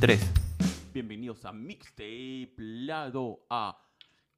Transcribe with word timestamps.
3. 0.00 0.20
Bienvenidos 0.92 1.44
a 1.44 1.52
Mixtape 1.52 2.54
Lado 2.56 3.44
A. 3.50 3.84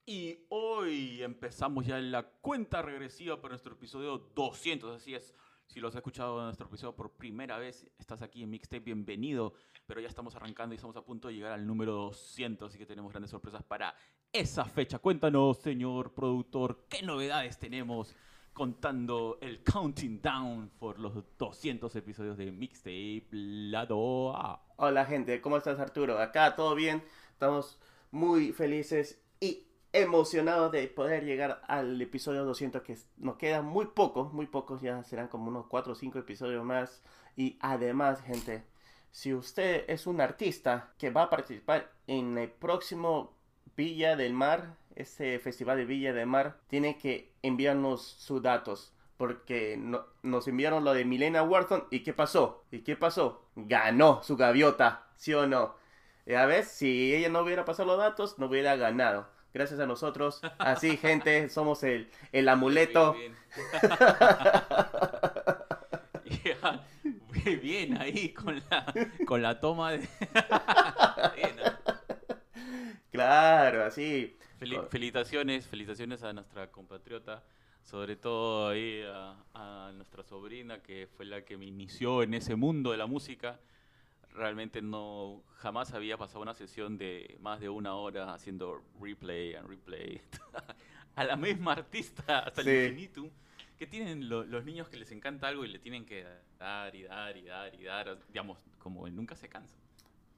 Y 0.07 0.47
hoy 0.49 1.23
empezamos 1.23 1.85
ya 1.85 1.99
la 1.99 2.23
cuenta 2.23 2.81
regresiva 2.81 3.43
para 3.43 3.53
nuestro 3.53 3.75
episodio 3.75 4.31
200. 4.35 4.97
Así 4.97 5.15
es, 5.15 5.35
si 5.67 5.79
los 5.81 5.95
has 5.95 5.99
escuchado 5.99 6.39
en 6.39 6.47
nuestro 6.47 6.67
episodio 6.67 6.97
por 6.97 7.13
primera 7.13 7.59
vez, 7.59 7.87
estás 7.99 8.23
aquí 8.23 8.43
en 8.43 8.49
Mixtape, 8.49 8.81
bienvenido. 8.81 9.53
Pero 9.87 10.01
ya 10.01 10.09
estamos 10.09 10.35
arrancando 10.35 10.75
y 10.75 10.77
estamos 10.77 10.97
a 10.97 11.05
punto 11.05 11.29
de 11.29 11.35
llegar 11.35 11.53
al 11.53 11.67
número 11.67 11.93
200, 11.93 12.71
así 12.71 12.79
que 12.79 12.87
tenemos 12.87 13.13
grandes 13.13 13.31
sorpresas 13.31 13.63
para 13.63 13.95
esa 14.33 14.65
fecha. 14.65 14.99
Cuéntanos, 14.99 15.59
señor 15.59 16.15
productor, 16.15 16.87
qué 16.89 17.03
novedades 17.03 17.59
tenemos 17.59 18.17
contando 18.61 19.39
el 19.41 19.65
counting 19.65 20.21
down 20.21 20.71
por 20.79 20.99
los 20.99 21.25
200 21.39 21.97
episodios 21.97 22.37
de 22.37 22.53
Mixtape 22.53 23.27
Lado 23.31 24.37
A. 24.37 24.63
Hola 24.77 25.07
gente, 25.07 25.41
¿cómo 25.41 25.57
estás 25.57 25.81
Arturo? 25.81 26.19
Acá 26.19 26.57
todo 26.57 26.75
bien, 26.75 27.03
estamos 27.33 27.81
muy 28.11 28.53
felices 28.53 29.19
y 29.41 29.67
emocionados 29.95 30.73
de 30.73 30.87
poder 30.89 31.25
llegar 31.25 31.63
al 31.69 32.03
episodio 32.03 32.45
200 32.45 32.83
que 32.83 32.99
nos 33.17 33.37
quedan 33.37 33.65
muy 33.65 33.87
pocos, 33.87 34.31
muy 34.35 34.45
pocos, 34.47 34.83
ya 34.83 35.03
serán 35.05 35.29
como 35.29 35.49
unos 35.49 35.67
4 35.67 35.95
o 35.95 35.97
5 35.97 36.19
episodios 36.19 36.63
más. 36.63 37.03
Y 37.37 37.57
además 37.63 38.21
gente, 38.21 38.65
si 39.11 39.33
usted 39.33 39.87
es 39.89 40.07
un 40.07 40.21
artista 40.21 40.93
que 40.99 41.09
va 41.09 41.23
a 41.23 41.31
participar 41.31 41.91
en 42.07 42.37
el 42.37 42.51
próximo 42.51 43.33
Villa 43.75 44.17
del 44.17 44.35
Mar, 44.35 44.77
ese 45.01 45.39
festival 45.39 45.77
de 45.79 45.85
Villa 45.85 46.13
del 46.13 46.27
Mar, 46.27 46.59
tiene 46.69 46.99
que 46.99 47.33
enviarnos 47.43 48.03
sus 48.05 48.43
datos. 48.43 48.93
Porque 49.17 49.77
no- 49.79 50.05
nos 50.23 50.49
enviaron 50.49 50.85
lo 50.85 50.95
de 50.95 51.05
Milena 51.05 51.43
Wharton. 51.43 51.85
¿Y 51.91 52.01
qué 52.03 52.13
pasó? 52.15 52.65
¿Y 52.71 52.81
qué 52.81 52.97
pasó? 52.97 53.45
Ganó 53.57 54.23
su 54.23 54.37
gaviota, 54.37 55.07
¿sí 55.17 55.35
o 55.35 55.47
no? 55.47 55.75
Ya 56.27 56.47
ves, 56.47 56.69
si 56.69 57.15
ella 57.15 57.29
no 57.29 57.41
hubiera 57.41 57.65
pasado 57.65 57.89
los 57.89 57.99
datos, 57.99 58.39
no 58.39 58.47
hubiera 58.47 58.77
ganado. 58.77 59.29
Gracias 59.53 59.81
a 59.81 59.87
nosotros. 59.87 60.41
Así, 60.59 60.97
gente, 60.97 61.49
somos 61.51 61.83
el, 61.83 62.09
el 62.33 62.49
amuleto. 62.49 63.15
Bien. 63.15 63.35
Muy 67.45 67.57
bien 67.57 68.01
ahí 68.01 68.33
con 68.33 68.63
la, 68.71 68.93
con 69.27 69.43
la 69.43 69.61
toma 69.61 69.93
de... 69.93 69.99
Bien, 71.37 71.57
¿no? 71.57 71.95
Claro, 73.11 73.85
así. 73.85 74.37
Fel- 74.61 74.89
felicitaciones, 74.91 75.67
felicitaciones 75.67 76.23
a 76.23 76.33
nuestra 76.33 76.71
compatriota, 76.71 77.43
sobre 77.83 78.15
todo 78.17 78.69
ahí 78.69 79.03
a, 79.07 79.37
a 79.55 79.93
nuestra 79.95 80.23
sobrina 80.23 80.83
que 80.83 81.09
fue 81.17 81.25
la 81.25 81.45
que 81.45 81.57
me 81.57 81.65
inició 81.67 82.23
en 82.23 82.35
ese 82.35 82.55
mundo 82.57 82.93
de 82.93 82.99
la 82.99 83.07
música. 83.07 83.59
Realmente 84.33 84.81
no, 84.83 85.43
jamás 85.57 85.93
había 85.93 86.17
pasado 86.17 86.43
una 86.43 86.55
sesión 86.55 86.99
de 86.99 87.37
más 87.41 87.59
de 87.61 87.69
una 87.69 87.95
hora 87.95 88.33
haciendo 88.33 88.81
replay 89.01 89.55
and 89.55 89.69
replay 89.69 90.21
a 91.17 91.25
la 91.25 91.37
misma 91.37 91.73
artista 91.73 92.41
hasta 92.41 92.63
Sí. 92.63 92.69
el 92.71 92.85
infinitum. 92.93 93.31
Que 93.79 93.87
tienen 93.87 94.29
lo- 94.29 94.45
los 94.45 94.65
niños 94.67 94.89
que 94.91 94.99
les 94.99 95.11
encanta 95.11 95.49
algo 95.49 95.65
y 95.65 95.69
le 95.69 95.79
tienen 95.79 96.05
que 96.05 96.27
dar 96.59 96.95
y 96.95 97.05
dar 97.05 97.35
y 97.39 97.43
dar 97.45 97.75
y 97.75 97.85
dar, 97.85 98.19
digamos, 98.29 98.59
como 98.79 99.09
nunca 99.09 99.35
se 99.37 99.49
cansan. 99.49 99.79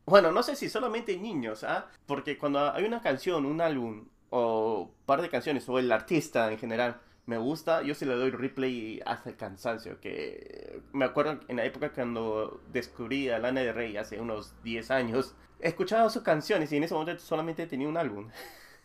Bueno, 0.07 0.31
no 0.33 0.43
sé 0.45 0.57
si 0.57 0.69
solamente 0.69 1.17
niños, 1.17 1.63
¿ah? 1.65 1.89
Porque 2.07 2.39
cuando 2.39 2.73
hay 2.73 2.85
una 2.85 3.01
canción, 3.03 3.45
un 3.47 3.61
álbum, 3.61 4.09
o 4.35 4.91
par 5.05 5.21
de 5.21 5.29
canciones, 5.29 5.69
o 5.69 5.79
el 5.79 5.93
artista 5.93 6.51
en 6.51 6.59
general, 6.59 7.01
me 7.27 7.37
gusta, 7.37 7.83
yo 7.83 7.95
sí 7.95 8.07
le 8.07 8.15
doy 8.15 8.31
replay 8.31 9.01
hasta 9.05 9.29
el 9.31 9.37
cansancio. 9.37 10.01
Que 10.01 10.81
me 10.93 11.05
acuerdo 11.05 11.41
en 11.49 11.57
la 11.57 11.65
época 11.67 11.93
cuando 11.93 12.63
descubrí 12.73 13.29
a 13.29 13.39
Lana 13.39 13.61
de 13.61 13.73
Rey 13.73 13.97
hace 13.99 14.19
unos 14.21 14.55
10 14.63 14.91
años, 14.91 15.35
escuchaba 15.61 16.09
sus 16.09 16.23
canciones 16.23 16.73
y 16.73 16.79
en 16.79 16.85
ese 16.85 16.95
momento 16.95 17.23
solamente 17.23 17.67
tenía 17.67 17.89
un 17.89 17.97
álbum. 17.97 18.31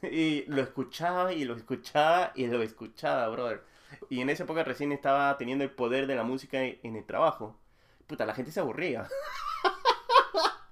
Y 0.03 0.43
lo 0.45 0.61
escuchaba 0.61 1.33
y 1.33 1.43
lo 1.43 1.55
escuchaba 1.55 2.31
y 2.35 2.45
lo 2.45 2.61
escuchaba, 2.61 3.27
brother. 3.29 3.63
Y 4.11 4.21
en 4.21 4.29
esa 4.29 4.43
época 4.43 4.63
recién 4.63 4.91
estaba 4.91 5.35
teniendo 5.39 5.63
el 5.63 5.71
poder 5.71 6.05
de 6.05 6.15
la 6.15 6.21
música 6.21 6.61
en 6.61 6.95
el 6.95 7.03
trabajo. 7.03 7.57
Puta, 8.05 8.23
la 8.27 8.35
gente 8.35 8.51
se 8.51 8.59
aburría. 8.59 9.07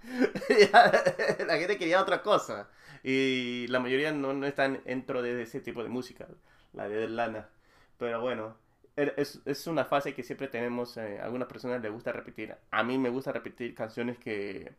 la 1.47 1.58
gente 1.58 1.78
quería 1.78 2.02
otra 2.02 2.22
cosa. 2.22 2.68
Y 3.07 3.67
la 3.67 3.79
mayoría 3.79 4.11
no, 4.11 4.33
no 4.33 4.47
están 4.47 4.81
dentro 4.85 5.21
de 5.21 5.41
ese 5.43 5.61
tipo 5.61 5.83
de 5.83 5.89
música, 5.89 6.27
la 6.73 6.89
de 6.89 7.07
Lana. 7.07 7.49
Pero 7.97 8.19
bueno, 8.21 8.57
er- 8.95 9.13
es, 9.17 9.41
es 9.45 9.67
una 9.67 9.85
fase 9.85 10.13
que 10.13 10.23
siempre 10.23 10.47
tenemos. 10.47 10.97
eh, 10.97 11.19
algunas 11.21 11.47
personas 11.47 11.81
les 11.81 11.91
gusta 11.91 12.11
repetir. 12.11 12.55
A 12.71 12.83
mí 12.83 12.97
me 12.97 13.09
gusta 13.09 13.31
repetir 13.31 13.75
canciones 13.75 14.17
que, 14.17 14.73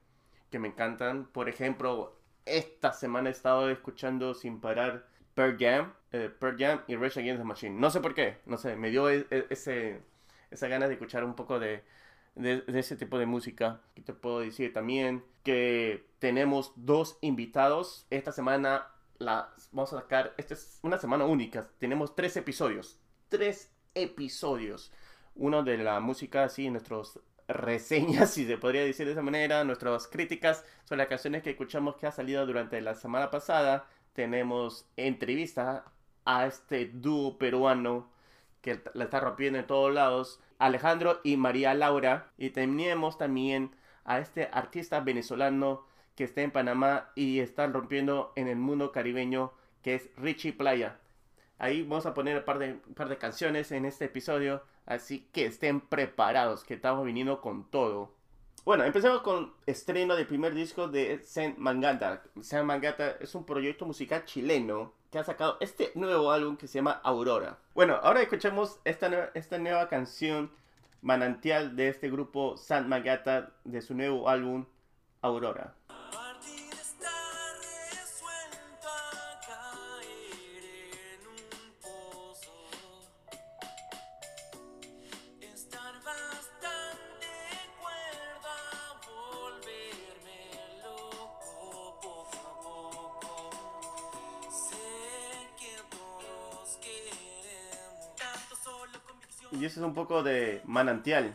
que 0.51 0.59
me 0.59 0.69
encantan. 0.69 1.27
Por 1.27 1.49
ejemplo, 1.49 2.17
esta 2.45 2.93
semana 2.93 3.29
he 3.29 3.33
estado 3.33 3.71
escuchando 3.71 4.35
sin 4.35 4.61
parar 4.61 5.07
Pearl 5.35 5.57
Jam, 5.59 5.93
eh, 6.13 6.31
Pearl 6.39 6.57
Jam 6.59 6.81
y 6.89 6.97
Rage 6.97 7.21
Against 7.21 7.41
the 7.41 7.45
Machine. 7.45 7.79
No 7.81 7.91
sé 7.91 8.01
por 8.01 8.15
qué, 8.15 8.39
no 8.47 8.57
sé, 8.59 8.77
me 8.77 8.91
dio 8.91 9.09
e- 9.11 9.27
e- 9.31 9.47
ese, 9.51 10.01
esa 10.51 10.69
ganas 10.69 10.89
de 10.89 10.95
escuchar 10.95 11.25
un 11.25 11.35
poco 11.37 11.59
de, 11.61 11.83
de, 12.37 12.61
de 12.61 12.79
ese 12.79 12.97
tipo 12.97 13.19
de 13.19 13.27
música. 13.27 13.81
Y 13.97 14.03
te 14.03 14.13
puedo 14.13 14.41
decir 14.41 14.73
también 14.73 15.25
que 15.43 16.07
tenemos 16.21 16.73
dos 16.77 17.19
invitados. 17.21 18.07
Esta 18.11 18.31
semana 18.33 18.87
la 19.19 19.53
vamos 19.73 19.93
a 19.93 20.01
sacar. 20.01 20.35
Esta 20.37 20.55
es 20.55 20.79
una 20.83 20.99
semana 20.99 21.25
única. 21.25 21.69
Tenemos 21.79 22.15
tres 22.15 22.37
episodios. 22.37 22.99
Tres 23.29 23.73
episodios. 23.95 24.93
Uno 25.35 25.63
de 25.63 25.79
la 25.79 26.01
música, 26.01 26.45
así, 26.45 26.71
nuestros 26.71 27.21
reseñas, 27.49 28.31
si 28.35 28.47
se 28.47 28.59
podría 28.59 28.83
decir 28.85 29.07
de 29.07 29.13
esa 29.13 29.23
manera, 29.23 29.65
nuestras 29.65 30.07
críticas 30.07 30.65
sobre 30.85 30.99
las 30.99 31.09
canciones 31.09 31.43
que 31.43 31.51
escuchamos 31.51 31.97
que 31.97 32.07
ha 32.07 32.13
salido 32.13 32.47
durante 32.47 32.81
la 32.81 32.95
semana 32.95 33.31
pasada. 33.31 33.87
Tenemos 34.13 34.87
entrevista 34.97 35.85
a 36.25 36.47
este 36.47 36.87
dúo 36.87 37.39
peruano 37.39 38.11
que 38.61 38.83
la 38.95 39.05
está 39.05 39.21
rompiendo 39.21 39.59
en 39.59 39.67
todos 39.67 39.95
lados, 39.95 40.41
Alejandro 40.59 41.21
y 41.25 41.37
María 41.37 41.75
Laura. 41.75 42.31
Y 42.39 42.51
tenemos 42.51 43.19
también 43.19 43.71
a 44.05 44.19
este 44.21 44.49
artista 44.53 45.01
venezolano 45.01 45.85
que 46.15 46.25
está 46.25 46.41
en 46.41 46.51
Panamá 46.51 47.11
y 47.15 47.41
está 47.41 47.67
rompiendo 47.67 48.33
en 48.37 48.49
el 48.49 48.57
mundo 48.57 48.91
caribeño, 48.91 49.53
que 49.83 49.95
es 49.95 50.09
Richie 50.17 50.53
Playa. 50.53 50.99
Ahí 51.59 51.83
vamos 51.83 52.07
a 52.07 52.15
poner 52.15 52.39
un 52.39 52.45
par 52.45 52.59
de, 53.09 53.19
canciones 53.19 53.73
en 53.73 53.85
este 53.85 54.07
episodio, 54.07 54.63
así 54.87 55.29
que 55.33 55.47
estén 55.47 55.81
preparados, 55.81 56.65
que 56.65 56.75
estamos 56.75 57.05
viniendo 57.05 57.41
con 57.41 57.71
todo. 57.71 58.15
Bueno, 58.65 58.85
empecemos 58.85 59.23
con 59.23 59.55
estreno 59.65 60.17
del 60.17 60.27
primer 60.27 60.55
disco 60.55 60.89
de 60.89 61.23
Saint 61.23 61.57
Mangata. 61.57 62.23
Saint 62.41 62.67
Mangata 62.67 63.17
es 63.21 63.35
un 63.35 63.47
proyecto 63.47 63.87
musical 63.87 64.25
chileno 64.25 64.93
ha 65.19 65.25
sacado 65.25 65.57
este 65.61 65.93
nuevo 65.95 66.31
álbum 66.33 66.57
que 66.57 66.67
se 66.67 66.79
llama 66.79 67.01
Aurora. 67.03 67.59
Bueno, 67.75 67.99
ahora 68.03 68.23
escuchemos 68.23 68.79
esta, 68.85 69.31
esta 69.35 69.59
nueva 69.59 69.89
canción 69.89 70.51
manantial 71.03 71.77
de 71.77 71.89
este 71.89 72.11
grupo 72.11 72.57
Saint 72.57 72.87
Mangata 72.87 73.53
de 73.65 73.83
su 73.83 73.95
nuevo 73.95 74.29
álbum 74.29 74.67
Aurora. 75.23 75.75
Poco 99.97 100.23
de 100.23 100.61
manantial. 100.67 101.35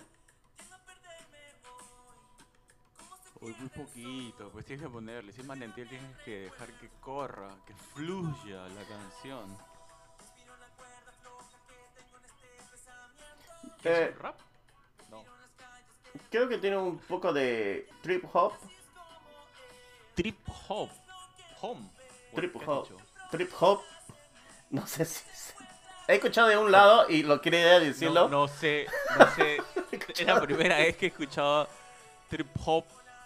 Uy, 3.39 3.55
muy 3.57 3.69
poquito, 3.69 4.49
pues 4.51 4.65
tienes 4.67 4.85
que 4.85 4.91
ponerle, 4.91 5.33
si 5.33 5.41
es 5.41 5.47
manantial 5.47 5.87
tienes 5.89 6.15
que 6.19 6.41
dejar 6.41 6.67
que 6.73 6.89
corra, 6.99 7.49
que 7.65 7.73
fluya 7.73 8.67
la 8.67 8.83
canción. 8.83 9.57
¿Qué 13.81 13.89
Eh, 13.89 14.03
es 14.09 14.15
un 14.15 14.21
rap? 14.21 14.39
No. 15.09 15.23
Creo 16.29 16.47
que 16.47 16.59
tiene 16.59 16.77
un 16.77 16.99
poco 16.99 17.33
de 17.33 17.89
trip 18.03 18.23
hop. 18.31 18.53
Trip 20.13 20.37
hop. 20.69 20.89
Home. 21.61 21.89
¿O 22.31 22.35
Trip 22.35 22.55
hop. 22.67 22.87
Trip 23.31 23.51
hop. 23.59 23.81
No 24.69 24.87
sé 24.87 25.03
si 25.03 25.29
es- 25.29 25.53
He 26.11 26.15
escuchado 26.15 26.49
de 26.49 26.57
un 26.57 26.73
lado 26.73 27.05
y 27.07 27.23
lo 27.23 27.39
quería 27.39 27.79
decirlo. 27.79 28.27
No, 28.27 28.41
no 28.41 28.47
sé, 28.49 28.85
no 29.17 29.33
sé. 29.33 29.61
es 30.09 30.25
la 30.25 30.41
primera 30.41 30.75
vez 30.77 30.97
que 30.97 31.05
he 31.05 31.09
escuchado 31.09 31.69
trip 32.29 32.47
hop. 32.65 32.83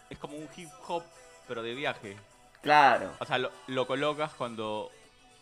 Es 0.07 0.19
como 0.19 0.37
un 0.37 0.47
hip 0.55 0.69
hop, 0.87 1.03
pero 1.47 1.63
de 1.63 1.73
viaje. 1.73 2.15
Claro. 2.61 3.11
O 3.17 3.25
sea, 3.25 3.39
lo, 3.39 3.51
lo 3.65 3.87
colocas 3.87 4.33
cuando 4.35 4.91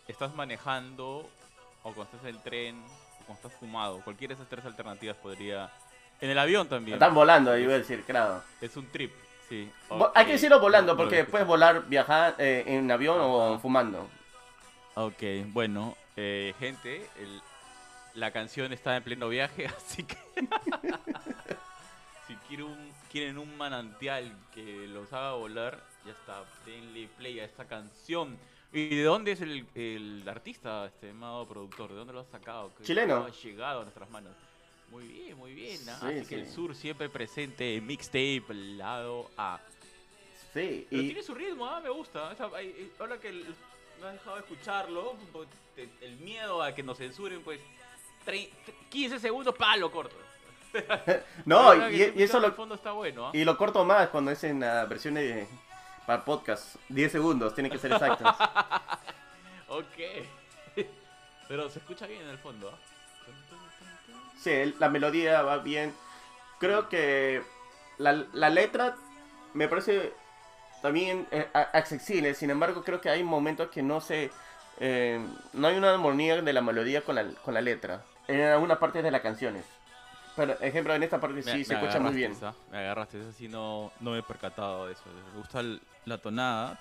estás 0.08 0.34
manejando 0.34 1.30
o 1.84 1.94
cuando 1.94 2.04
estás 2.04 2.22
en 2.22 2.28
el 2.28 2.42
tren 2.42 2.82
o 3.22 3.26
cuando 3.26 3.34
estás 3.46 3.60
fumado. 3.60 4.00
Cualquiera 4.06 4.34
de 4.34 4.42
esas 4.42 4.50
tres 4.50 4.64
alternativas 4.64 5.18
podría... 5.18 5.70
En 6.22 6.30
el 6.30 6.40
avión 6.40 6.70
también. 6.70 6.96
Están 6.96 7.14
volando, 7.14 7.58
iba 7.58 7.74
a 7.74 7.78
decir, 7.78 8.06
claro. 8.06 8.42
Es 8.62 8.78
un 8.78 8.90
trip. 8.90 9.12
Sí. 9.50 9.70
Hay 10.16 10.26
que 10.26 10.32
decirlo 10.34 10.62
volando, 10.62 10.96
porque 10.96 11.26
puedes 11.26 11.46
volar, 11.46 11.84
viajar 11.90 12.36
eh, 12.38 12.64
en 12.68 12.90
avión 12.90 13.18
o 13.20 13.60
fumando. 13.60 14.08
Ok, 14.96 15.24
bueno, 15.48 15.98
eh, 16.16 16.54
gente, 16.60 17.08
el- 17.20 17.42
la 18.16 18.32
canción 18.32 18.72
está 18.74 18.96
en 18.96 19.04
pleno 19.04 19.28
viaje, 19.30 19.66
así 19.78 20.04
que 20.04 20.18
si 22.28 22.36
quieren 22.48 22.66
un, 22.68 22.92
quieren 23.12 23.38
un 23.38 23.58
manantial 23.58 24.32
que 24.54 24.88
los 24.88 25.12
haga 25.12 25.34
volar, 25.34 25.84
ya 26.06 26.12
está, 26.12 26.44
denle 26.66 27.08
play 27.18 27.40
a 27.40 27.46
esta 27.46 27.66
canción. 27.66 28.38
¿Y 28.72 28.90
de 28.96 29.04
dónde 29.04 29.34
es 29.34 29.42
el, 29.42 29.68
el 29.76 30.24
artista, 30.28 30.86
este 30.88 31.12
amado 31.12 31.48
productor? 31.48 31.90
¿De 31.92 31.96
dónde 31.96 32.14
lo 32.14 32.22
has 32.22 32.28
sacado? 32.30 32.72
¿Qué- 32.78 32.84
Chileno. 32.84 33.26
Ha 33.26 33.30
llegado 33.30 33.82
a 33.82 33.84
nuestras 33.84 34.10
manos. 34.10 34.34
Muy 34.90 35.08
bien, 35.08 35.38
muy 35.38 35.54
bien. 35.54 35.80
¿ah? 35.90 35.98
Sí, 36.02 36.20
Así 36.20 36.26
que 36.28 36.36
el 36.36 36.46
sí. 36.48 36.54
sur 36.54 36.76
siempre 36.76 37.10
presente 37.10 37.76
en 37.76 37.86
mixtape 37.86 38.44
lado 38.54 39.30
A. 39.38 39.60
Sí, 40.54 40.86
Pero 40.90 41.02
y 41.02 41.06
tiene 41.08 41.24
su 41.24 41.34
ritmo, 41.34 41.66
ah, 41.68 41.80
me 41.82 41.90
gusta. 41.90 42.30
O 42.30 42.36
sea, 42.36 42.48
hay- 42.56 42.68
hay- 42.68 42.92
ahora 43.00 43.18
que 43.20 43.30
el- 43.30 43.56
no 44.04 44.12
dejado 44.12 44.36
de 44.36 44.42
escucharlo, 44.42 45.16
pues, 45.32 45.48
el 46.02 46.18
miedo 46.18 46.62
a 46.62 46.74
que 46.76 46.84
nos 46.84 46.98
censuren, 46.98 47.42
pues, 47.44 47.60
tre- 48.26 48.50
15 48.90 49.20
segundos, 49.20 49.56
pa, 49.56 49.76
lo 49.78 49.92
corto. 49.92 50.16
no, 51.46 51.74
y, 51.90 52.02
estoy 52.02 52.20
y 52.22 52.24
eso 52.24 52.40
lo, 52.40 52.52
fondo 52.54 52.76
está 52.76 52.92
bueno, 52.94 53.28
¿ah? 53.28 53.32
y 53.34 53.46
lo 53.46 53.56
corto 53.58 53.86
más 53.86 54.10
cuando 54.10 54.32
es 54.32 54.44
en 54.44 54.60
la 54.62 54.86
versión 54.86 55.14
de, 55.14 55.48
para 56.08 56.26
podcast. 56.26 56.76
10 56.90 57.12
segundos, 57.12 57.54
tiene 57.54 57.70
que 57.70 57.78
ser 57.78 57.92
exactos. 57.92 58.36
Ok. 59.70 60.28
Pero 61.48 61.68
se 61.68 61.80
escucha 61.80 62.06
bien 62.06 62.22
en 62.22 62.30
el 62.30 62.38
fondo, 62.38 62.70
tun. 63.50 63.60
Sí, 64.38 64.76
la 64.78 64.88
melodía 64.88 65.42
va 65.42 65.58
bien. 65.58 65.96
Creo 66.60 66.90
que 66.90 67.42
la, 67.98 68.14
la 68.34 68.52
letra 68.52 68.96
me 69.56 69.68
parece 69.68 70.14
también 70.84 71.26
eh, 71.32 71.48
a- 71.54 71.62
accesible. 71.74 72.36
Sin 72.36 72.52
embargo, 72.52 72.84
creo 72.84 73.02
que 73.02 73.10
hay 73.10 73.24
momentos 73.24 73.70
que 73.70 73.82
no 73.82 74.00
se... 74.02 74.30
eh, 74.80 75.20
no 75.54 75.68
hay 75.68 75.78
una 75.78 75.92
armonía 75.94 76.42
de 76.44 76.54
la 76.54 76.62
melodía 76.62 77.02
con 77.02 77.16
la, 77.16 77.26
con 77.44 77.56
la 77.56 77.62
letra. 77.62 78.04
En 78.28 78.42
algunas 78.42 78.78
partes 78.78 79.02
de 79.04 79.10
las 79.10 79.22
canciones. 79.22 79.66
Pero, 80.36 80.54
ejemplo, 80.62 80.94
en 80.96 81.04
esta 81.04 81.20
parte 81.20 81.38
Me- 81.38 81.42
sí 81.44 81.58
me 81.60 81.64
se 81.66 81.74
escucha 81.74 82.00
muy 82.00 82.14
bien. 82.14 82.34
Me 82.72 82.78
agarraste, 82.80 83.20
eso 83.22 83.32
sí 83.32 83.48
no, 83.48 83.92
no 84.00 84.12
me 84.12 84.20
he 84.20 84.24
percatado 84.24 84.88
de 84.88 84.94
eso. 84.94 85.04
Me 85.34 85.40
gusta 85.40 85.60
el- 85.62 85.82
la 86.06 86.18
tonada. 86.18 86.80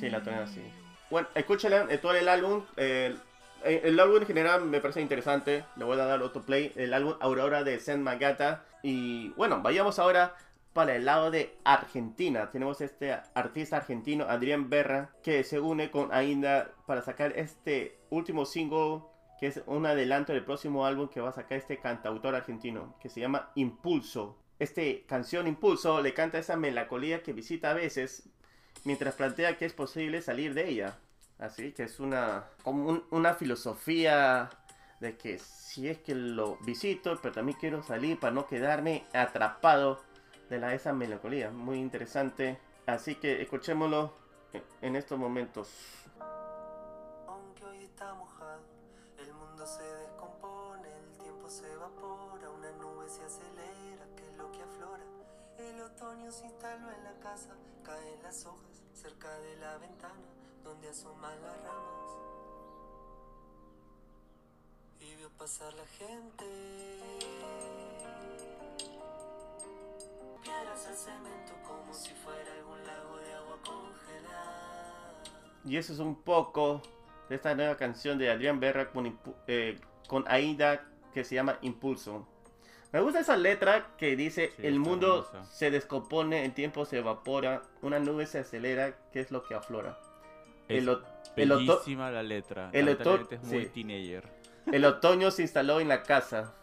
Sí, 0.00 0.10
la 0.10 0.20
tonada 0.22 0.46
sí. 0.46 0.62
Bueno, 1.10 1.28
escúchenla, 1.34 1.86
eh, 1.90 1.98
todo 1.98 2.12
el 2.14 2.28
álbum. 2.28 2.64
eh, 2.76 3.16
el, 3.64 3.80
el 3.84 4.00
álbum 4.00 4.18
en 4.18 4.26
general 4.26 4.64
me 4.64 4.80
parece 4.80 5.00
interesante. 5.00 5.64
Le 5.76 5.84
voy 5.84 5.98
a 5.98 6.04
dar 6.04 6.22
otro 6.22 6.42
play. 6.42 6.72
El 6.76 6.92
álbum 6.94 7.14
Aurora 7.20 7.62
de 7.64 7.78
Sen 7.80 8.02
Magata. 8.02 8.64
Y 8.82 9.30
bueno, 9.30 9.60
vayamos 9.62 9.98
ahora 9.98 10.34
para 10.72 10.94
el 10.96 11.04
lado 11.04 11.30
de 11.30 11.56
Argentina. 11.64 12.50
Tenemos 12.50 12.80
este 12.80 13.12
artista 13.34 13.78
argentino, 13.78 14.24
Adrián 14.28 14.68
Berra, 14.70 15.10
que 15.22 15.42
se 15.44 15.60
une 15.60 15.90
con 15.90 16.12
Ainda 16.12 16.72
para 16.86 17.02
sacar 17.02 17.32
este 17.36 17.98
último 18.10 18.44
single, 18.44 19.02
que 19.40 19.48
es 19.48 19.62
un 19.66 19.86
adelanto 19.86 20.32
del 20.32 20.44
próximo 20.44 20.84
álbum 20.86 21.08
que 21.08 21.20
va 21.20 21.30
a 21.30 21.32
sacar 21.32 21.58
este 21.58 21.78
cantautor 21.78 22.34
argentino, 22.34 22.96
que 23.00 23.08
se 23.08 23.20
llama 23.20 23.50
Impulso. 23.54 24.38
Este 24.58 25.04
canción 25.06 25.46
Impulso 25.46 26.00
le 26.02 26.14
canta 26.14 26.38
esa 26.38 26.56
melancolía 26.56 27.22
que 27.22 27.32
visita 27.32 27.70
a 27.70 27.74
veces, 27.74 28.28
mientras 28.84 29.14
plantea 29.14 29.56
que 29.56 29.64
es 29.64 29.72
posible 29.72 30.22
salir 30.22 30.54
de 30.54 30.68
ella. 30.68 30.98
Así 31.38 31.72
que 31.72 31.84
es 31.84 32.00
una, 32.00 32.46
como 32.64 32.88
un- 32.88 33.04
una 33.10 33.34
filosofía 33.34 34.50
de 35.00 35.16
que 35.16 35.38
si 35.38 35.88
es 35.88 35.98
que 35.98 36.16
lo 36.16 36.56
visito, 36.66 37.16
pero 37.22 37.32
también 37.32 37.56
quiero 37.60 37.84
salir 37.84 38.18
para 38.18 38.32
no 38.34 38.48
quedarme 38.48 39.04
atrapado 39.12 40.02
de 40.48 40.58
la, 40.58 40.74
esa 40.74 40.92
melancolía. 40.92 41.50
Muy 41.50 41.78
interesante. 41.78 42.58
Así 42.86 43.16
que 43.16 43.42
escuchémoslo 43.42 44.12
en- 44.80 44.96
estos 44.96 45.18
momentos. 45.18 45.68
Aunque 47.26 47.64
hoy 47.64 47.84
está 47.84 48.14
mojado, 48.14 48.62
el 49.18 49.32
mundo 49.34 49.66
se 49.66 49.82
descompone, 49.82 50.88
el 50.88 51.18
tiempo 51.18 51.50
se 51.50 51.70
evapora, 51.70 52.50
una 52.50 52.70
nube 52.72 53.08
se 53.08 53.22
acelera, 53.24 54.06
que 54.16 54.26
es 54.26 54.36
lo 54.36 54.50
que 54.52 54.62
aflora. 54.62 55.04
El 55.58 55.80
otoño 55.82 56.30
se 56.32 56.46
instaló 56.46 56.90
en 56.92 57.04
la 57.04 57.12
casa, 57.20 57.50
caen 57.84 58.22
las 58.22 58.46
hojas 58.46 58.82
cerca 58.94 59.30
de 59.40 59.56
la 59.56 59.76
ventana, 59.78 60.14
donde 60.64 60.88
asoman 60.88 61.40
las 61.42 61.56
ramas. 61.62 62.10
Y 65.00 65.14
vio 65.16 65.28
pasar 65.30 65.72
la 65.74 65.86
gente. 65.86 66.46
Piedras 70.48 70.86
al 70.86 70.94
cemento 70.96 71.52
como 71.66 71.92
si 71.92 72.10
fuera 72.14 72.52
algún 72.58 72.78
lago 72.86 73.16
de 73.18 73.32
agua 73.34 73.58
congelada. 73.64 75.22
Y 75.64 75.76
eso 75.76 75.92
es 75.92 75.98
un 75.98 76.14
poco 76.22 76.80
de 77.28 77.36
esta 77.36 77.54
nueva 77.54 77.76
canción 77.76 78.16
de 78.18 78.30
Adrián 78.30 78.58
Berra 78.60 78.88
con, 78.90 79.18
eh, 79.46 79.78
con 80.06 80.24
Aida 80.28 80.86
que 81.12 81.24
se 81.24 81.34
llama 81.34 81.58
Impulso. 81.60 82.26
Me 82.92 83.00
gusta 83.00 83.20
esa 83.20 83.36
letra 83.36 83.88
que 83.98 84.16
dice 84.16 84.52
Sí, 84.56 84.66
el 84.66 84.78
mundo 84.78 85.26
hermosa. 85.30 85.44
se 85.52 85.70
descompone, 85.70 86.46
el 86.46 86.54
tiempo 86.54 86.86
se 86.86 86.98
evapora, 86.98 87.62
una 87.82 87.98
nube 87.98 88.24
se 88.24 88.38
acelera, 88.38 88.96
que 89.12 89.20
es 89.20 89.30
lo 89.30 89.44
que 89.44 89.54
aflora. 89.54 89.98
Es 90.68 90.78
El, 90.78 90.88
el 91.36 91.48
Bellísima 91.50 92.10
la 92.10 92.22
letra. 92.22 92.70
el 92.72 92.86
Lamentablemente 92.86 93.34
es 93.34 93.42
muy 93.42 93.64
sí. 93.66 93.70
teenager. 93.74 94.24
el 94.72 94.84
otoño 94.86 95.30
se 95.30 95.42
instaló 95.42 95.80
en 95.80 95.88
la 95.88 96.02
casa. 96.02 96.54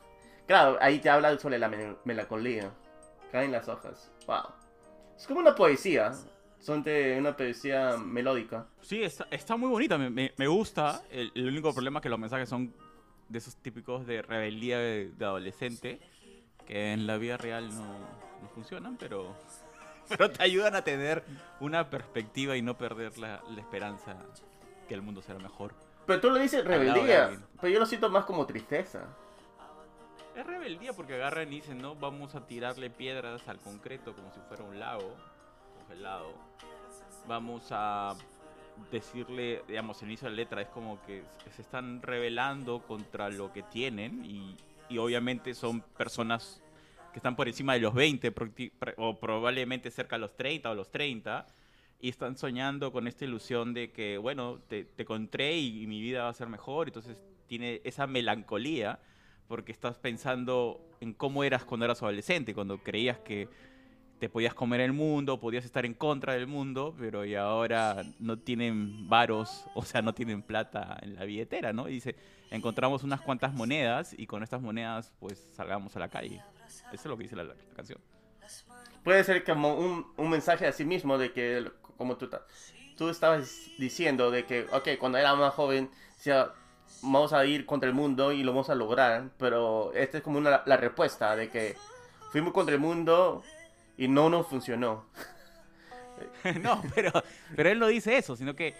Claro, 0.48 0.78
ahí 0.82 0.98
te 1.00 1.10
habla 1.12 1.38
sobre 1.38 1.60
la 1.60 1.70
mel- 1.70 1.98
melancolía. 2.06 2.72
Caen 3.36 3.52
las 3.52 3.68
hojas. 3.68 4.10
Wow. 4.28 4.46
Es 5.18 5.28
como 5.28 5.42
una 5.42 5.54
poesía. 5.54 6.14
Son 6.58 6.82
de 6.84 7.18
una 7.20 7.36
poesía 7.36 7.98
melódica. 7.98 8.66
Sí, 8.82 9.04
está, 9.04 9.28
está 9.30 9.58
muy 9.58 9.68
bonita, 9.70 9.98
me, 9.98 10.10
me- 10.10 10.34
me 10.38 10.48
gusta. 10.48 11.02
El, 11.12 11.34
el 11.36 11.46
único 11.50 11.74
problema 11.74 12.00
es 12.00 12.04
que 12.04 12.08
los 12.08 12.18
mensajes 12.18 12.48
son 12.48 12.74
de 13.28 13.38
esos 13.38 13.58
típicos 13.58 14.08
de 14.08 14.22
rebeldía 14.22 14.78
de, 14.80 15.12
de 15.18 15.26
adolescente, 15.26 16.00
que 16.66 16.94
en 16.94 17.06
la 17.08 17.18
vida 17.18 17.36
real 17.36 17.68
no, 17.76 17.84
no 18.42 18.48
funcionan, 18.54 18.96
pero, 18.96 19.36
pero 20.08 20.32
te 20.32 20.42
ayudan 20.42 20.78
a 20.78 20.84
tener 20.86 21.26
una 21.60 21.90
perspectiva 21.90 22.56
y 22.56 22.62
no 22.62 22.78
perder 22.78 23.18
la, 23.18 23.44
la 23.50 23.60
esperanza 23.60 24.16
que 24.88 24.94
el 24.94 25.02
mundo 25.02 25.22
será 25.22 25.40
mejor. 25.40 25.74
Pero 26.06 26.22
tú 26.22 26.30
lo 26.30 26.38
dices 26.40 26.64
rebeldía. 26.64 27.32
Pero 27.60 27.74
yo 27.74 27.80
lo 27.82 27.86
siento 27.86 28.10
más 28.10 28.24
como 28.24 28.46
tristeza. 28.46 29.02
Es 30.36 30.46
rebeldía 30.46 30.94
porque 30.94 31.14
agarran 31.16 31.52
y 31.52 31.58
dicen, 31.58 31.78
no, 31.82 31.96
vamos 31.96 32.36
a 32.36 32.46
tirarle 32.46 32.90
piedras 32.90 33.48
al 33.48 33.60
concreto 33.60 34.14
como 34.14 34.32
si 34.34 34.40
fuera 34.48 34.64
un 34.64 34.80
lago 34.80 35.16
congelado. 35.80 36.34
Vamos 37.28 37.68
a 37.72 38.16
decirle, 38.92 39.64
digamos, 39.68 40.02
el 40.02 40.10
inicio 40.10 40.26
de 40.26 40.32
la 40.32 40.36
letra 40.38 40.62
es 40.62 40.68
como 40.68 41.02
que 41.06 41.24
se 41.56 41.62
están 41.62 42.02
rebelando 42.02 42.80
contra 42.82 43.30
lo 43.30 43.54
que 43.54 43.64
tienen 43.64 44.26
y, 44.26 44.58
obviamente 44.98 45.54
son 45.56 45.82
personas 45.82 46.62
que 47.12 47.20
están 47.20 47.36
por 47.36 47.48
encima 47.48 47.74
de 47.74 47.80
los 47.80 47.94
20 47.94 48.36
procti- 48.36 48.72
pre- 48.78 48.94
o 48.98 49.18
probablemente 49.18 49.90
cerca 49.90 50.18
de 50.18 50.20
los 50.20 50.36
30 50.36 50.70
o 50.70 50.76
los 50.76 50.92
30 50.92 51.48
y 52.02 52.10
están 52.10 52.38
soñando 52.38 52.92
con 52.92 53.08
esta 53.08 53.24
ilusión 53.26 53.74
de 53.74 53.92
que, 53.92 54.18
bueno, 54.18 54.60
te, 54.68 54.84
te 54.84 55.04
encontré 55.04 55.56
y, 55.58 55.82
y 55.84 55.88
mi 55.88 56.02
vida 56.02 56.24
va 56.24 56.30
a 56.30 56.34
ser 56.34 56.50
mejor, 56.50 56.88
entonces 56.88 57.20
tiene 57.48 57.82
esa 57.86 58.06
melancolía 58.06 59.00
porque 59.48 59.72
estás 59.72 59.98
pensando 59.98 60.82
en 61.02 61.14
cómo 61.14 61.44
eras 61.44 61.66
cuando 61.66 61.86
eras 61.86 62.02
adolescente, 62.02 62.54
cuando 62.54 62.78
creías 62.80 63.20
que 63.20 63.48
te 64.20 64.30
podías 64.30 64.54
comer 64.54 64.80
el 64.82 64.94
mundo, 64.94 65.40
podías 65.40 65.66
estar 65.66 65.86
en 65.86 65.94
contra 65.94 66.34
del 66.34 66.48
mundo, 66.48 66.96
pero 66.98 67.26
y 67.26 67.36
ahora 67.36 68.04
no 68.20 68.40
tienen 68.40 69.10
varos, 69.10 69.66
o 69.76 69.84
sea, 69.84 70.02
no 70.02 70.14
tienen 70.14 70.42
plata 70.42 70.98
en 71.02 71.16
la 71.16 71.26
billetera, 71.26 71.74
¿no? 71.74 71.90
Y 71.90 71.94
dice, 71.94 72.16
encontramos 72.50 73.04
unas 73.04 73.22
cuantas 73.22 73.54
monedas 73.54 74.16
y 74.18 74.26
con 74.26 74.42
estas 74.42 74.62
monedas 74.62 75.12
pues 75.20 75.40
salgamos 75.56 75.96
a 75.96 76.00
la 76.00 76.08
calle. 76.08 76.42
Eso 76.68 76.86
es 76.94 77.06
lo 77.06 77.18
que 77.18 77.24
dice 77.24 77.36
la, 77.36 77.44
la 77.44 77.56
canción. 77.76 78.00
Puede 79.04 79.24
ser 79.24 79.44
como 79.44 79.76
un, 79.76 80.08
un 80.18 80.30
mensaje 80.30 80.66
a 80.66 80.72
sí 80.72 80.86
mismo 80.86 81.18
de 81.18 81.32
que, 81.32 81.70
como 81.98 82.18
tú, 82.18 82.30
tú 82.98 83.10
estabas 83.10 83.70
diciendo, 83.78 84.32
de 84.32 84.46
que, 84.46 84.66
ok, 84.72 84.90
cuando 85.00 85.18
era 85.18 85.36
más 85.36 85.54
joven, 85.54 85.90
decía, 86.16 86.52
vamos 87.02 87.34
a 87.34 87.46
ir 87.46 87.66
contra 87.66 87.88
el 87.88 87.96
mundo 87.96 88.32
y 88.32 88.44
lo 88.44 88.52
vamos 88.52 88.70
a 88.70 88.76
lograr, 88.76 89.30
pero 89.38 89.94
esta 89.94 90.18
es 90.18 90.24
como 90.24 90.38
una, 90.38 90.64
la 90.66 90.78
respuesta 90.78 91.36
de 91.36 91.50
que 91.50 91.76
fuimos 92.32 92.54
contra 92.54 92.76
el 92.76 92.82
mundo 92.82 93.44
y 93.98 94.08
no 94.08 94.30
nos 94.30 94.48
funcionó. 94.48 95.06
no, 96.62 96.82
pero, 96.94 97.12
pero 97.56 97.70
él 97.70 97.80
no 97.80 97.88
dice 97.88 98.18
eso, 98.18 98.36
sino 98.36 98.56
que 98.56 98.76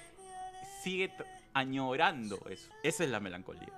sigue 0.82 1.12
añorando 1.54 2.40
eso. 2.50 2.70
Esa 2.84 3.04
es 3.04 3.10
la 3.10 3.20
melancolía. 3.20 3.72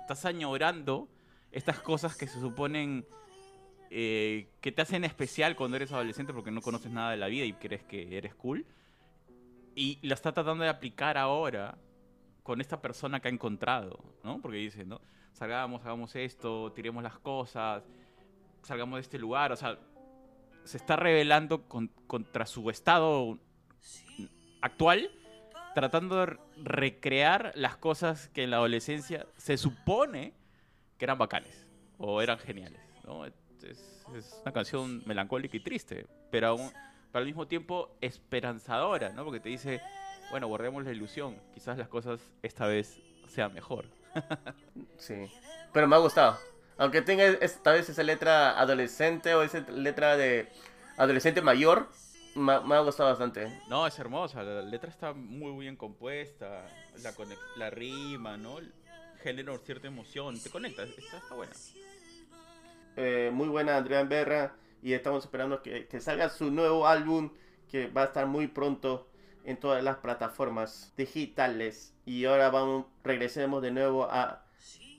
Estás 0.00 0.24
añorando 0.24 1.08
estas 1.52 1.80
cosas 1.80 2.16
que 2.16 2.26
se 2.26 2.40
suponen 2.40 3.06
eh, 3.90 4.48
que 4.60 4.72
te 4.72 4.82
hacen 4.82 5.04
especial 5.04 5.54
cuando 5.54 5.76
eres 5.76 5.92
adolescente 5.92 6.32
porque 6.32 6.50
no 6.50 6.60
conoces 6.60 6.90
nada 6.90 7.12
de 7.12 7.16
la 7.16 7.28
vida 7.28 7.44
y 7.44 7.52
crees 7.52 7.82
que 7.84 8.16
eres 8.16 8.34
cool. 8.34 8.66
Y 9.74 9.98
lo 10.02 10.14
está 10.14 10.32
tratando 10.32 10.64
de 10.64 10.70
aplicar 10.70 11.18
ahora 11.18 11.76
con 12.46 12.60
esta 12.60 12.80
persona 12.80 13.18
que 13.18 13.26
ha 13.26 13.30
encontrado, 13.32 13.98
¿no? 14.22 14.40
Porque 14.40 14.58
dice, 14.58 14.84
¿no? 14.84 15.00
Salgamos, 15.32 15.80
hagamos 15.84 16.14
esto, 16.14 16.70
tiremos 16.72 17.02
las 17.02 17.18
cosas, 17.18 17.82
salgamos 18.62 18.98
de 18.98 19.00
este 19.00 19.18
lugar, 19.18 19.50
o 19.50 19.56
sea, 19.56 19.76
se 20.62 20.76
está 20.76 20.94
rebelando 20.94 21.64
con- 21.68 21.88
contra 22.06 22.46
su 22.46 22.70
estado 22.70 23.36
actual, 24.60 25.10
tratando 25.74 26.24
de 26.24 26.38
recrear 26.62 27.50
las 27.56 27.76
cosas 27.76 28.28
que 28.28 28.44
en 28.44 28.50
la 28.50 28.58
adolescencia 28.58 29.26
se 29.36 29.56
supone 29.56 30.32
que 30.98 31.04
eran 31.04 31.18
bacanes 31.18 31.66
o 31.98 32.22
eran 32.22 32.38
geniales. 32.38 32.80
¿no? 33.04 33.26
Es, 33.26 33.34
es 34.14 34.40
una 34.42 34.52
canción 34.52 35.02
melancólica 35.04 35.56
y 35.56 35.60
triste, 35.60 36.06
pero, 36.30 36.46
aún- 36.48 36.70
pero 37.10 37.20
al 37.22 37.26
mismo 37.26 37.46
tiempo 37.48 37.96
esperanzadora, 38.00 39.10
¿no? 39.12 39.24
porque 39.24 39.40
te 39.40 39.48
dice, 39.48 39.80
bueno, 40.30 40.46
guardemos 40.48 40.84
la 40.84 40.92
ilusión, 40.92 41.36
quizás 41.54 41.78
las 41.78 41.88
cosas 41.88 42.20
esta 42.42 42.66
vez 42.66 43.00
sean 43.28 43.52
mejor. 43.54 43.86
Sí. 44.98 45.30
Pero 45.72 45.86
me 45.86 45.96
ha 45.96 45.98
gustado. 45.98 46.38
Aunque 46.78 47.02
tenga 47.02 47.24
esta 47.24 47.72
vez 47.72 47.88
esa 47.88 48.02
letra 48.02 48.58
adolescente 48.58 49.34
o 49.34 49.42
esa 49.42 49.60
letra 49.70 50.16
de 50.16 50.48
adolescente 50.96 51.42
mayor, 51.42 51.88
me, 52.34 52.52
ha- 52.52 52.80
gustado 52.80 53.10
bastante. 53.10 53.60
No, 53.68 53.86
es 53.86 53.98
hermosa, 53.98 54.42
la 54.42 54.62
letra 54.62 54.90
está 54.90 55.12
muy 55.12 55.58
bien 55.62 55.76
compuesta, 55.76 56.66
la, 57.02 57.12
la 57.56 57.70
rima, 57.70 58.36
¿no? 58.36 58.56
Genera 59.22 59.56
cierta 59.58 59.86
emoción, 59.86 60.38
te 60.40 60.50
conecta, 60.50 60.82
está, 60.84 61.18
está 61.18 61.34
buena. 61.34 61.52
Eh, 62.96 63.30
muy 63.32 63.48
buena 63.48 63.76
Adrián 63.76 64.08
Berra 64.08 64.54
y 64.82 64.92
estamos 64.94 65.24
esperando 65.24 65.62
que, 65.62 65.86
que 65.86 66.00
salga 66.00 66.28
su 66.30 66.50
nuevo 66.50 66.86
álbum 66.86 67.30
que 67.70 67.88
va 67.88 68.02
a 68.02 68.06
estar 68.06 68.26
muy 68.26 68.46
pronto 68.46 69.08
en 69.46 69.56
todas 69.56 69.82
las 69.82 69.96
plataformas 69.98 70.92
digitales. 70.96 71.94
Y 72.04 72.26
ahora 72.26 72.50
vamos, 72.50 72.84
regresemos 73.02 73.62
de 73.62 73.70
nuevo 73.70 74.04
a 74.04 74.44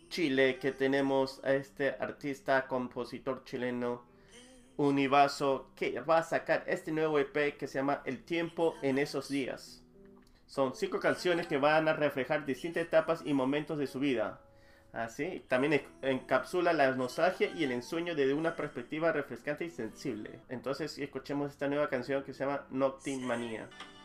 Chile 0.09 0.57
que 0.59 0.71
tenemos 0.71 1.43
a 1.43 1.53
este 1.53 1.89
artista, 1.99 2.65
compositor 2.67 3.43
chileno 3.43 4.03
Univaso 4.77 5.71
que 5.75 5.99
va 6.01 6.19
a 6.19 6.23
sacar 6.23 6.63
este 6.67 6.91
nuevo 6.91 7.17
EP 7.19 7.57
que 7.57 7.67
se 7.67 7.79
llama 7.79 8.01
El 8.05 8.23
tiempo 8.23 8.75
en 8.83 8.99
esos 8.99 9.27
días. 9.27 9.83
Son 10.45 10.75
cinco 10.75 10.99
canciones 10.99 11.47
que 11.47 11.57
van 11.57 11.87
a 11.87 11.93
reflejar 11.93 12.45
distintas 12.45 12.83
etapas 12.83 13.21
y 13.25 13.33
momentos 13.33 13.79
de 13.79 13.87
su 13.87 13.99
vida. 13.99 14.39
Así, 14.93 15.43
también 15.47 15.73
en- 15.73 15.85
encapsula 16.03 16.73
la 16.73 16.91
nostalgia 16.91 17.49
y 17.55 17.63
el 17.63 17.71
ensueño 17.71 18.15
desde 18.15 18.33
una 18.33 18.55
perspectiva 18.55 19.11
refrescante 19.11 19.65
y 19.65 19.69
sensible. 19.71 20.39
Entonces, 20.47 20.97
escuchemos 20.99 21.51
esta 21.51 21.67
nueva 21.67 21.89
canción 21.89 22.23
que 22.23 22.33
se 22.33 22.45
llama 22.45 22.65
Noctimania. 22.69 23.63
En 23.63 23.96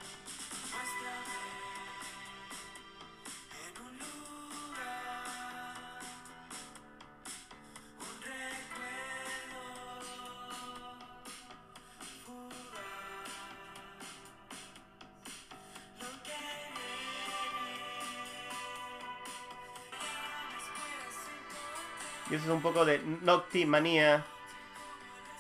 Es 22.42 22.49
un 22.49 22.61
poco 22.62 22.84
de 22.84 22.99
Noctimania 23.22 24.25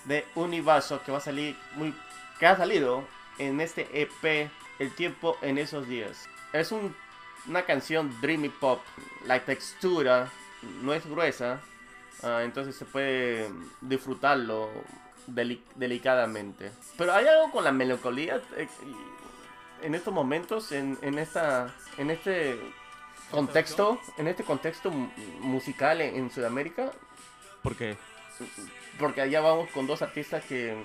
de 0.04 0.24
Univaso 0.34 1.00
que 1.04 1.12
va 1.12 1.18
a 1.18 1.22
salir 1.22 1.56
muy 1.74 1.94
que 2.38 2.46
ha 2.46 2.56
salido 2.56 3.04
en 3.38 3.60
este 3.60 3.88
EP 4.02 4.50
El 4.78 4.90
tiempo 4.94 5.36
en 5.42 5.58
esos 5.58 5.86
días. 5.86 6.28
Es 6.52 6.72
un- 6.72 6.94
una 7.46 7.62
canción 7.62 8.20
dreamy 8.20 8.48
pop, 8.48 8.80
la 9.26 9.38
textura 9.44 10.28
no 10.82 10.92
es 10.94 11.06
gruesa, 11.06 11.60
ah, 12.22 12.40
entonces 12.42 12.74
se 12.74 12.84
puede 12.84 13.48
disfrutarlo 13.80 14.70
deli- 15.28 15.62
delicadamente. 15.76 16.72
Pero 16.98 17.12
hay 17.14 17.26
algo 17.26 17.50
con 17.52 17.64
la 17.64 17.70
melancolía 17.72 18.40
eh, 18.56 18.66
en 19.82 19.94
estos 19.94 20.12
momentos, 20.12 20.72
en, 20.72 20.98
en 21.02 21.18
esta, 21.18 21.72
en 21.98 22.10
este 22.10 22.58
contexto, 23.32 24.00
en 24.18 24.28
este 24.28 24.44
contexto 24.44 24.90
mu- 24.90 25.10
musical 25.40 26.00
en, 26.00 26.16
en 26.16 26.30
Sudamérica, 26.30 26.90
Porque, 27.62 27.96
porque 28.98 29.20
allá 29.22 29.40
vamos 29.40 29.68
con 29.70 29.86
dos 29.86 30.02
artistas 30.02 30.44
que, 30.44 30.76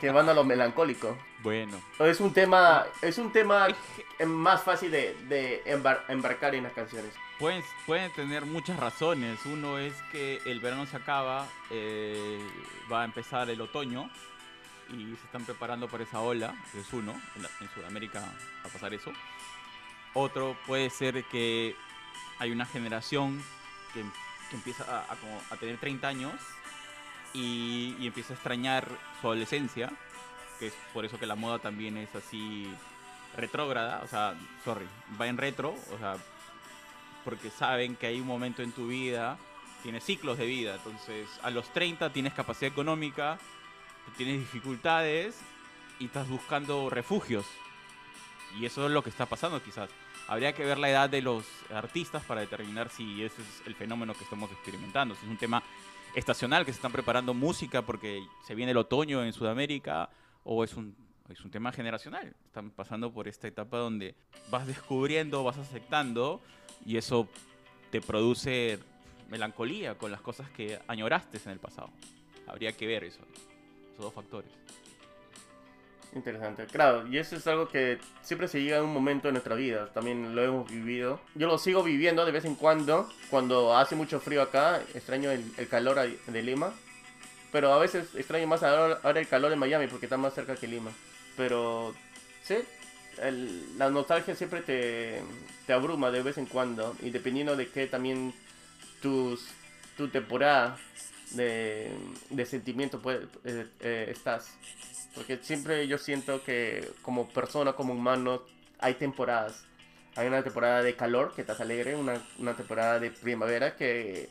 que 0.00 0.10
van 0.10 0.28
a 0.28 0.34
lo 0.34 0.44
melancólico. 0.44 1.16
bueno, 1.42 1.80
Es 1.98 2.20
un 2.20 2.32
tema, 2.32 2.84
es 3.02 3.18
un 3.18 3.32
tema 3.32 3.68
más 4.26 4.62
fácil 4.62 4.90
de, 4.90 5.14
de 5.28 5.62
embar- 5.66 6.02
embarcar 6.08 6.54
en 6.54 6.64
las 6.64 6.72
canciones. 6.72 7.12
pueden, 7.38 7.62
pueden 7.86 8.12
tener 8.12 8.44
muchas 8.46 8.78
razones. 8.78 9.38
Uno 9.46 9.78
es 9.78 9.92
que 10.12 10.40
el 10.46 10.60
verano 10.60 10.86
se 10.86 10.96
acaba, 10.96 11.46
eh, 11.70 12.38
va 12.92 13.02
a 13.02 13.04
empezar 13.04 13.50
el 13.50 13.60
otoño 13.60 14.08
y 14.90 15.06
se 15.16 15.24
están 15.24 15.44
preparando 15.44 15.88
para 15.88 16.04
esa 16.04 16.20
ola, 16.20 16.54
es 16.78 16.92
uno, 16.92 17.12
en, 17.36 17.42
la- 17.42 17.50
en 17.60 17.68
Sudamérica 17.74 18.20
va 18.20 18.68
a 18.68 18.72
pasar 18.72 18.92
eso. 18.94 19.12
Otro 20.14 20.56
puede 20.66 20.90
ser 20.90 21.24
que 21.24 21.76
hay 22.38 22.50
una 22.50 22.66
generación 22.66 23.42
que, 23.92 24.04
empieza 24.54 25.04
a 25.10 25.56
tener 25.56 25.78
30 25.78 26.06
años 26.06 26.34
y, 27.32 27.96
y 27.98 28.06
empieza 28.06 28.32
a 28.32 28.36
extrañar 28.36 28.86
su 29.20 29.26
adolescencia, 29.26 29.90
que 30.58 30.68
es 30.68 30.74
por 30.92 31.04
eso 31.04 31.18
que 31.18 31.26
la 31.26 31.34
moda 31.34 31.58
también 31.58 31.96
es 31.96 32.14
así 32.14 32.72
retrógrada, 33.36 34.00
o 34.04 34.08
sea, 34.08 34.34
sorry, 34.64 34.86
va 35.20 35.26
en 35.26 35.36
retro, 35.36 35.74
o 35.92 35.98
sea, 35.98 36.16
porque 37.24 37.50
saben 37.50 37.96
que 37.96 38.06
hay 38.06 38.20
un 38.20 38.26
momento 38.26 38.62
en 38.62 38.72
tu 38.72 38.86
vida, 38.86 39.36
tienes 39.82 40.04
ciclos 40.04 40.38
de 40.38 40.46
vida, 40.46 40.76
entonces 40.76 41.28
a 41.42 41.50
los 41.50 41.68
30 41.72 42.12
tienes 42.12 42.32
capacidad 42.32 42.70
económica, 42.70 43.38
tienes 44.16 44.38
dificultades 44.38 45.36
y 45.98 46.06
estás 46.06 46.28
buscando 46.28 46.88
refugios. 46.90 47.44
Y 48.58 48.66
eso 48.66 48.86
es 48.86 48.92
lo 48.92 49.02
que 49.02 49.10
está 49.10 49.26
pasando 49.26 49.60
quizás. 49.60 49.90
Habría 50.26 50.52
que 50.54 50.64
ver 50.64 50.78
la 50.78 50.88
edad 50.88 51.10
de 51.10 51.20
los 51.20 51.44
artistas 51.70 52.24
para 52.24 52.40
determinar 52.40 52.88
si 52.88 53.22
ese 53.22 53.42
es 53.42 53.66
el 53.66 53.74
fenómeno 53.74 54.14
que 54.14 54.24
estamos 54.24 54.50
experimentando. 54.50 55.14
Si 55.14 55.24
es 55.24 55.30
un 55.30 55.36
tema 55.36 55.62
estacional, 56.14 56.64
que 56.64 56.72
se 56.72 56.76
están 56.76 56.92
preparando 56.92 57.34
música 57.34 57.82
porque 57.82 58.22
se 58.46 58.54
viene 58.54 58.72
el 58.72 58.78
otoño 58.78 59.22
en 59.22 59.32
Sudamérica, 59.32 60.08
o 60.44 60.64
es 60.64 60.74
un, 60.74 60.96
es 61.28 61.40
un 61.44 61.50
tema 61.50 61.72
generacional. 61.72 62.34
Están 62.46 62.70
pasando 62.70 63.12
por 63.12 63.28
esta 63.28 63.48
etapa 63.48 63.78
donde 63.78 64.14
vas 64.50 64.66
descubriendo, 64.66 65.44
vas 65.44 65.58
aceptando, 65.58 66.40
y 66.86 66.96
eso 66.96 67.28
te 67.90 68.00
produce 68.00 68.78
melancolía 69.28 69.96
con 69.96 70.10
las 70.10 70.20
cosas 70.20 70.48
que 70.50 70.80
añoraste 70.88 71.38
en 71.44 71.50
el 71.50 71.58
pasado. 71.58 71.90
Habría 72.46 72.72
que 72.72 72.86
ver 72.86 73.04
eso, 73.04 73.20
esos 73.92 74.04
dos 74.04 74.14
factores. 74.14 74.50
Interesante, 76.14 76.66
claro, 76.66 77.08
y 77.08 77.18
eso 77.18 77.34
es 77.34 77.44
algo 77.48 77.68
que 77.68 77.98
siempre 78.22 78.46
se 78.46 78.62
llega 78.62 78.78
a 78.78 78.82
un 78.84 78.92
momento 78.92 79.26
en 79.26 79.34
nuestra 79.34 79.56
vida, 79.56 79.88
también 79.92 80.36
lo 80.36 80.44
hemos 80.44 80.70
vivido. 80.70 81.20
Yo 81.34 81.48
lo 81.48 81.58
sigo 81.58 81.82
viviendo 81.82 82.24
de 82.24 82.30
vez 82.30 82.44
en 82.44 82.54
cuando, 82.54 83.08
cuando 83.30 83.76
hace 83.76 83.96
mucho 83.96 84.20
frío 84.20 84.40
acá, 84.40 84.80
extraño 84.94 85.32
el, 85.32 85.44
calor 85.68 85.98
de 86.28 86.42
Lima, 86.42 86.72
pero 87.50 87.72
a 87.72 87.78
veces 87.80 88.14
extraño 88.14 88.46
más 88.46 88.62
ahora, 88.62 89.00
el 89.20 89.26
calor 89.26 89.50
de 89.50 89.56
Miami 89.56 89.88
porque 89.88 90.06
está 90.06 90.16
más 90.16 90.34
cerca 90.34 90.54
que 90.54 90.68
Lima. 90.68 90.92
Pero, 91.36 91.92
sí, 92.44 92.58
el- 93.20 93.76
la 93.76 93.90
nostalgia 93.90 94.36
siempre 94.36 94.60
te, 94.62 95.20
te 95.66 95.72
abruma 95.72 96.12
de 96.12 96.22
vez 96.22 96.38
en 96.38 96.46
cuando, 96.46 96.94
y 97.02 97.10
dependiendo 97.10 97.56
de 97.56 97.68
qué 97.68 97.88
también 97.88 98.32
tus, 99.02 99.48
tu 99.96 100.06
temporada 100.08 100.76
de, 101.32 101.90
de 102.30 102.46
sentimiento 102.46 103.00
puede- 103.00 103.26
eh, 103.44 103.66
eh, 103.80 104.06
estás. 104.10 104.48
Porque 105.14 105.38
siempre 105.42 105.86
yo 105.86 105.96
siento 105.98 106.42
que 106.44 106.90
como 107.02 107.28
persona, 107.28 107.74
como 107.74 107.94
humano, 107.94 108.42
hay 108.78 108.94
temporadas. 108.94 109.64
Hay 110.16 110.26
una 110.28 110.42
temporada 110.42 110.82
de 110.82 110.94
calor 110.96 111.32
que 111.34 111.40
estás 111.40 111.60
alegre, 111.60 111.96
una, 111.96 112.20
una 112.38 112.54
temporada 112.54 113.00
de 113.00 113.10
primavera 113.10 113.76
que 113.76 114.28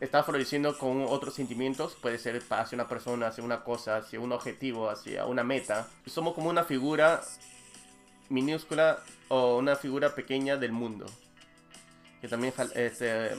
estás 0.00 0.26
floreciendo 0.26 0.76
con 0.78 1.04
otros 1.08 1.34
sentimientos. 1.34 1.96
Puede 2.00 2.18
ser 2.18 2.42
hacia 2.50 2.76
una 2.76 2.88
persona, 2.88 3.28
hacia 3.28 3.42
una 3.44 3.62
cosa, 3.62 3.96
hacia 3.98 4.20
un 4.20 4.32
objetivo, 4.32 4.90
hacia 4.90 5.26
una 5.26 5.42
meta. 5.44 5.88
Somos 6.06 6.34
como 6.34 6.50
una 6.50 6.64
figura 6.64 7.20
minúscula 8.28 9.02
o 9.28 9.58
una 9.58 9.76
figura 9.76 10.14
pequeña 10.14 10.56
del 10.56 10.72
mundo. 10.72 11.06
Que 12.20 12.28
también 12.28 12.52
este, 12.74 13.30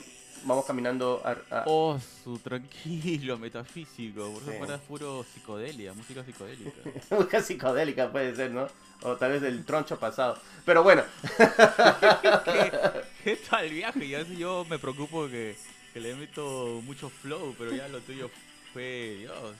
vamos 0.43 0.65
caminando 0.65 1.21
a, 1.23 1.31
a- 1.55 1.63
Oh, 1.65 1.99
su 2.23 2.37
tranquilo, 2.39 3.37
metafísico. 3.39 4.31
Por 4.31 4.53
eso 4.53 4.75
Sí. 4.77 4.81
puro 4.87 5.23
psicodelia, 5.23 5.93
música 5.93 6.23
psicodélica. 6.23 6.71
Música 7.11 7.41
psicodélica 7.41 8.11
puede 8.11 8.35
ser, 8.35 8.51
¿no? 8.51 8.67
O 9.03 9.15
tal 9.15 9.31
vez 9.33 9.41
del 9.41 9.63
troncho 9.65 9.99
pasado. 9.99 10.37
Pero 10.65 10.83
bueno, 10.83 11.03
¿Qué, 11.37 12.71
qué 13.23 13.35
tal 13.49 13.69
viaje? 13.69 14.07
Ya 14.07 14.25
sé, 14.25 14.35
yo 14.35 14.65
me 14.69 14.79
preocupo 14.79 15.27
que, 15.27 15.55
que 15.93 15.99
le 15.99 16.15
meto 16.15 16.81
mucho 16.83 17.09
flow, 17.09 17.55
pero 17.57 17.71
ya 17.73 17.87
lo 17.87 17.99
tuyo 18.01 18.29
fue. 18.73 19.17
Dios. 19.19 19.55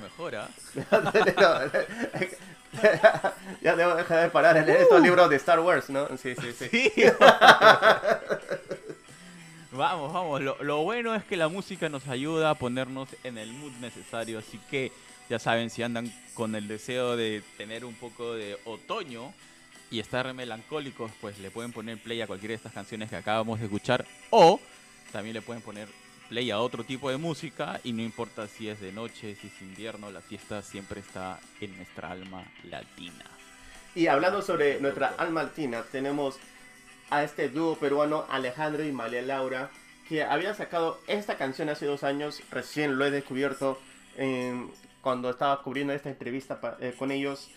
Mejora. 0.00 0.48
ya 3.60 3.76
debo 3.76 3.94
dejar 3.94 4.22
de 4.22 4.30
parar 4.30 4.56
en 4.56 4.68
estos 4.70 5.02
libros 5.02 5.28
de 5.28 5.36
Star 5.36 5.60
Wars, 5.60 5.90
¿no? 5.90 6.08
Sí, 6.16 6.34
sí, 6.34 6.52
sí. 6.58 6.68
Sí. 6.70 6.92
Vamos, 9.80 10.12
vamos. 10.12 10.42
Lo, 10.42 10.82
bueno 10.82 11.14
es 11.14 11.24
que 11.24 11.38
la 11.38 11.48
música 11.48 11.88
nos 11.88 12.06
ayuda 12.06 12.50
a 12.50 12.54
ponernos 12.54 13.08
en 13.24 13.38
el 13.38 13.50
mood 13.54 13.72
necesario. 13.80 14.38
Así 14.38 14.60
que 14.70 14.92
ya 15.30 15.38
saben, 15.38 15.70
si 15.70 15.82
andan 15.82 16.12
con 16.34 16.54
el 16.54 16.68
deseo 16.68 17.16
de 17.16 17.42
tener 17.56 17.86
un 17.86 17.94
poco 17.94 18.34
de 18.34 18.58
otoño 18.66 19.32
y 19.90 19.98
estar 19.98 20.34
melancólicos, 20.34 21.10
pues 21.22 21.38
le 21.38 21.50
pueden 21.50 21.72
poner 21.72 21.96
play 21.96 22.20
a 22.20 22.26
cualquiera 22.26 22.52
de 22.52 22.56
estas 22.56 22.74
canciones 22.74 23.08
que 23.08 23.16
acabamos 23.16 23.58
de 23.58 23.64
escuchar. 23.64 24.04
O 24.28 24.60
también 25.12 25.32
le 25.32 25.40
pueden 25.40 25.62
poner 25.62 25.88
play 26.28 26.50
a 26.50 26.60
otro 26.60 26.84
tipo 26.84 27.08
de 27.08 27.16
música 27.16 27.80
y 27.82 27.94
no 27.94 28.02
importa 28.02 28.48
si 28.48 28.68
es 28.68 28.82
de 28.82 28.92
noche, 28.92 29.34
si 29.34 29.46
es 29.46 29.62
invierno, 29.62 30.10
la 30.10 30.20
fiesta 30.20 30.60
siempre 30.60 31.00
está 31.00 31.40
en 31.58 31.74
nuestra 31.78 32.10
alma 32.10 32.44
latina. 32.64 33.24
Y 33.94 34.08
hablando 34.08 34.42
sobre 34.42 34.78
nuestra 34.78 35.14
alma 35.16 35.44
latina, 35.44 35.82
tenemos 35.90 36.38
a 37.10 37.22
este 37.24 37.48
dúo 37.48 37.76
peruano 37.76 38.24
Alejandro 38.30 38.84
y 38.84 38.92
María 38.92 39.22
Laura, 39.22 39.70
que 40.08 40.22
habían 40.22 40.54
sacado 40.54 40.98
esta 41.06 41.36
canción 41.36 41.68
hace 41.68 41.86
dos 41.86 42.02
años, 42.04 42.42
recién 42.50 42.98
lo 42.98 43.04
he 43.04 43.10
descubierto 43.10 43.78
en- 44.16 44.70
cuando 45.02 45.30
estaba 45.30 45.62
cubriendo 45.62 45.92
esta 45.94 46.10
entrevista 46.10 46.60
eh, 46.80 46.94
con 46.98 47.10
ellos. 47.10 47.50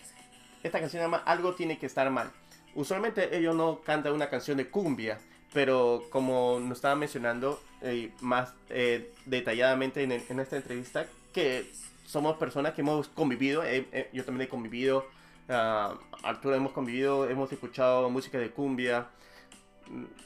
Esta 0.62 0.80
canción 0.80 1.00
se 1.00 1.04
llama 1.06 1.22
Algo 1.26 1.54
tiene 1.54 1.78
que 1.78 1.86
estar 1.86 2.08
mal. 2.10 2.30
Usualmente 2.74 3.36
ellos 3.36 3.54
no 3.54 3.80
cantan 3.80 4.12
una 4.14 4.30
canción 4.30 4.56
de 4.56 4.68
cumbia, 4.68 5.18
pero 5.52 6.04
como 6.10 6.58
nos 6.60 6.78
estaba 6.78 6.94
mencionando 6.94 7.60
eh, 7.82 8.10
más 8.20 8.54
eh, 8.70 9.12
detalladamente 9.26 10.02
en, 10.02 10.12
en 10.12 10.40
esta 10.40 10.56
entrevista, 10.56 11.06
que 11.32 11.70
somos 12.06 12.36
personas 12.38 12.72
que 12.74 12.80
hemos 12.80 13.08
convivido, 13.08 13.62
eh, 13.62 13.86
eh, 13.92 14.08
yo 14.12 14.24
también 14.24 14.46
he 14.46 14.48
convivido, 14.48 15.06
ah, 15.48 15.94
Arturo 16.22 16.54
hemos 16.54 16.72
convivido, 16.72 17.28
hemos 17.28 17.52
escuchado 17.52 18.08
música 18.08 18.38
de 18.38 18.50
cumbia, 18.50 19.06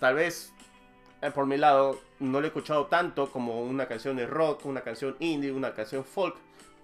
tal 0.01 0.15
vez 0.15 0.53
eh, 1.23 1.31
por 1.31 1.47
mi 1.47 1.57
lado 1.57 2.01
no 2.21 2.41
lo 2.41 2.47
he 2.47 2.49
escuchado 2.49 2.87
tanto 2.87 3.31
como 3.31 3.63
una 3.63 3.87
canción 3.87 4.17
de 4.17 4.27
rock, 4.27 4.67
una 4.67 4.83
canción 4.83 5.17
indie, 5.21 5.53
una 5.53 5.75
canción 5.75 6.05
folk, 6.05 6.37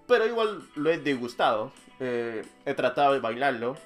pero 0.07 0.25
igual 0.25 0.67
lo 0.75 0.91
he 0.91 0.97
degustado, 0.97 1.71
eh, 1.99 2.43
he 2.65 2.73
tratado 2.73 3.13
de 3.13 3.19
bailarlo, 3.19 3.77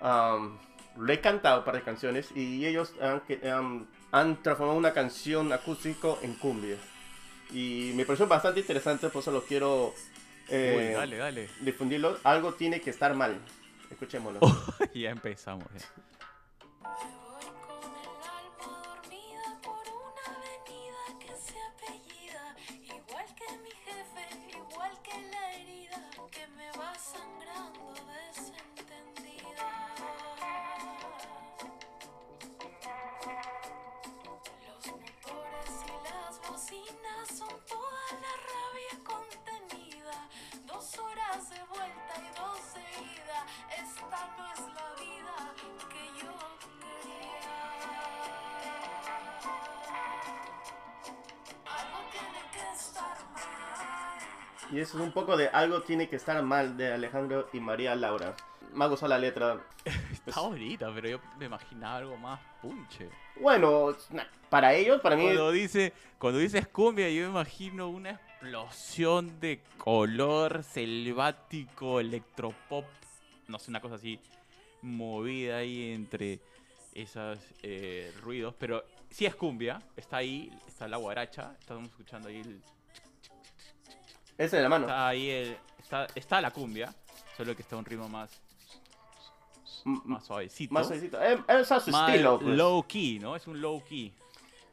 am, 0.00 0.58
lo 0.96 1.12
he 1.12 1.20
cantado 1.20 1.60
un 1.60 1.64
par 1.64 1.74
de 1.74 1.82
canciones 1.82 2.30
y 2.34 2.64
ellos 2.66 2.92
han, 3.00 3.22
han, 3.50 3.88
han 4.12 4.42
transformado 4.42 4.78
una 4.78 4.92
canción 4.92 5.52
acústico 5.52 6.18
en 6.22 6.34
cumbia. 6.34 6.76
Y 7.50 7.92
me 7.94 8.04
pareció 8.04 8.26
bastante 8.26 8.60
interesante, 8.60 9.08
por 9.08 9.20
eso 9.22 9.30
lo 9.30 9.42
quiero 9.42 9.92
eh, 10.48 10.88
Uy, 10.90 10.94
dale, 10.94 11.16
dale. 11.16 11.48
difundirlo. 11.60 12.18
Algo 12.24 12.54
tiene 12.54 12.80
que 12.80 12.90
estar 12.90 13.14
mal. 13.14 13.38
Escuchémoslo. 13.90 14.40
ya 14.94 15.10
empezamos. 15.10 15.66
ya. 15.72 16.90
Son 37.44 37.58
toda 37.66 38.04
la 38.24 38.32
rabia 38.50 38.94
contenida 39.04 40.28
Dos 40.66 40.98
horas 40.98 41.50
de 41.50 41.62
vuelta 41.64 42.14
y 42.18 42.28
dos 42.38 42.74
de 42.74 42.86
ida 43.04 43.46
Esta 43.70 44.20
no 44.36 44.44
es 44.52 44.60
la 44.74 44.88
vida 45.00 45.36
que 45.90 46.04
yo 46.20 46.34
quería 46.62 47.54
Algo 51.66 51.98
tiene 52.10 52.40
que 52.52 52.64
estar 52.72 53.16
mal 53.34 54.18
Y 54.72 54.80
eso 54.80 54.98
es 54.98 55.04
un 55.04 55.12
poco 55.12 55.36
de 55.36 55.48
algo 55.48 55.82
tiene 55.82 56.08
que 56.08 56.16
estar 56.16 56.42
mal 56.42 56.76
de 56.76 56.92
Alejandro 56.92 57.48
y 57.52 57.60
María 57.60 57.94
Laura. 57.94 58.34
Me 58.72 58.84
ha 58.84 58.88
gustado 58.88 59.10
la 59.10 59.18
letra. 59.18 59.60
Está 60.26 60.40
bonita, 60.40 60.90
pero 60.94 61.08
yo 61.08 61.20
me 61.38 61.46
imaginaba 61.46 61.96
algo 61.98 62.16
más 62.16 62.40
punche. 62.62 63.08
Bueno, 63.40 63.94
para 64.48 64.74
ellos, 64.74 65.00
para 65.00 65.16
mí, 65.16 65.24
Cuando 65.24 65.50
dice, 65.52 65.92
cuando 66.18 66.38
dices 66.38 66.66
cumbia, 66.68 67.10
yo 67.10 67.24
me 67.24 67.30
imagino 67.30 67.88
una 67.88 68.10
explosión 68.12 69.38
de 69.40 69.60
color 69.76 70.62
selvático, 70.62 72.00
electropop, 72.00 72.86
no 73.48 73.58
sé, 73.58 73.70
una 73.70 73.80
cosa 73.80 73.96
así 73.96 74.18
movida 74.82 75.58
ahí 75.58 75.92
entre 75.92 76.40
esos 76.94 77.38
eh, 77.62 78.12
ruidos, 78.22 78.54
pero 78.58 78.84
sí 79.10 79.26
es 79.26 79.34
cumbia, 79.34 79.82
está 79.96 80.18
ahí, 80.18 80.50
está 80.68 80.86
la 80.88 80.96
guaracha, 80.96 81.54
estamos 81.60 81.88
escuchando 81.88 82.28
ahí, 82.28 82.40
el- 82.40 82.62
ese 84.38 84.56
de 84.56 84.62
la 84.62 84.68
mano. 84.68 84.86
está 84.86 85.08
ahí, 85.08 85.28
el- 85.30 85.56
está, 85.78 86.06
está 86.14 86.40
la 86.40 86.50
cumbia, 86.50 86.94
solo 87.36 87.54
que 87.54 87.62
está 87.62 87.76
un 87.76 87.84
ritmo 87.84 88.08
más, 88.08 88.30
más 89.84 90.24
suavecito. 90.24 90.72
Más 90.74 90.86
suavecito. 90.86 91.22
Eh, 91.22 91.38
Es 91.48 91.70
a 91.72 91.80
su 91.80 91.90
más 91.90 92.10
estilo. 92.10 92.38
pues. 92.38 92.56
low 92.56 92.82
key, 92.86 93.18
¿no? 93.18 93.36
Es 93.36 93.46
un 93.46 93.60
low 93.60 93.82
key. 93.84 94.12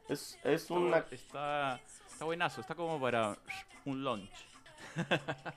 Es, 0.10 0.38
es 0.44 0.64
Está, 0.64 0.74
una. 0.74 0.98
está, 1.12 1.80
está 2.10 2.26
buenazo, 2.26 2.62
está 2.62 2.76
como 2.76 3.00
para 3.00 3.38
un 3.86 4.04
lunch. 4.04 4.30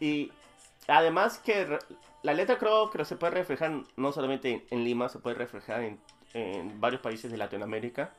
Y 0.00 0.30
además 0.86 1.38
que 1.38 1.78
la 2.22 2.34
letra 2.34 2.58
creo 2.58 2.90
que 2.90 3.04
se 3.04 3.16
puede 3.16 3.32
reflejar 3.34 3.72
no 3.96 4.12
solamente 4.12 4.50
en, 4.52 4.64
en 4.70 4.84
Lima, 4.84 5.08
se 5.08 5.18
puede 5.18 5.36
reflejar 5.36 5.82
en, 5.82 6.00
en 6.34 6.80
varios 6.80 7.00
países 7.00 7.30
de 7.30 7.36
Latinoamérica. 7.36 8.12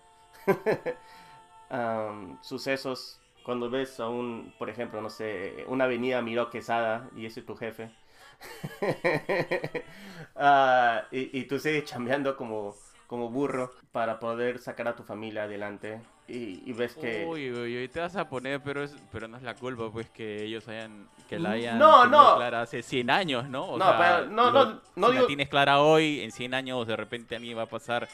Am, 1.70 2.38
sucesos 2.42 3.20
cuando 3.44 3.70
ves 3.70 4.00
a 4.00 4.08
un, 4.10 4.54
por 4.58 4.70
ejemplo, 4.70 5.02
no 5.02 5.10
sé, 5.10 5.66
una 5.68 5.86
avenida 5.86 6.22
Miró 6.22 6.50
Quesada 6.50 7.10
y 7.16 7.26
ese 7.26 7.40
es 7.42 7.46
tu 7.46 7.56
jefe. 7.56 7.92
Ah, 10.38 11.04
y, 11.12 11.40
y 11.40 11.44
tú 11.46 11.60
sigues 11.60 11.86
chambeando 11.86 12.36
como, 12.36 12.76
como 13.08 13.30
burro 13.30 13.72
para 13.94 14.20
poder 14.20 14.60
sacar 14.60 14.88
a 14.90 14.96
tu 14.96 15.04
familia 15.04 15.44
adelante. 15.44 16.02
Y, 16.28 16.62
y 16.70 16.74
ves 16.74 16.96
que... 16.96 17.26
Uy, 17.26 17.52
uy, 17.52 17.78
uy, 17.78 17.88
te 17.88 18.00
vas 18.02 18.16
a 18.18 18.28
poner, 18.28 18.60
pero 18.62 18.84
es, 18.84 18.94
pero 19.14 19.28
no 19.30 19.38
es 19.38 19.44
la 19.44 19.54
culpa, 19.56 19.90
pues, 19.92 20.10
que 20.10 20.44
ellos 20.44 20.68
hayan, 20.68 21.08
que 21.30 21.40
la 21.40 21.52
hayan 21.52 21.78
No, 21.80 22.06
no. 22.08 22.36
clara 22.36 22.64
hace 22.64 22.82
100 22.84 23.10
años, 23.12 23.48
¿no? 23.48 23.64
O 23.66 23.78
No, 23.78 23.86
sea, 23.86 23.98
pero 23.98 24.32
no, 24.32 24.52
lo- 24.52 24.66
no, 24.66 24.82
no 24.96 25.08
si 25.08 25.12
digo- 25.14 25.22
la 25.22 25.28
tienes 25.28 25.50
clara 25.50 25.80
hoy, 25.80 26.22
en 26.22 26.32
100 26.32 26.54
años, 26.54 26.86
de 26.88 26.96
repente 26.98 27.36
a 27.36 27.40
mí 27.40 27.54
va 27.54 27.64
a 27.64 27.68
pasar 27.68 28.08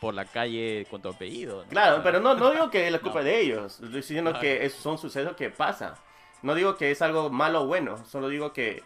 por 0.00 0.12
la 0.12 0.24
calle 0.26 0.86
con 0.90 1.00
tu 1.00 1.08
apellido, 1.08 1.62
¿no? 1.62 1.68
Claro, 1.70 1.92
O 1.92 1.94
sea, 1.96 2.04
pero 2.04 2.20
no, 2.20 2.34
no 2.34 2.50
digo 2.50 2.68
que 2.68 2.84
es 2.86 2.92
la 2.92 2.98
culpa 3.00 3.20
No. 3.20 3.24
de 3.24 3.40
ellos. 3.40 3.74
Estoy 3.74 3.88
diciendo 3.90 4.32
Claro. 4.32 4.42
que 4.42 4.66
es- 4.66 4.74
son 4.74 4.98
sucesos 4.98 5.36
que 5.36 5.48
pasan. 5.48 5.94
No 6.42 6.54
digo 6.56 6.76
que 6.76 6.90
es 6.90 7.00
algo 7.00 7.30
malo 7.30 7.62
o 7.62 7.66
bueno. 7.66 8.04
Solo 8.04 8.28
digo 8.28 8.52
que 8.52 8.82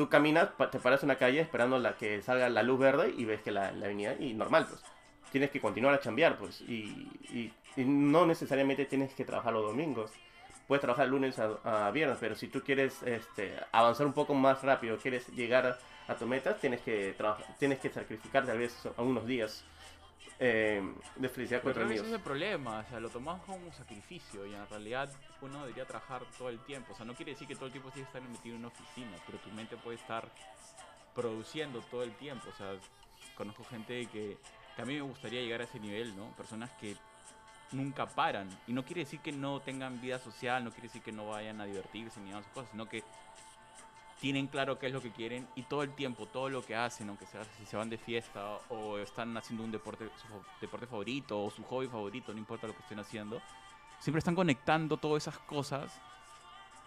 tú 0.00 0.08
caminas, 0.08 0.48
te 0.70 0.78
paras 0.78 1.02
en 1.02 1.08
una 1.08 1.16
calle 1.16 1.40
esperando 1.40 1.78
la 1.78 1.94
que 1.94 2.22
salga 2.22 2.48
la 2.48 2.62
luz 2.62 2.78
verde 2.78 3.12
y 3.14 3.26
ves 3.26 3.42
que 3.42 3.50
la, 3.50 3.70
la 3.72 3.84
avenida 3.84 4.14
y 4.18 4.32
normal, 4.32 4.66
pues. 4.66 4.82
Tienes 5.30 5.50
que 5.50 5.60
continuar 5.60 5.92
a 5.94 6.00
chambear, 6.00 6.38
pues. 6.38 6.62
Y, 6.62 7.06
y- 7.34 7.52
y 7.76 7.84
no 7.84 8.24
necesariamente 8.24 8.86
tienes 8.86 9.12
que 9.12 9.26
trabajar 9.26 9.52
los 9.52 9.62
domingos. 9.62 10.10
Puedes 10.66 10.80
trabajar 10.80 11.06
lunes 11.06 11.38
a, 11.38 11.86
a 11.88 11.90
viernes, 11.90 12.16
pero 12.18 12.34
si 12.34 12.48
tú 12.48 12.62
quieres 12.62 13.02
este, 13.02 13.54
avanzar 13.72 14.06
un 14.06 14.14
poco 14.14 14.32
más 14.32 14.62
rápido, 14.62 14.96
quieres 14.96 15.28
llegar 15.28 15.78
a 16.08 16.14
tu 16.14 16.26
meta, 16.26 16.56
tienes 16.56 16.80
que, 16.80 17.14
tienes 17.58 17.78
que 17.78 17.90
sacrificar 17.90 18.46
tal 18.46 18.56
vez 18.56 18.74
algunos 18.96 19.26
días 19.26 19.64
eh, 20.38 20.82
de 21.16 21.28
felicidad 21.28 21.60
con 21.60 21.74
Pero 21.74 21.84
tus 21.86 21.94
ese 21.96 22.06
es 22.06 22.12
el 22.14 22.20
problema, 22.20 22.78
o 22.80 22.88
sea, 22.88 23.00
lo 23.00 23.10
tomamos 23.10 23.44
como 23.44 23.66
un 23.66 23.72
sacrificio 23.74 24.46
y 24.46 24.54
en 24.54 24.66
realidad 24.70 25.10
uno 25.42 25.60
debería 25.60 25.86
trabajar 25.86 26.22
todo 26.38 26.48
el 26.48 26.58
tiempo. 26.60 26.92
O 26.92 26.96
sea, 26.96 27.04
no 27.04 27.14
quiere 27.14 27.32
decir 27.32 27.46
que 27.48 27.54
todo 27.54 27.66
el 27.66 27.72
tiempo 27.72 27.90
tienes 27.90 28.10
que 28.10 28.18
estar 28.18 28.30
metido 28.30 28.54
en 28.56 28.60
una 28.60 28.68
oficina, 28.68 29.16
pero 29.26 29.38
tu 29.38 29.50
mente 29.50 29.76
puede 29.76 29.96
estar 29.96 30.28
produciendo 31.14 31.80
todo 31.82 32.02
el 32.02 32.12
tiempo. 32.16 32.48
O 32.48 32.56
sea, 32.56 32.74
conozco 33.36 33.64
gente 33.64 34.06
que, 34.06 34.38
que 34.76 34.82
a 34.82 34.84
mí 34.84 34.94
me 34.94 35.02
gustaría 35.02 35.40
llegar 35.40 35.60
a 35.60 35.64
ese 35.64 35.80
nivel, 35.80 36.16
¿no? 36.16 36.30
Personas 36.36 36.70
que 36.72 36.96
nunca 37.72 38.06
paran. 38.06 38.48
Y 38.66 38.72
no 38.72 38.84
quiere 38.84 39.02
decir 39.02 39.20
que 39.20 39.32
no 39.32 39.60
tengan 39.60 40.00
vida 40.00 40.18
social, 40.18 40.64
no 40.64 40.70
quiere 40.70 40.88
decir 40.88 41.02
que 41.02 41.12
no 41.12 41.28
vayan 41.28 41.60
a 41.60 41.64
divertirse 41.64 42.20
ni 42.20 42.30
nada 42.30 42.40
esas 42.40 42.52
cosas, 42.52 42.70
sino 42.70 42.88
que 42.88 43.04
tienen 44.20 44.48
claro 44.48 44.78
qué 44.78 44.88
es 44.88 44.92
lo 44.92 45.00
que 45.00 45.10
quieren 45.10 45.48
y 45.54 45.62
todo 45.62 45.82
el 45.82 45.94
tiempo, 45.94 46.26
todo 46.26 46.50
lo 46.50 46.62
que 46.64 46.76
hacen, 46.76 47.08
aunque 47.08 47.26
sea 47.26 47.42
si 47.56 47.64
se 47.64 47.76
van 47.76 47.88
de 47.88 47.96
fiesta 47.96 48.58
o 48.68 48.98
están 48.98 49.34
haciendo 49.36 49.64
un 49.64 49.72
deporte, 49.72 50.10
deporte 50.60 50.86
favorito 50.86 51.42
o 51.42 51.50
su 51.50 51.64
hobby 51.64 51.88
favorito, 51.88 52.32
no 52.32 52.38
importa 52.38 52.66
lo 52.66 52.74
que 52.74 52.82
estén 52.82 52.98
haciendo, 52.98 53.40
siempre 54.00 54.18
están 54.18 54.34
conectando 54.34 54.96
todas 54.96 55.22
esas 55.22 55.38
cosas 55.40 55.92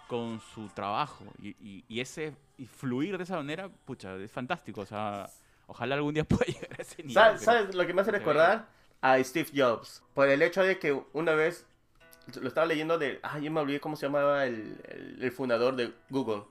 con 0.07 0.41
su 0.53 0.67
trabajo 0.69 1.25
y, 1.41 1.49
y- 1.61 1.85
y 1.87 1.99
ese 2.01 2.35
y 2.57 2.65
fluir 2.67 3.17
de 3.17 3.23
esa 3.23 3.37
manera, 3.37 3.69
pucha, 3.85 4.15
es 4.15 4.31
fantástico, 4.31 4.81
o 4.81 4.85
sea, 4.85 5.27
ojalá 5.67 5.95
algún 5.95 6.13
día 6.13 6.23
pueda 6.25 6.45
llegar 6.45 6.79
a 6.79 6.81
ese 6.81 7.03
nivel. 7.03 7.39
¿Sabes, 7.39 7.73
lo 7.73 7.85
que 7.87 7.93
me 7.93 8.01
hace 8.01 8.11
recordar? 8.11 8.67
A 9.01 9.21
Steve 9.23 9.49
Jobs. 9.55 10.01
Por 10.13 10.29
el 10.29 10.41
hecho 10.41 10.63
de 10.63 10.77
que 10.79 10.93
una 11.13 11.33
vez 11.33 11.65
lo 12.39 12.47
estaba 12.47 12.65
leyendo 12.65 12.97
de. 12.97 13.19
Ay, 13.21 13.43
yo 13.43 13.51
me 13.51 13.59
olvidé 13.59 13.79
cómo 13.81 13.95
se 13.97 14.05
llamaba 14.05 14.45
el, 14.45 14.79
el- 14.87 15.17
el 15.23 15.31
fundador 15.31 15.75
de 15.75 15.93
Google. 16.09 16.43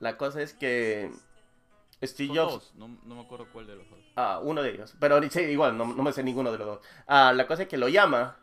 La 0.00 0.16
cosa 0.16 0.42
es 0.42 0.54
que 0.54 1.12
Steve 2.02 2.30
Jobs. 2.36 2.52
dos, 2.52 2.72
no, 2.74 2.88
no 3.04 3.14
me 3.14 3.20
acuerdo 3.20 3.46
cuál 3.52 3.66
de 3.68 3.76
los 3.76 3.88
dos. 3.88 4.00
Ah, 4.16 4.40
uno 4.42 4.60
de 4.62 4.70
ellos. 4.70 4.94
Pero 4.98 5.22
sí, 5.30 5.40
igual, 5.42 5.78
no, 5.78 5.86
no 5.86 6.02
me 6.02 6.12
sé 6.12 6.24
ninguno 6.24 6.50
de 6.50 6.58
los 6.58 6.66
dos. 6.66 6.80
Ah, 7.06 7.32
la 7.32 7.46
cosa 7.46 7.62
es 7.62 7.68
que 7.68 7.78
lo 7.78 7.88
llama 7.88 8.36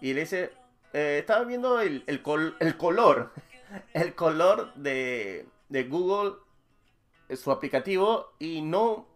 y 0.00 0.14
le 0.14 0.20
dice, 0.20 0.50
eh, 0.92 1.18
estaba 1.20 1.44
viendo 1.44 1.80
el, 1.80 2.04
el, 2.06 2.22
col- 2.22 2.56
el 2.60 2.76
color, 2.76 3.32
el 3.94 4.14
color 4.14 4.72
de, 4.74 5.46
de 5.68 5.84
Google, 5.84 6.34
eh, 7.28 7.36
su 7.36 7.50
aplicativo, 7.50 8.32
y 8.38 8.60
no, 8.62 9.06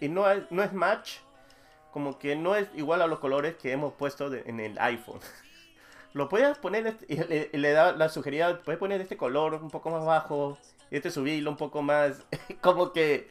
y 0.00 0.08
no, 0.08 0.30
es, 0.30 0.42
no 0.50 0.62
es 0.62 0.72
match, 0.72 1.18
como 1.92 2.18
que 2.18 2.36
no 2.36 2.54
es 2.54 2.68
igual 2.74 3.02
a 3.02 3.06
los 3.06 3.18
colores 3.18 3.56
que 3.56 3.72
hemos 3.72 3.92
puesto 3.94 4.32
en 4.32 4.60
el 4.60 4.78
iPhone. 4.78 5.20
Lo 6.12 6.28
puedes 6.28 6.58
poner, 6.58 6.86
este- 6.88 7.06
y 7.08 7.16
le, 7.18 7.50
le 7.52 7.70
da 7.72 7.92
la 7.92 8.08
sugería, 8.08 8.60
puedes 8.62 8.78
poner 8.78 9.00
este 9.00 9.16
color 9.16 9.54
un 9.54 9.70
poco 9.70 9.90
más 9.90 10.04
bajo, 10.04 10.58
este 10.90 11.10
subirlo 11.10 11.50
un 11.50 11.56
poco 11.56 11.82
más, 11.82 12.24
como 12.60 12.92
que 12.92 13.30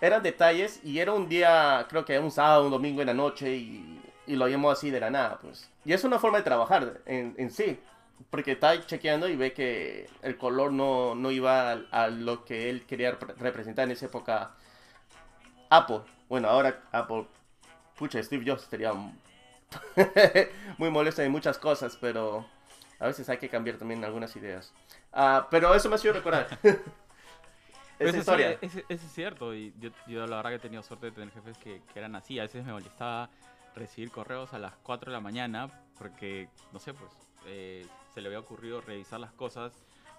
eran 0.00 0.22
detalles 0.22 0.80
y 0.84 1.00
era 1.00 1.12
un 1.12 1.28
día, 1.28 1.84
creo 1.90 2.04
que 2.06 2.18
un 2.18 2.30
sábado, 2.30 2.64
un 2.64 2.70
domingo 2.70 3.02
en 3.02 3.08
la 3.08 3.14
noche 3.14 3.54
y, 3.56 4.00
y 4.26 4.36
lo 4.36 4.48
llamó 4.48 4.70
así 4.70 4.90
de 4.90 5.00
la 5.00 5.10
nada, 5.10 5.38
pues. 5.40 5.68
Y 5.86 5.92
es 5.92 6.04
una 6.04 6.18
forma 6.18 6.38
de 6.38 6.44
trabajar 6.44 7.00
en, 7.06 7.34
en 7.38 7.50
sí, 7.50 7.78
porque 8.30 8.52
está 8.52 8.84
chequeando 8.84 9.28
y 9.28 9.36
ve 9.36 9.52
que 9.52 10.10
el 10.22 10.36
color 10.36 10.72
no, 10.72 11.14
no 11.14 11.30
iba 11.30 11.70
a, 11.72 11.78
a 11.92 12.08
lo 12.08 12.44
que 12.44 12.68
él 12.68 12.84
quería 12.86 13.18
rep- 13.18 13.36
representar 13.36 13.84
en 13.84 13.92
esa 13.92 14.06
época. 14.06 14.50
Apple, 15.70 16.00
bueno, 16.28 16.48
ahora 16.48 16.82
Apple, 16.92 17.26
pucha, 17.96 18.22
Steve 18.22 18.44
Jobs 18.46 18.64
estaría 18.64 18.92
muy 20.78 20.90
molesto 20.90 21.22
en 21.22 21.30
muchas 21.32 21.58
cosas, 21.58 21.96
pero 22.00 22.46
a 22.98 23.06
veces 23.06 23.28
hay 23.28 23.38
que 23.38 23.48
cambiar 23.48 23.76
también 23.76 24.04
algunas 24.04 24.34
ideas. 24.36 24.72
Ah, 25.12 25.46
pero 25.50 25.74
eso 25.74 25.88
me 25.88 25.94
ha 25.94 25.98
sido 25.98 26.14
recordar. 26.14 26.46
Esa 27.98 28.08
eso 28.10 28.18
historia. 28.18 28.58
ese- 28.60 28.84
ese 28.90 29.06
es 29.06 29.12
cierto. 29.12 29.54
Y 29.54 29.72
yo, 29.78 29.88
yo 30.06 30.26
la 30.26 30.36
verdad 30.36 30.50
que 30.50 30.56
he 30.56 30.60
tenido 30.60 30.82
suerte 30.82 31.06
de 31.06 31.12
tener 31.12 31.30
jefes 31.30 31.56
que, 31.56 31.80
que 31.92 31.98
eran 31.98 32.14
así. 32.14 32.38
A 32.38 32.42
veces 32.42 32.62
me 32.64 32.72
molestaba 32.72 33.30
recibir 33.76 34.10
correos 34.10 34.52
a 34.52 34.58
las 34.58 34.74
4 34.82 35.10
de 35.10 35.16
la 35.16 35.20
mañana 35.20 35.70
porque, 35.98 36.48
no 36.72 36.78
sé, 36.78 36.94
pues 36.94 37.12
eh, 37.46 37.86
se 38.12 38.20
le 38.20 38.28
había 38.28 38.40
ocurrido 38.40 38.80
revisar 38.80 39.20
las 39.20 39.32
cosas 39.32 39.72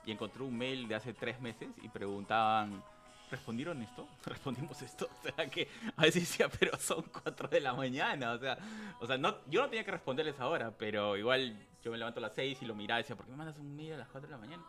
y 0.06 0.12
encontró 0.12 0.46
un 0.46 0.58
mail 0.58 0.88
de 0.88 0.96
hace 0.96 1.14
tres 1.14 1.42
meses 1.42 1.76
y 1.82 1.90
preguntaban, 1.90 2.82
¿respondieron 3.30 3.82
esto? 3.82 4.08
¿Respondimos 4.26 4.82
esto? 4.82 5.10
O 5.12 5.22
sea, 5.22 5.50
que 5.50 5.68
a 5.96 6.04
veces 6.04 6.24
decía, 6.30 6.50
pero 6.50 6.78
son 6.78 7.04
4 7.24 7.50
de 7.50 7.60
la 7.60 7.74
mañana. 7.74 8.32
O 8.32 8.38
sea, 8.38 8.58
o 9.00 9.08
sea 9.08 9.18
no, 9.18 9.36
yo 9.48 9.62
no 9.62 9.70
tenía 9.70 9.84
que 9.84 9.92
responderles 9.92 10.40
ahora, 10.40 10.72
pero 10.72 11.18
igual 11.18 11.58
yo 11.84 11.92
me 11.92 11.98
levanto 11.98 12.20
a 12.20 12.24
las 12.24 12.36
6 12.36 12.62
y 12.62 12.66
lo 12.66 12.76
miraba 12.76 13.00
y 13.00 13.04
decía, 13.04 13.16
¿por 13.16 13.26
qué 13.26 13.32
me 13.32 13.38
mandas 13.38 13.58
un 13.58 13.76
mail 13.76 13.94
a 13.94 13.98
las 13.98 14.08
4 14.10 14.28
de 14.28 14.36
la 14.36 14.40
mañana? 14.40 14.64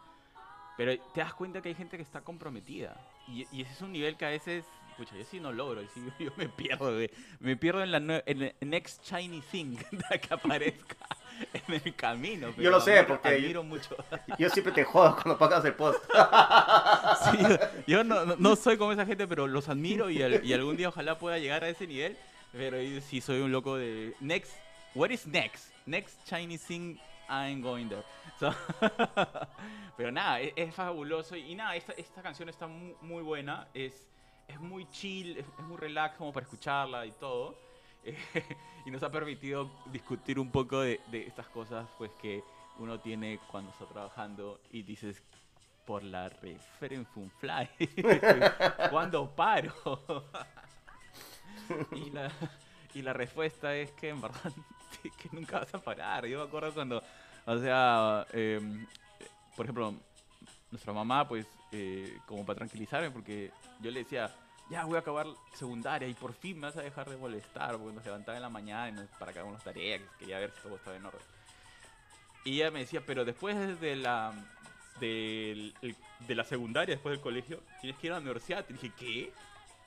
Pero 0.77 0.97
te 1.13 1.21
das 1.21 1.35
cuenta 1.35 1.61
que 1.61 1.69
hay 1.69 1.75
gente 1.75 1.97
que 1.97 2.03
está 2.03 2.21
comprometida. 2.21 2.97
Y, 3.27 3.47
y 3.51 3.63
ese 3.63 3.73
es 3.73 3.83
un 3.83 3.93
nivel 3.93 4.17
que 4.17 4.25
a 4.25 4.31
veces, 4.31 4.65
escucha, 4.99 5.17
yo 5.17 5.25
sí 5.25 5.41
no 5.41 5.53
logro. 5.53 5.83
y 5.83 5.87
sí, 5.89 6.01
yo 6.19 6.31
me 6.37 6.49
pierdo. 6.49 6.93
de- 6.97 7.11
me 7.41 7.57
pierdo 7.57 7.83
en 7.83 7.93
la 7.93 7.99
en 8.27 8.43
el 8.43 8.55
next 8.61 9.05
shiny 9.05 9.41
thing 9.43 9.77
que 10.29 10.35
aparezca 10.35 10.97
en 11.53 11.81
el 11.85 11.95
camino. 11.95 12.53
pero 12.57 12.71
lo 12.71 12.81
sé, 12.81 13.05
porque- 13.05 13.29
Admiro 13.29 13.63
mucho. 13.63 13.97
Yo 14.39 14.49
siempre 14.51 14.73
te 14.73 14.85
jodo 14.85 15.15
cuando 15.15 15.39
pagas 15.39 15.65
el 15.65 15.75
post. 15.75 16.03
Sí, 17.31 17.39
yo- 17.41 17.59
yo 17.87 18.05
no, 18.05 18.25
no- 18.37 18.57
soy 18.57 18.77
como 18.77 18.93
esa 18.93 19.05
gente, 19.07 19.27
pero 19.27 19.47
los 19.47 19.69
admiro 19.69 20.11
y, 20.11 20.23
al- 20.23 20.45
y 20.45 20.53
algún 20.53 20.77
día 20.77 20.89
ojalá 20.89 21.19
pueda 21.19 21.39
llegar 21.39 21.65
a 21.65 21.69
ese 21.69 21.87
nivel. 21.87 22.17
Pero 22.53 22.81
yo 22.81 23.01
sí 23.01 23.21
soy 23.21 23.41
un 23.41 23.53
loco 23.53 23.77
de 23.77 24.15
next. 24.21 24.53
What 24.95 25.11
is 25.11 25.27
next? 25.27 25.71
Next 25.87 26.17
Chinese 26.29 26.65
thing 26.67 26.97
I'm 27.29 27.61
going 27.61 27.89
there. 27.89 28.03
So- 28.41 28.55
pero 29.97 30.11
nada, 30.13 30.41
es, 30.41 30.53
es 30.57 30.75
fabuloso 30.75 31.37
y, 31.37 31.55
nada, 31.55 31.77
esta, 31.77 31.93
esta 31.93 32.23
canción 32.23 32.49
está 32.49 32.67
mu- 32.67 32.95
muy, 33.03 33.23
buena. 33.23 33.69
Es, 33.75 34.07
es 34.49 34.61
muy 34.61 34.91
chill, 34.91 35.37
es, 35.37 35.47
muy 35.61 35.77
relax 35.77 36.17
como 36.17 36.33
para 36.33 36.45
escucharla 36.45 37.07
y 37.07 37.13
todo. 37.13 37.55
Y 38.87 38.91
nos 38.91 39.03
ha 39.03 39.11
permitido 39.11 39.71
discutir 39.93 40.39
un 40.39 40.51
poco 40.51 40.81
de, 40.81 40.99
estas 41.13 41.47
cosas 41.49 41.87
pues 41.99 42.11
que 42.23 42.43
uno 42.79 42.99
tiene 42.99 43.39
cuando 43.51 43.71
está 43.71 43.85
trabajando 43.85 44.63
y 44.73 44.83
dices 44.83 45.23
por 45.85 46.03
la 46.03 46.31
referen 46.31 47.05
Funfly. 47.05 47.69
¿Cuándo 48.91 49.29
paro? 49.37 49.75
y, 51.93 52.11
la, 52.13 52.31
y 52.95 53.03
la 53.03 53.13
respuesta 53.13 53.77
es 53.77 53.93
que 53.93 54.09
en 54.09 54.23
verdad 54.23 54.53
que 55.03 55.29
nunca 55.33 55.61
vas 55.61 55.75
a 55.75 55.79
parar. 55.79 56.27
Yo 56.27 56.39
me 56.39 56.45
acuerdo 56.45 56.73
cuando, 56.73 57.03
o 57.45 57.59
sea, 57.59 58.27
em, 58.33 58.87
por 59.57 59.67
ejemplo, 59.67 59.95
nuestra 60.71 60.93
mamá, 60.93 61.27
pues, 61.27 61.47
eh, 61.73 62.19
como 62.27 62.45
para 62.45 62.59
tranquilizarme, 62.59 63.11
porque 63.11 63.51
yo 63.81 63.91
le 63.91 64.01
decía, 64.01 64.35
ya 64.71 64.85
voy 64.85 64.97
a 64.97 65.01
acabar 65.01 65.27
secundaria 65.55 66.07
y 66.09 66.15
por 66.15 66.35
fin 66.35 66.57
me 66.61 66.67
vas 66.67 66.77
a 66.77 66.83
dejar 66.83 67.09
de 67.09 67.17
molestar, 67.17 67.77
porque 67.79 67.95
nos 67.95 68.05
levantaba 68.05 68.37
en 68.37 68.43
la 68.43 68.51
mañana 68.51 68.89
y 68.89 68.93
nos- 68.93 69.09
para 69.19 69.33
que 69.33 69.39
hagamos 69.39 69.55
las 69.55 69.65
tareas, 69.65 70.01
que 70.01 70.19
quería 70.21 70.39
ver 70.39 70.51
si 70.53 70.61
todo 70.63 70.77
estaba 70.77 70.97
en 70.97 71.07
orden. 71.07 71.21
Y 72.45 72.57
ella 72.61 72.71
me 72.71 72.81
decía, 72.81 73.03
pero 73.05 73.25
después 73.25 73.81
de 73.81 73.97
la, 73.97 74.33
el- 75.01 75.75
de 76.27 76.35
la 76.35 76.45
secundaria, 76.45 76.95
después 76.95 77.13
del 77.13 77.21
colegio, 77.23 77.61
tienes 77.81 77.99
que 77.99 78.07
ir 78.09 78.13
a 78.13 78.17
la 78.17 78.23
universidad. 78.23 78.65
Y 78.69 78.73
dije, 78.75 78.93
¿qué? 78.99 79.33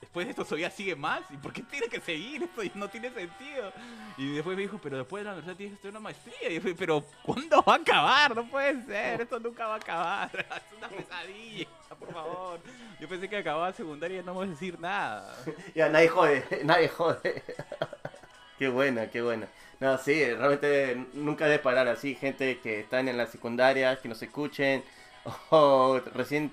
Después 0.02 0.26
de 0.26 0.30
esto 0.30 0.44
todavía 0.44 0.68
sigue 0.68 0.96
más. 0.96 1.22
¿Y 1.30 1.36
por 1.36 1.52
qué 1.52 1.62
tiene 1.62 1.86
que 1.86 2.00
seguir? 2.00 2.42
Esto 2.42 2.60
no 2.74 2.88
tiene 2.90 3.08
sentido. 3.10 3.72
Y 4.18 4.34
después 4.34 4.56
me 4.56 4.62
dijo, 4.62 4.78
pero 4.82 4.98
después 4.98 5.20
de 5.20 5.24
la 5.26 5.30
universidad 5.30 5.56
tienes 5.56 5.70
que 5.70 5.76
estudiar 5.76 5.92
una 5.92 6.00
maestría. 6.00 6.50
Y 6.50 6.54
yo 6.54 6.60
dije, 6.60 6.74
pero 6.76 7.04
¿cuándo 7.22 7.62
va 7.62 7.74
a 7.74 7.76
acabar? 7.76 8.34
No 8.34 8.44
puede 8.50 8.84
ser. 8.84 9.20
Esto 9.20 9.38
nunca 9.38 9.68
va 9.68 9.74
a 9.74 9.76
acabar. 9.76 10.30
Es 10.34 10.76
una 10.76 10.88
pesadilla, 10.88 11.68
por 11.98 12.12
favor. 12.12 12.60
Yo 13.00 13.08
pensé 13.08 13.28
que 13.28 13.36
acababa 13.36 13.72
secundaria 13.72 14.20
y 14.20 14.24
no 14.24 14.34
me 14.34 14.44
a 14.44 14.48
decir 14.48 14.78
nada. 14.80 15.36
Ya, 15.74 15.88
nadie 15.88 16.08
jode, 16.08 16.44
nadie 16.64 16.88
jode. 16.88 17.42
qué 18.58 18.68
buena, 18.68 19.08
qué 19.08 19.22
buena. 19.22 19.46
No, 19.78 19.96
sí, 19.98 20.24
realmente 20.34 21.06
nunca 21.12 21.44
debe 21.44 21.60
parar 21.60 21.86
así. 21.86 22.16
Gente 22.16 22.58
que 22.58 22.80
están 22.80 23.06
en 23.06 23.16
la 23.16 23.26
secundaria, 23.26 24.00
que 24.00 24.08
no 24.08 24.16
se 24.16 24.24
escuchen, 24.24 24.82
o 25.50 26.00
recién 26.12 26.50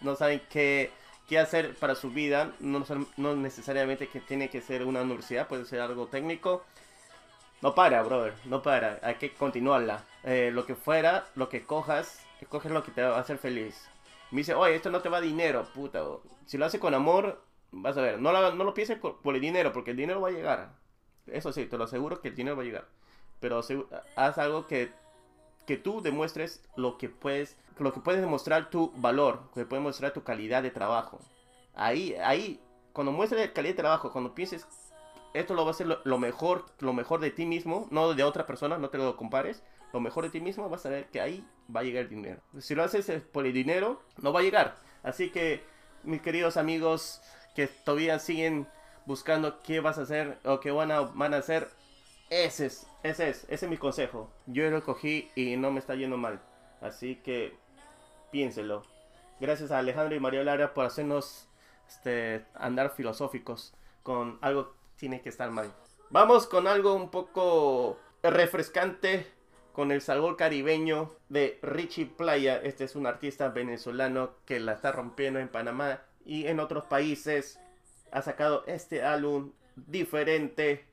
no 0.00 0.14
saben 0.14 0.40
qué, 0.48 0.92
qué 1.28 1.38
hacer 1.38 1.74
para 1.74 1.94
su 1.94 2.10
vida. 2.10 2.52
No, 2.60 2.84
no 3.16 3.36
necesariamente 3.36 4.08
que 4.08 4.20
tiene 4.20 4.50
que 4.50 4.60
ser 4.60 4.84
una 4.84 5.02
universidad, 5.02 5.48
puede 5.48 5.64
ser 5.64 5.80
algo 5.80 6.06
técnico. 6.06 6.64
No 7.60 7.74
para, 7.74 8.02
brother, 8.02 8.34
no 8.44 8.62
para. 8.62 8.98
Hay 9.02 9.14
que 9.16 9.32
continuarla. 9.32 10.04
Eh, 10.24 10.50
lo 10.52 10.66
que 10.66 10.74
fuera, 10.74 11.26
lo 11.36 11.48
que 11.48 11.64
cojas, 11.64 12.20
coges 12.48 12.72
lo 12.72 12.82
que 12.82 12.90
te 12.90 13.02
va 13.02 13.16
a 13.16 13.20
hacer 13.20 13.38
feliz. 13.38 13.88
Me 14.30 14.38
dice, 14.38 14.54
oye, 14.54 14.74
esto 14.74 14.90
no 14.90 15.00
te 15.00 15.08
va 15.08 15.18
a 15.18 15.20
dinero, 15.20 15.68
puta. 15.74 16.02
Si 16.46 16.58
lo 16.58 16.66
hace 16.66 16.80
con 16.80 16.94
amor, 16.94 17.40
vas 17.70 17.96
a 17.96 18.02
ver. 18.02 18.18
No 18.18 18.32
lo, 18.32 18.54
no 18.54 18.64
lo 18.64 18.74
pienses 18.74 18.98
por 18.98 19.34
el 19.34 19.40
dinero, 19.40 19.72
porque 19.72 19.92
el 19.92 19.96
dinero 19.96 20.20
va 20.20 20.28
a 20.28 20.32
llegar. 20.32 20.72
Eso 21.26 21.52
sí, 21.52 21.66
te 21.66 21.78
lo 21.78 21.84
aseguro 21.84 22.20
que 22.20 22.28
el 22.28 22.34
dinero 22.34 22.56
va 22.56 22.62
a 22.62 22.66
llegar. 22.66 22.88
Pero 23.40 23.60
haz 24.16 24.38
algo 24.38 24.66
que, 24.66 24.92
que 25.66 25.76
tú 25.76 26.00
demuestres 26.02 26.62
lo 26.76 26.98
que 26.98 27.08
puedes, 27.08 27.56
lo 27.78 27.92
que 27.92 28.00
puedes 28.00 28.20
demostrar 28.20 28.70
tu 28.70 28.92
valor, 28.96 29.50
que 29.54 29.64
puedes 29.64 29.82
mostrar 29.82 30.12
tu 30.12 30.22
calidad 30.22 30.62
de 30.62 30.70
trabajo. 30.70 31.20
Ahí, 31.74 32.14
ahí, 32.22 32.60
cuando 32.92 33.12
muestres 33.12 33.50
calidad 33.50 33.74
de 33.74 33.82
trabajo, 33.82 34.12
cuando 34.12 34.34
pienses 34.34 34.66
esto 35.34 35.54
lo 35.54 35.64
va 35.64 35.70
a 35.70 35.74
ser 35.74 35.86
lo, 36.04 36.18
mejor, 36.18 36.66
lo 36.80 36.92
mejor 36.92 37.20
de 37.20 37.30
ti 37.30 37.46
mismo, 37.46 37.88
no 37.90 38.12
de 38.14 38.22
otra 38.22 38.46
persona, 38.46 38.78
no 38.78 38.90
te 38.90 38.98
lo 38.98 39.16
compares. 39.16 39.62
Lo 39.92 40.00
mejor 40.00 40.24
de 40.24 40.30
ti 40.30 40.40
mismo 40.40 40.68
vas 40.68 40.86
a 40.86 40.90
ver 40.90 41.06
que 41.06 41.20
ahí 41.20 41.46
va 41.74 41.80
a 41.80 41.84
llegar 41.84 42.04
el 42.04 42.10
dinero. 42.10 42.40
Si 42.58 42.74
lo 42.74 42.82
haces 42.82 43.08
eh, 43.08 43.20
por 43.20 43.46
el 43.46 43.52
dinero, 43.52 44.02
no 44.20 44.32
va 44.32 44.40
a 44.40 44.42
llegar. 44.42 44.76
Así 45.02 45.30
que, 45.30 45.62
mis 46.02 46.20
queridos 46.20 46.56
amigos 46.56 47.22
que 47.54 47.66
todavía 47.66 48.18
siguen 48.18 48.66
buscando 49.06 49.60
qué 49.62 49.80
vas 49.80 49.98
a 49.98 50.02
hacer 50.02 50.38
o 50.44 50.60
qué 50.60 50.70
van 50.70 50.90
a, 50.90 51.00
van 51.00 51.34
a 51.34 51.38
hacer, 51.38 51.68
ese 52.32 52.66
es, 52.66 52.86
ese 53.02 53.28
es, 53.28 53.44
ese 53.44 53.66
es 53.66 53.70
mi 53.70 53.76
consejo. 53.76 54.30
Yo 54.46 54.70
lo 54.70 54.82
cogí 54.82 55.30
y 55.34 55.56
no 55.56 55.70
me 55.70 55.80
está 55.80 55.94
yendo 55.94 56.16
mal. 56.16 56.40
Así 56.80 57.16
que, 57.16 57.54
piénselo. 58.30 58.84
Gracias 59.38 59.70
a 59.70 59.78
Alejandro 59.78 60.16
y 60.16 60.20
María 60.20 60.42
Lara 60.42 60.72
por 60.72 60.86
hacernos 60.86 61.46
este, 61.86 62.46
andar 62.54 62.94
filosóficos 62.94 63.74
con 64.02 64.38
algo 64.40 64.74
tiene 64.96 65.20
que 65.20 65.28
estar 65.28 65.50
mal. 65.50 65.74
Vamos 66.08 66.46
con 66.46 66.66
algo 66.66 66.94
un 66.94 67.10
poco 67.10 67.98
refrescante 68.22 69.26
con 69.74 69.92
el 69.92 70.00
sabor 70.00 70.36
caribeño 70.36 71.14
de 71.28 71.58
Richie 71.60 72.06
Playa. 72.06 72.56
Este 72.62 72.84
es 72.84 72.96
un 72.96 73.06
artista 73.06 73.50
venezolano 73.50 74.30
que 74.46 74.58
la 74.58 74.72
está 74.72 74.90
rompiendo 74.90 75.38
en 75.38 75.48
Panamá 75.48 76.00
y 76.24 76.46
en 76.46 76.60
otros 76.60 76.86
países. 76.86 77.60
Ha 78.10 78.22
sacado 78.22 78.64
este 78.66 79.02
álbum 79.02 79.52
diferente 79.76 80.91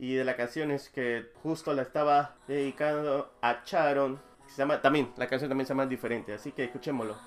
y 0.00 0.14
de 0.14 0.24
las 0.24 0.34
canciones 0.34 0.88
que 0.88 1.26
justo 1.42 1.74
la 1.74 1.82
estaba 1.82 2.36
dedicando 2.48 3.34
a 3.42 3.62
Charon. 3.62 4.18
Se 4.48 4.56
llama, 4.56 4.80
también, 4.80 5.12
la 5.18 5.28
canción 5.28 5.50
también 5.50 5.66
se 5.66 5.72
llama 5.74 5.84
diferente, 5.84 6.32
así 6.32 6.52
que 6.52 6.64
escuchémoslo. 6.64 7.18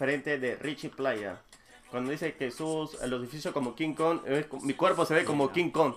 diferente 0.00 0.38
de 0.38 0.56
Richie 0.56 0.88
Playa. 0.88 1.42
Cuando 1.90 2.10
dice 2.10 2.32
que 2.34 2.50
sus 2.50 2.94
los 3.02 3.20
edificios 3.20 3.52
como 3.52 3.74
King 3.74 3.92
Kong, 3.92 4.20
eh, 4.24 4.48
mi 4.62 4.72
cuerpo 4.72 5.04
se 5.04 5.12
ve 5.12 5.26
como 5.26 5.52
King 5.52 5.70
Kong. 5.70 5.94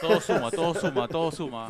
Todo 0.00 0.18
suma, 0.22 0.50
todo 0.50 0.74
suma, 0.80 1.06
todo 1.06 1.30
suma. 1.30 1.68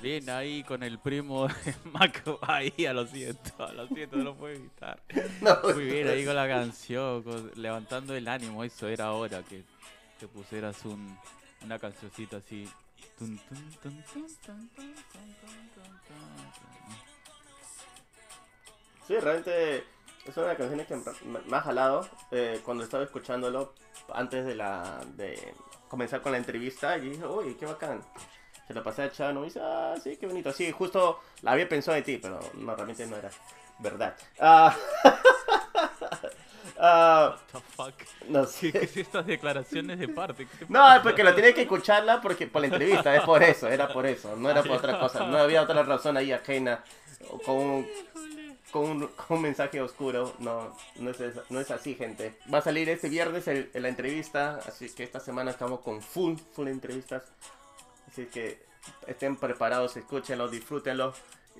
Bien 0.00 0.30
ahí 0.30 0.64
con 0.64 0.82
el 0.82 0.98
primo 0.98 1.48
de 1.48 1.74
Maco. 1.92 2.38
Ahí, 2.40 2.86
a 2.86 2.94
lo 2.94 3.06
siento, 3.06 3.62
a 3.62 3.74
lo 3.74 3.86
siento, 3.88 4.16
no 4.16 4.24
lo 4.24 4.34
puedo 4.34 4.54
evitar. 4.54 5.02
Muy 5.64 5.84
bien 5.84 6.08
ahí 6.08 6.24
con 6.24 6.34
la 6.34 6.48
canción, 6.48 7.22
levantando 7.56 8.14
el 8.14 8.26
ánimo. 8.26 8.64
Eso 8.64 8.88
era 8.88 9.12
hora 9.12 9.42
que 9.42 9.64
te 10.18 10.26
pusieras 10.28 10.82
un, 10.86 11.14
una 11.62 11.78
cancioncita 11.78 12.38
así. 12.38 12.66
Sí, 19.06 19.18
realmente 19.18 19.84
es 20.26 20.36
una 20.36 20.46
de 20.46 20.52
las 20.52 20.58
canciones 20.58 20.86
que 20.86 20.96
me, 21.26 21.56
ha 21.56 21.60
jalado 21.60 22.08
eh, 22.30 22.60
cuando 22.64 22.84
estaba 22.84 23.04
escuchándolo 23.04 23.74
antes 24.14 24.44
de 24.44 24.54
la 24.54 25.00
de 25.16 25.54
comenzar 25.88 26.22
con 26.22 26.32
la 26.32 26.38
entrevista 26.38 26.96
y 26.96 27.10
dije, 27.10 27.26
uy, 27.26 27.54
qué 27.54 27.66
bacán. 27.66 28.02
Se 28.66 28.74
lo 28.74 28.82
pasé 28.82 29.02
a 29.02 29.10
Chano 29.12 29.42
y 29.42 29.46
dice, 29.46 29.60
ah, 29.62 29.94
sí, 30.02 30.16
qué 30.16 30.26
bonito. 30.26 30.52
Sí, 30.52 30.70
justo 30.70 31.20
la 31.42 31.52
había 31.52 31.68
pensado 31.68 31.96
de 31.96 32.02
ti, 32.02 32.18
pero 32.18 32.38
no, 32.54 32.74
realmente 32.74 33.06
no 33.06 33.16
era 33.16 33.30
verdad. 33.80 34.16
Ah, 34.40 34.74
ah, 36.78 37.36
What 37.52 37.60
the 37.60 37.60
fuck? 37.76 37.94
no 38.28 38.46
¿Qué, 38.60 38.72
qué 38.72 38.78
sé. 38.78 38.84
es 38.84 38.96
estas 38.98 39.26
declaraciones 39.26 39.98
de 39.98 40.08
parte? 40.08 40.46
¿Qué 40.46 40.64
te 40.64 40.72
No, 40.72 40.94
es 40.94 41.00
porque 41.00 41.24
lo 41.24 41.34
tenía 41.34 41.52
que 41.52 41.62
escucharla 41.62 42.20
porque 42.20 42.46
por 42.46 42.62
la 42.62 42.68
entrevista, 42.68 43.14
es 43.14 43.22
por 43.24 43.42
eso, 43.42 43.68
era 43.68 43.88
por 43.88 44.06
eso, 44.06 44.36
no 44.36 44.48
era 44.48 44.62
por 44.62 44.76
otra 44.76 44.98
cosa, 44.98 45.26
no 45.26 45.36
había 45.36 45.62
otra 45.62 45.82
razón 45.82 46.16
ahí 46.16 46.32
ajena 46.32 46.82
con 47.44 47.56
un, 47.56 47.88
con 48.72 48.84
un, 48.90 49.06
con 49.28 49.36
un 49.36 49.42
mensaje 49.42 49.80
oscuro, 49.80 50.34
no, 50.40 50.74
no 50.96 51.10
es, 51.10 51.18
no 51.50 51.60
es 51.60 51.70
así, 51.70 51.94
gente. 51.94 52.36
Va 52.52 52.58
a 52.58 52.62
salir 52.62 52.88
este 52.88 53.08
viernes 53.08 53.46
el- 53.46 53.70
la 53.74 53.88
entrevista, 53.88 54.56
así 54.66 54.90
que 54.90 55.04
esta 55.04 55.20
semana 55.20 55.52
estamos 55.52 55.80
con 55.80 56.02
full, 56.02 56.34
full 56.52 56.66
entrevistas, 56.68 57.22
así 58.08 58.26
que 58.26 58.64
estén 59.06 59.36
preparados, 59.36 59.96
escúchenlo, 59.96 60.48
disfrútenlo 60.48 61.14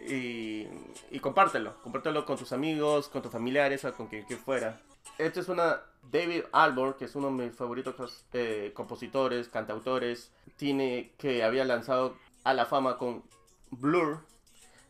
y, 0.09 0.67
y 1.11 1.21
compártelo, 1.21 1.81
compártelo 1.83 2.25
con 2.25 2.37
tus 2.37 2.53
amigos, 2.53 3.09
con 3.09 3.23
tus 3.23 3.31
familiares 3.31 3.85
o 3.85 3.93
con 3.95 4.09
quien, 4.09 4.25
quien 4.25 4.41
fuera. 4.41 4.81
Este 5.19 5.41
es 5.41 5.49
una 5.49 5.81
David 6.11 6.45
Albor, 6.53 6.97
que 6.97 7.05
es 7.05 7.15
uno 7.15 7.27
de 7.29 7.45
mis 7.49 7.55
favoritos 7.57 8.25
eh, 8.33 8.73
compositores, 8.75 9.49
cantautores. 9.49 10.31
Tiene 10.57 11.13
que 11.19 11.43
había 11.45 11.65
lanzado 11.65 12.17
a 12.45 12.55
la 12.55 12.67
fama 12.67 12.99
con 12.99 13.23
Blur. 13.71 14.21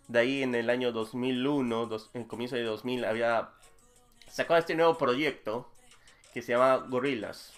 De 0.09 0.19
ahí 0.21 0.43
en 0.43 0.55
el 0.55 0.69
año 0.71 0.93
2001, 0.93 1.87
dos- 1.87 2.11
en 2.15 2.25
comienzo 2.25 2.57
de 2.57 2.65
2000, 2.65 3.05
había 3.05 3.51
sacado 4.29 4.59
este 4.59 4.75
nuevo 4.75 4.99
proyecto 4.99 5.69
que 6.35 6.43
se 6.43 6.53
llama 6.53 6.77
Gorillaz. 6.88 7.53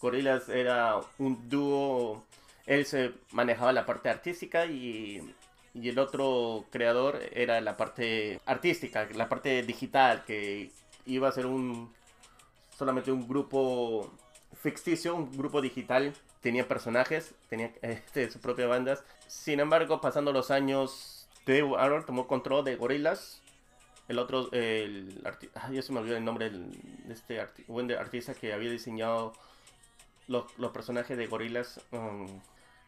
Gorillaz 0.00 0.48
era 0.48 1.00
un 1.18 1.48
dúo. 1.48 2.24
Él 2.66 2.84
se 2.86 3.12
manejaba 3.32 3.72
la 3.72 3.86
parte 3.86 4.08
artística 4.08 4.66
y, 4.66 5.34
y 5.74 5.88
el 5.88 5.98
otro 5.98 6.64
creador 6.70 7.20
era 7.32 7.60
la 7.60 7.76
parte 7.76 8.40
artística, 8.46 9.08
la 9.14 9.28
parte 9.28 9.62
digital, 9.62 10.24
que 10.24 10.70
iba 11.06 11.28
a 11.28 11.32
ser 11.32 11.46
un 11.46 11.92
solamente 12.76 13.10
un 13.12 13.26
grupo 13.26 14.12
ficticio, 14.60 15.14
un 15.14 15.30
grupo 15.36 15.60
digital. 15.62 16.12
Tenía 16.40 16.68
personajes, 16.68 17.34
tenía 17.48 17.72
este, 17.82 18.30
sus 18.30 18.40
propias 18.40 18.68
bandas. 18.68 19.04
Sin 19.28 19.60
embargo, 19.60 20.00
pasando 20.00 20.32
los 20.32 20.50
años, 20.50 21.15
Dave 21.46 21.74
Aaron 21.78 22.04
tomó 22.04 22.26
control 22.26 22.64
de 22.64 22.76
Gorillaz. 22.76 23.40
El 24.08 24.18
otro, 24.18 24.48
el 24.52 25.20
ah, 25.54 25.70
ya 25.72 25.82
se 25.82 25.92
me 25.92 26.00
olvidó 26.00 26.16
el 26.16 26.24
nombre 26.24 26.50
de 26.50 27.12
este 27.12 27.44
buen 27.66 27.90
artista 27.92 28.34
que 28.34 28.52
había 28.52 28.70
diseñado 28.70 29.32
los, 30.28 30.44
personajes 30.72 31.16
de 31.16 31.26
Gorillaz. 31.26 31.80
um, 31.92 32.26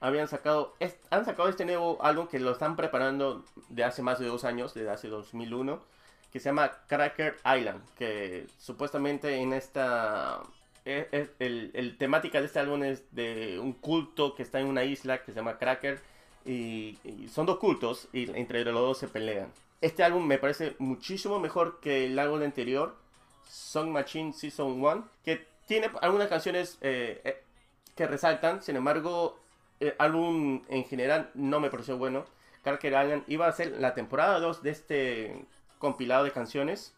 habían 0.00 0.28
sacado, 0.28 0.74
han 1.10 1.24
sacado 1.24 1.48
este 1.48 1.64
nuevo 1.64 1.98
álbum 2.04 2.28
que 2.28 2.38
lo 2.38 2.52
están 2.52 2.76
preparando 2.76 3.44
de 3.68 3.82
hace 3.82 4.02
más 4.02 4.20
de 4.20 4.26
dos 4.26 4.44
años, 4.44 4.74
desde 4.74 4.90
hace 4.90 5.08
2001 5.08 5.80
que 6.30 6.40
se 6.40 6.50
llama 6.50 6.70
Cracker 6.88 7.36
Island, 7.56 7.82
que 7.96 8.46
supuestamente 8.58 9.36
en 9.36 9.54
esta... 9.54 10.42
es- 10.84 11.06
es- 11.10 11.30
el, 11.38 11.70
el 11.74 11.96
temática 11.96 12.38
de 12.40 12.46
este 12.46 12.58
álbum 12.58 12.82
es 12.84 13.12
de 13.14 13.58
un 13.58 13.72
culto 13.72 14.34
que 14.34 14.42
está 14.42 14.60
en 14.60 14.66
una 14.66 14.84
isla 14.84 15.22
que 15.24 15.32
se 15.32 15.36
llama 15.36 15.58
Cracker 15.58 16.00
y, 16.48 17.28
son 17.28 17.46
dos 17.46 17.58
cultos 17.58 18.08
y 18.12 18.30
entre 18.36 18.64
los 18.64 18.74
dos 18.74 18.98
se 18.98 19.08
pelean. 19.08 19.52
Este 19.80 20.02
álbum 20.02 20.26
me 20.26 20.38
parece 20.38 20.74
muchísimo 20.78 21.38
mejor 21.38 21.78
que 21.80 22.06
el 22.06 22.18
álbum 22.18 22.42
anterior, 22.42 22.96
Song 23.44 23.90
Machine 23.90 24.32
Season 24.32 24.82
1, 24.82 25.08
que 25.24 25.46
tiene 25.66 25.90
algunas 26.00 26.28
canciones 26.28 26.78
eh, 26.80 27.20
eh, 27.24 27.42
que 27.94 28.06
resaltan, 28.06 28.62
sin 28.62 28.76
embargo, 28.76 29.38
el 29.78 29.94
álbum 29.98 30.62
en 30.68 30.84
general 30.84 31.30
no 31.34 31.60
me 31.60 31.70
pareció 31.70 31.98
bueno. 31.98 32.24
Cracker 32.64 32.92
Island 32.92 33.24
iba 33.28 33.46
a 33.46 33.52
ser 33.52 33.72
la 33.78 33.94
temporada 33.94 34.40
2 34.40 34.62
de 34.62 34.70
este 34.70 35.44
compilado 35.78 36.24
de 36.24 36.32
canciones, 36.32 36.94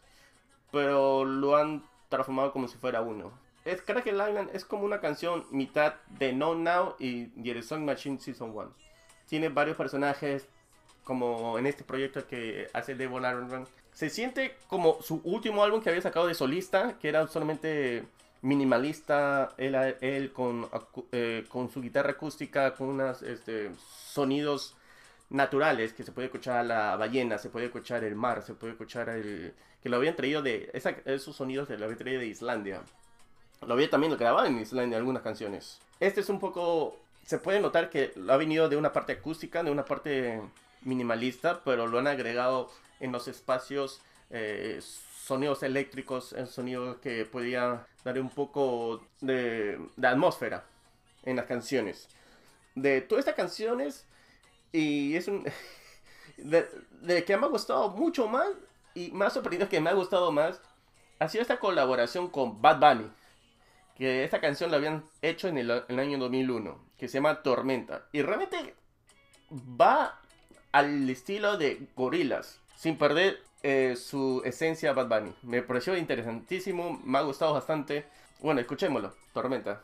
pero 0.71 1.23
lo 1.25 1.55
han 1.55 1.83
transformado 2.09 2.51
como 2.51 2.67
si 2.67 2.77
fuera 2.77 3.01
uno. 3.01 3.31
Es 3.63 3.81
Cracker 3.81 4.13
Island 4.13 4.49
es 4.53 4.65
como 4.65 4.85
una 4.85 5.01
canción 5.01 5.45
mitad 5.51 5.95
de 6.17 6.33
No 6.33 6.55
Now 6.55 6.95
y, 6.97 7.31
y 7.35 7.53
The 7.53 7.61
Song 7.61 7.83
Machine 7.83 8.19
Season 8.19 8.49
1. 8.55 8.73
Tiene 9.31 9.47
varios 9.47 9.77
personajes, 9.77 10.45
como 11.05 11.57
en 11.57 11.65
este 11.65 11.85
proyecto 11.85 12.27
que 12.27 12.67
hace 12.73 12.95
Devil 12.95 13.23
Aaron. 13.23 13.65
Se 13.93 14.09
siente 14.09 14.57
como 14.67 15.01
su 15.01 15.21
último 15.23 15.63
álbum 15.63 15.81
que 15.81 15.89
había 15.89 16.01
sacado 16.01 16.27
de 16.27 16.33
solista, 16.33 16.97
que 16.99 17.07
era 17.07 17.25
solamente 17.27 18.03
minimalista, 18.41 19.53
él, 19.57 19.75
él 20.01 20.33
con, 20.33 20.67
eh, 21.13 21.45
con 21.47 21.71
su 21.71 21.79
guitarra 21.79 22.11
acústica, 22.11 22.73
con 22.75 22.89
unos 22.89 23.21
este, 23.21 23.71
sonidos 24.05 24.75
naturales, 25.29 25.93
que 25.93 26.03
se 26.03 26.11
puede 26.11 26.25
escuchar 26.25 26.65
la 26.65 26.97
ballena, 26.97 27.37
se 27.37 27.49
puede 27.49 27.67
escuchar 27.67 28.03
el 28.03 28.15
mar, 28.15 28.43
se 28.43 28.53
puede 28.53 28.73
escuchar 28.73 29.07
el... 29.07 29.53
que 29.81 29.87
lo 29.87 29.95
habían 29.95 30.17
traído 30.17 30.41
de... 30.41 30.69
esa- 30.73 30.97
esos 31.05 31.37
sonidos 31.37 31.69
lo 31.69 31.85
habían 31.85 31.97
traído 31.97 32.19
de 32.19 32.27
Islandia. 32.27 32.81
Lo 33.65 33.75
había 33.75 33.89
también 33.89 34.17
grabado 34.17 34.45
en 34.47 34.59
Islandia 34.59 34.97
algunas 34.97 35.23
canciones. 35.23 35.79
Este 36.01 36.19
es 36.19 36.27
un 36.27 36.39
poco... 36.41 36.97
Se 37.25 37.37
puede 37.37 37.59
notar 37.59 37.89
que 37.89 38.13
ha 38.29 38.37
venido 38.37 38.67
de 38.69 38.77
una 38.77 38.91
parte 38.91 39.13
acústica, 39.13 39.63
de 39.63 39.71
una 39.71 39.85
parte 39.85 40.41
minimalista, 40.81 41.61
pero 41.63 41.87
lo 41.87 41.99
han 41.99 42.07
agregado 42.07 42.69
en 42.99 43.11
los 43.11 43.27
espacios 43.27 44.01
eh, 44.29 44.79
sonidos 44.81 45.63
eléctricos, 45.63 46.35
sonidos 46.49 46.97
que 46.97 47.25
podían 47.25 47.85
dar 48.03 48.19
un 48.19 48.29
poco 48.29 49.05
de, 49.21 49.79
de 49.95 50.07
atmósfera 50.07 50.65
en 51.23 51.35
las 51.35 51.45
canciones. 51.45 52.09
De 52.75 53.01
todas 53.01 53.21
estas 53.21 53.35
canciones, 53.35 54.05
y 54.71 55.15
es 55.15 55.27
un... 55.27 55.45
De, 56.37 56.67
de 57.01 57.23
que 57.23 57.37
me 57.37 57.45
ha 57.45 57.49
gustado 57.49 57.89
mucho 57.89 58.27
más, 58.27 58.47
y 58.95 59.11
más 59.11 59.33
sorprendido 59.33 59.69
que 59.69 59.79
me 59.79 59.91
ha 59.91 59.93
gustado 59.93 60.31
más, 60.31 60.59
ha 61.19 61.29
sido 61.29 61.43
esta 61.43 61.59
colaboración 61.59 62.29
con 62.29 62.61
Bad 62.63 62.79
Bunny. 62.79 63.11
Que 63.95 64.23
esta 64.23 64.41
canción 64.41 64.71
la 64.71 64.77
habían 64.77 65.03
hecho 65.21 65.49
en 65.49 65.59
el, 65.59 65.69
en 65.69 65.83
el 65.87 65.99
año 65.99 66.17
2001, 66.17 66.79
que 67.01 67.07
se 67.07 67.17
llama 67.17 67.41
Tormenta. 67.41 68.05
Y 68.11 68.21
realmente 68.21 68.75
va 69.49 70.21
al 70.71 71.09
estilo 71.09 71.57
de 71.57 71.87
Gorillaz, 71.95 72.59
sin 72.77 72.95
perder 72.95 73.41
eh, 73.63 73.95
su 73.97 74.43
esencia 74.45 74.93
Bad 74.93 75.07
Bunny. 75.07 75.33
Me 75.41 75.63
pareció 75.63 75.97
interesantísimo, 75.97 77.01
me 77.03 77.17
ha 77.17 77.21
gustado 77.21 77.55
bastante. 77.55 78.05
Bueno, 78.39 78.61
escuchémoslo, 78.61 79.15
Tormenta. 79.33 79.81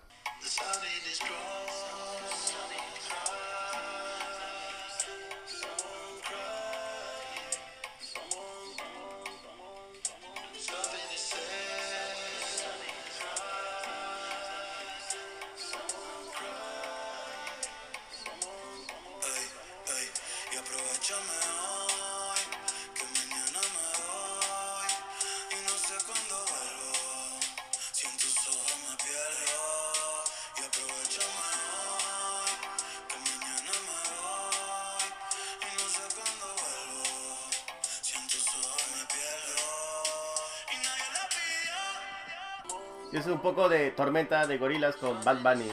Poco 43.47 43.69
de 43.69 43.91
Tormenta 43.91 44.45
de 44.45 44.57
Gorillaz 44.57 44.97
con 44.97 45.23
Bad 45.23 45.41
Bunny. 45.41 45.71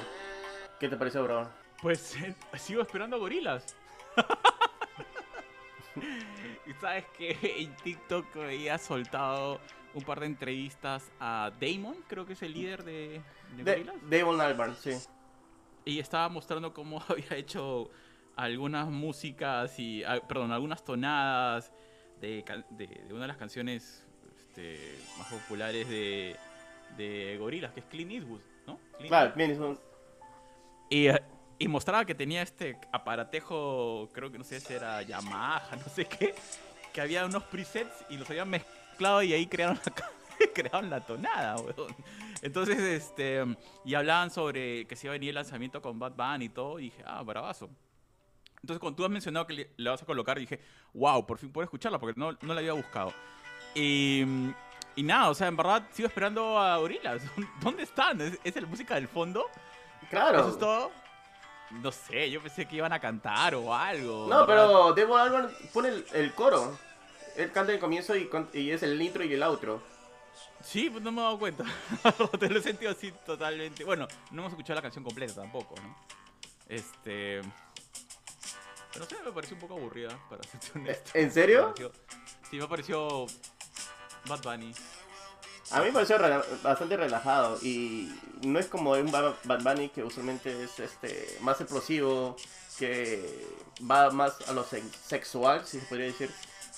¿Qué 0.78 0.88
te 0.88 0.96
pareció, 0.96 1.24
bro? 1.24 1.50
Pues 1.82 2.14
eh, 2.22 2.32
sigo 2.56 2.82
esperando 2.82 3.18
gorilas. 3.18 3.74
Y 6.66 6.72
sabes 6.80 7.04
que 7.16 7.36
en 7.58 7.74
TikTok 7.76 8.36
había 8.36 8.78
soltado 8.78 9.60
un 9.92 10.02
par 10.02 10.18
de 10.20 10.26
entrevistas 10.26 11.10
a 11.20 11.52
Damon, 11.60 11.96
creo 12.08 12.24
que 12.26 12.32
es 12.32 12.42
el 12.42 12.52
líder 12.54 12.84
de, 12.84 13.20
de 13.56 13.64
De, 13.64 13.72
Gorillaz. 13.84 13.94
Damon 14.10 14.40
Albarn, 14.40 14.74
sí. 14.76 14.90
Y 15.84 15.98
estaba 15.98 16.28
mostrando 16.28 16.72
cómo 16.72 17.02
había 17.08 17.36
hecho 17.36 17.90
algunas 18.36 18.88
músicas 18.88 19.78
y, 19.78 20.02
ah, 20.04 20.20
perdón, 20.26 20.52
algunas 20.52 20.84
tonadas 20.84 21.70
de, 22.20 22.44
de- 22.70 22.86
de 22.86 23.12
una 23.12 23.22
de 23.22 23.28
las 23.28 23.36
canciones 23.36 24.06
este, 24.36 24.98
más 25.18 25.28
populares 25.32 25.88
de, 25.88 26.36
de 26.96 27.36
Gorillaz, 27.38 27.72
que 27.72 27.80
es 27.80 27.86
Clint 27.86 28.12
Eastwood, 28.12 28.40
¿no? 28.66 28.78
Clint 28.96 29.08
Claro, 29.08 29.32
bien, 29.34 29.50
es 29.50 29.58
un- 29.58 29.78
Y, 30.90 31.08
eh, 31.08 31.22
y 31.58 31.68
mostraba 31.68 32.04
que 32.04 32.14
tenía 32.14 32.42
este 32.42 32.78
aparatejo, 32.92 34.08
creo 34.12 34.30
que 34.30 34.38
no 34.38 34.44
sé 34.44 34.60
si 34.60 34.72
era 34.74 35.02
Yamaha, 35.02 35.76
no 35.76 35.88
sé 35.92 36.04
qué, 36.06 36.34
que 36.92 37.00
había 37.00 37.24
unos 37.26 37.42
presets 37.44 38.04
y 38.10 38.16
los 38.16 38.28
habían 38.30 38.48
mezclado 38.50 39.22
y 39.22 39.32
ahí 39.32 39.46
crearon 39.46 39.78
la, 39.84 40.48
crearon 40.54 40.90
la 40.90 41.00
tonada, 41.00 41.56
weón. 41.56 41.94
Entonces, 42.42 42.78
este, 42.78 43.42
y 43.84 43.94
hablaban 43.94 44.30
sobre 44.30 44.86
que 44.86 44.96
se 44.96 45.06
iba 45.06 45.12
a 45.12 45.14
venir 45.14 45.30
el 45.30 45.36
lanzamiento 45.36 45.80
con 45.80 45.98
Bad 45.98 46.12
Bunny 46.12 46.44
y 46.46 46.48
todo, 46.50 46.78
y 46.78 46.84
dije, 46.84 47.02
ah, 47.06 47.22
bravazo. 47.22 47.70
Entonces, 48.60 48.80
cuando 48.80 48.96
tú 48.96 49.04
has 49.04 49.10
mencionado 49.10 49.46
que 49.46 49.52
le, 49.54 49.70
le 49.76 49.90
vas 49.90 50.02
a 50.02 50.06
colocar, 50.06 50.38
dije, 50.38 50.60
wow, 50.92 51.24
por 51.26 51.38
fin 51.38 51.50
puedo 51.50 51.64
escucharla, 51.64 51.98
porque 51.98 52.18
no, 52.18 52.32
no 52.32 52.54
la 52.54 52.60
había 52.60 52.72
buscado. 52.74 53.12
Y, 53.74 54.24
y 54.96 55.02
nada, 55.02 55.30
o 55.30 55.34
sea, 55.34 55.48
en 55.48 55.56
verdad 55.56 55.82
sigo 55.92 56.08
esperando 56.08 56.58
a 56.58 56.76
Gorillaz. 56.78 57.22
¿Dónde 57.60 57.82
están? 57.82 58.20
¿Es, 58.20 58.38
es 58.44 58.54
la 58.56 58.66
música 58.66 58.94
del 58.94 59.08
fondo? 59.08 59.46
Claro. 60.10 60.40
¿Eso 60.40 60.48
es 60.50 60.58
todo? 60.58 60.92
No 61.70 61.90
sé, 61.90 62.30
yo 62.30 62.40
pensé 62.40 62.66
que 62.66 62.76
iban 62.76 62.92
a 62.92 63.00
cantar 63.00 63.54
o 63.54 63.74
algo. 63.74 64.26
No, 64.28 64.46
pero 64.46 64.92
Damon 64.94 65.20
Albarn 65.20 65.50
pone 65.72 65.88
el, 65.88 66.06
el 66.12 66.32
coro. 66.34 66.78
Él 67.36 67.50
canta 67.50 67.72
el 67.72 67.80
comienzo 67.80 68.14
y, 68.16 68.30
y 68.52 68.70
es 68.70 68.82
el 68.84 69.00
intro 69.00 69.24
y 69.24 69.32
el 69.32 69.42
outro. 69.42 69.82
Sí, 70.62 70.88
pues 70.88 71.02
no 71.02 71.10
me 71.10 71.20
he 71.20 71.24
dado 71.24 71.38
cuenta. 71.38 71.64
Te 72.38 72.48
lo 72.48 72.58
he 72.58 72.62
sentido 72.62 72.92
así 72.92 73.12
totalmente. 73.26 73.82
Bueno, 73.84 74.06
no 74.30 74.42
hemos 74.42 74.52
escuchado 74.52 74.76
la 74.76 74.82
canción 74.82 75.02
completa 75.04 75.34
tampoco, 75.34 75.74
¿no? 75.82 75.96
Este. 76.68 77.40
Pero 78.92 79.04
no 79.04 79.10
sé, 79.10 79.16
me 79.24 79.32
pareció 79.32 79.56
un 79.56 79.60
poco 79.60 79.74
aburrida, 79.74 80.16
para 80.30 80.42
ser 80.44 80.60
honesto. 80.76 81.10
¿En 81.14 81.32
serio? 81.32 81.60
Me 81.60 81.88
pareció- 81.88 81.92
Sí, 82.50 82.56
me 82.58 82.68
pareció. 82.68 83.26
Bad 84.26 84.42
Bunny. 84.42 84.74
A 85.70 85.80
mí 85.80 85.86
me 85.86 85.92
pareció 85.92 86.18
rela- 86.18 86.44
bastante 86.62 86.96
relajado 86.96 87.58
y 87.62 88.12
no 88.42 88.58
es 88.58 88.66
como 88.66 88.92
un 88.92 89.10
Ba- 89.10 89.34
Bad 89.44 89.62
Bunny 89.62 89.88
que 89.88 90.02
usualmente 90.04 90.62
es 90.64 90.78
este 90.78 91.38
más 91.40 91.60
explosivo, 91.60 92.36
que 92.78 93.46
va 93.90 94.10
más 94.10 94.34
a 94.48 94.52
lo 94.52 94.64
sex- 94.64 94.84
sexual, 95.06 95.64
si 95.66 95.80
se 95.80 95.86
podría 95.86 96.06
decir. 96.06 96.30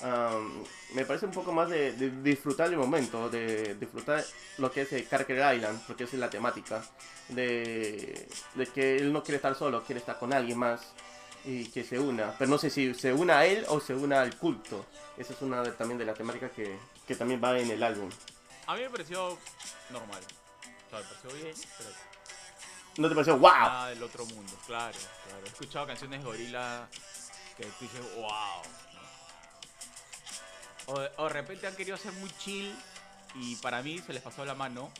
Am, 0.02 0.62
me 0.92 1.06
parece 1.06 1.24
un 1.24 1.32
poco 1.32 1.52
más 1.52 1.70
de, 1.70 1.92
disfrutar 2.22 2.68
el 2.68 2.76
momento, 2.76 3.30
de 3.30 3.74
disfrutar 3.76 4.22
lo 4.58 4.70
que 4.70 4.82
es 4.82 4.92
el 4.92 5.08
Carker 5.08 5.54
Island, 5.56 5.80
porque 5.86 6.04
es 6.04 6.12
la 6.14 6.28
temática, 6.28 6.84
de, 7.30 8.28
que 8.74 8.96
él 8.96 9.10
no 9.12 9.22
quiere 9.22 9.36
estar 9.36 9.54
solo, 9.54 9.82
quiere 9.84 10.00
estar 10.00 10.18
con 10.18 10.34
alguien 10.34 10.58
más 10.58 10.82
y 11.46 11.64
que 11.70 11.82
se 11.82 11.98
una. 11.98 12.36
Pero 12.38 12.50
no 12.50 12.58
sé 12.58 12.68
si 12.68 12.92
se 12.94 13.12
una 13.14 13.38
a 13.38 13.46
él 13.46 13.64
o 13.68 13.80
se 13.80 13.94
una 13.94 14.20
al 14.20 14.36
culto. 14.36 14.84
Esa 15.16 15.32
es 15.32 15.40
una 15.42 15.62
de- 15.62 15.72
también 15.72 15.96
de 15.98 16.04
las 16.04 16.16
temáticas 16.18 16.52
que, 16.52 16.76
que 17.06 17.14
también 17.14 17.40
va 17.42 17.58
en 17.58 17.70
el 17.70 17.82
álbum. 17.82 18.10
A 18.66 18.74
mí 18.74 18.82
me 18.82 18.90
pareció 18.90 19.38
normal. 19.90 20.20
O 20.86 20.90
sea, 20.90 20.98
me 21.00 21.04
pareció 21.04 21.30
bien, 21.42 21.54
pero 21.78 21.90
¿No 22.98 23.08
te 23.08 23.14
pareció 23.14 23.36
wow? 23.38 23.50
nada 23.52 23.88
del 23.90 24.02
otro 24.02 24.24
mundo. 24.26 24.52
Claro, 24.66 24.96
claro. 25.26 25.44
He 25.44 25.48
escuchado 25.48 25.86
canciones 25.86 26.20
de 26.20 26.24
gorila 26.26 26.88
que 27.56 27.64
tú 27.64 27.72
dices, 27.84 28.00
wow. 28.16 28.62
O, 30.86 31.00
de- 31.00 31.10
o 31.16 31.24
de 31.24 31.28
repente 31.30 31.66
han 31.66 31.74
querido 31.76 31.96
ser 31.96 32.12
muy 32.12 32.30
chill 32.38 32.74
y 33.34 33.56
para 33.56 33.82
mí 33.82 33.98
se 33.98 34.12
les 34.12 34.22
pasó 34.22 34.44
la 34.44 34.54
mano 34.54 34.90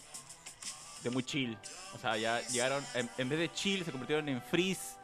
de 1.02 1.10
muy 1.10 1.22
chill. 1.24 1.56
O 1.94 1.98
sea, 1.98 2.16
ya 2.16 2.40
llegaron, 2.48 2.84
en, 2.94 3.08
en 3.18 3.28
vez 3.28 3.38
de 3.38 3.52
chill 3.52 3.84
se 3.84 3.90
convirtieron 3.92 4.28
en 4.28 4.42
freeze. 4.42 4.96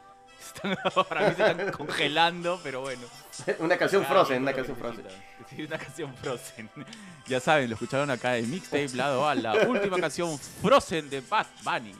Están- 0.55 0.77
para 1.07 1.21
mí 1.29 1.35
se 1.35 1.49
están 1.49 1.71
congelando, 1.71 2.59
pero 2.63 2.81
bueno. 2.81 3.07
una 3.59 3.77
canción 3.77 4.05
Frozen, 4.05 4.41
una 4.43 4.53
canción 4.53 4.77
Frozen. 4.77 5.05
Sí, 5.49 5.63
una 5.63 5.77
canción 5.77 6.15
Frozen. 6.15 6.69
Ya 7.27 7.39
saben, 7.39 7.69
lo 7.69 7.75
escucharon 7.75 8.09
acá 8.11 8.37
en 8.37 8.49
Mixtape 8.51 8.89
Lado 8.95 9.27
A, 9.27 9.33
la 9.35 9.53
última 9.67 9.97
canción 9.97 10.37
Frozen 10.61 11.09
de 11.09 11.21
Bad 11.21 11.47
Bunny. 11.63 11.95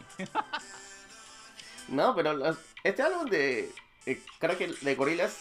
No, 1.88 2.14
pero 2.16 2.34
las- 2.34 2.58
este 2.84 3.02
álbum 3.04 3.30
de 3.30 3.72
eh, 4.06 4.22
creo 4.40 4.58
que 4.58 4.68
de 4.82 4.96
Gorillaz 4.96 5.34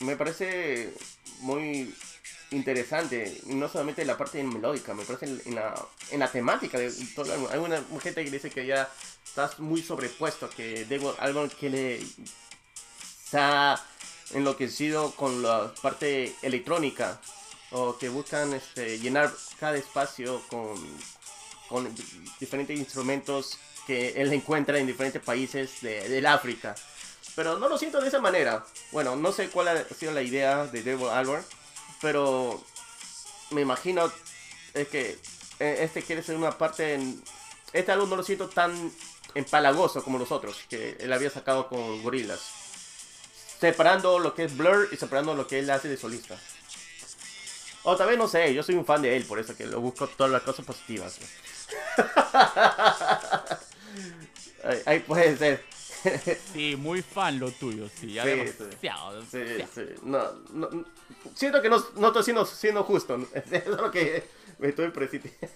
me 0.00 0.16
parece 0.16 0.94
muy 1.40 1.94
interesante. 2.50 3.38
No 3.46 3.68
solamente 3.68 4.04
la 4.06 4.16
parte 4.16 4.42
melódica, 4.42 4.94
me 4.94 5.04
parece 5.04 5.26
en, 5.26 5.42
en 5.44 5.54
la, 5.56 5.74
en 6.10 6.20
la 6.20 6.28
temática 6.30 6.78
de 6.78 6.90
todo 7.14 7.26
el 7.26 7.32
álbum. 7.32 7.48
Hay 7.52 7.58
una 7.58 7.82
gente 8.00 8.24
que 8.24 8.30
dice 8.30 8.48
que 8.50 8.64
ya 8.66 8.88
estás 9.24 9.58
muy 9.60 9.82
sobrepuesto, 9.82 10.48
que 10.48 10.84
Debo 10.86 11.14
álbum 11.18 11.48
que 11.50 11.68
le 11.70 12.06
ha 13.34 13.78
enloquecido 14.32 15.12
con 15.12 15.42
la 15.42 15.72
parte 15.82 16.34
electrónica 16.42 17.20
o 17.70 17.98
que 17.98 18.08
buscan 18.08 18.54
este, 18.54 18.98
llenar 18.98 19.32
cada 19.58 19.76
espacio 19.76 20.42
con, 20.48 21.94
diferentes 22.40 22.78
instrumentos 22.78 23.58
que 23.86 24.20
él 24.20 24.32
encuentra 24.32 24.78
en 24.78 24.86
diferentes 24.86 25.22
países 25.22 25.80
de, 25.82 26.08
del 26.08 26.26
África. 26.26 26.74
Pero 27.34 27.58
no 27.58 27.68
lo 27.68 27.78
siento 27.78 28.00
de 28.00 28.08
esa 28.08 28.20
manera. 28.20 28.64
Bueno, 28.90 29.16
no 29.16 29.32
sé 29.32 29.48
cuál 29.48 29.68
ha 29.68 29.84
sido 29.94 30.12
la 30.12 30.22
idea 30.22 30.66
de 30.66 30.82
Devil 30.82 31.08
Albert, 31.08 31.46
pero 32.00 32.62
me 33.50 33.60
imagino 33.60 34.10
es 34.74 34.88
que 34.88 35.18
eh, 35.60 35.78
este 35.80 36.02
quiere 36.02 36.22
ser 36.22 36.36
una 36.36 36.56
parte 36.56 36.94
en... 36.94 37.22
Este 37.72 37.92
álbum 37.92 38.08
no 38.08 38.16
lo 38.16 38.22
siento 38.22 38.48
tan 38.48 38.90
empalagoso 39.34 40.02
como 40.02 40.18
los 40.18 40.32
otros 40.32 40.56
que 40.70 40.96
él 41.00 41.12
había 41.12 41.30
sacado 41.30 41.68
con 41.68 42.02
Gorillaz. 42.02 42.57
Separando 43.60 44.18
lo 44.18 44.34
que 44.34 44.44
es 44.44 44.56
Blur 44.56 44.88
y 44.92 44.96
separando 44.96 45.34
lo 45.34 45.46
que 45.46 45.58
él 45.58 45.70
hace 45.70 45.88
de 45.88 45.96
solista. 45.96 46.36
O 47.84 47.96
tal 47.96 48.08
vez 48.08 48.18
no 48.18 48.28
sé, 48.28 48.52
yo 48.54 48.62
soy 48.62 48.74
un 48.74 48.84
fan 48.84 49.02
de 49.02 49.16
él, 49.16 49.24
por 49.24 49.38
eso 49.38 49.56
que 49.56 49.66
lo 49.66 49.80
busco 49.80 50.06
todas 50.08 50.30
las 50.30 50.42
cosas 50.42 50.64
positivas. 50.64 51.18
ahí, 54.64 54.78
ahí 54.86 54.98
puede 55.00 55.36
ser. 55.36 55.64
Sí, 56.52 56.76
muy 56.76 57.02
fan 57.02 57.40
lo 57.40 57.50
tuyo, 57.50 57.88
sí. 57.88 58.12
Ya 58.12 58.22
Sí, 58.22 58.28
demasiado, 58.30 59.22
Sí, 59.22 59.38
demasiado. 59.38 59.88
sí. 59.88 59.94
No, 60.04 60.22
no, 60.52 60.84
siento 61.34 61.60
que 61.60 61.68
no, 61.68 61.84
no 61.96 62.06
estoy 62.08 62.22
siendo, 62.22 62.46
siendo 62.46 62.84
justo. 62.84 63.18
Es 63.50 63.66
lo 63.66 63.90
que 63.90 64.24
me 64.58 64.68
estoy 64.68 64.90
precipitando. 64.90 65.54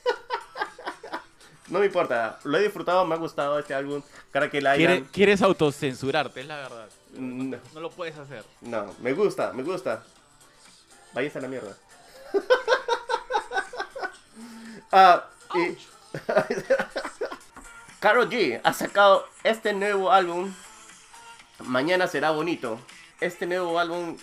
No 1.68 1.78
me 1.78 1.86
importa, 1.86 2.38
lo 2.44 2.58
he 2.58 2.62
disfrutado, 2.62 3.04
me 3.06 3.14
ha 3.14 3.18
gustado 3.18 3.58
este 3.58 3.72
álbum. 3.72 4.02
Cara 4.32 4.50
que 4.50 4.60
la 4.60 4.74
Quiere- 4.76 5.04
Quieres 5.12 5.40
autocensurarte, 5.42 6.40
es 6.40 6.46
la 6.46 6.56
verdad. 6.56 6.88
No, 7.12 7.58
No 7.74 7.80
lo 7.80 7.90
puedes 7.90 8.16
hacer. 8.18 8.44
no, 8.62 8.94
me 9.00 9.12
gusta, 9.12 9.52
me 9.52 9.62
gusta. 9.62 10.02
Váyanse 11.12 11.38
a 11.38 11.42
la 11.42 11.48
mierda. 11.48 11.76
Ah, 14.94 15.24
y... 15.54 15.76
Karol 18.00 18.28
G 18.28 18.60
ha 18.62 18.72
sacado 18.72 19.26
este 19.44 19.72
nuevo 19.72 20.10
álbum. 20.12 20.52
Mañana 21.60 22.06
será 22.08 22.30
bonito. 22.30 22.78
Este 23.20 23.46
nuevo 23.46 23.78
álbum 23.78 24.18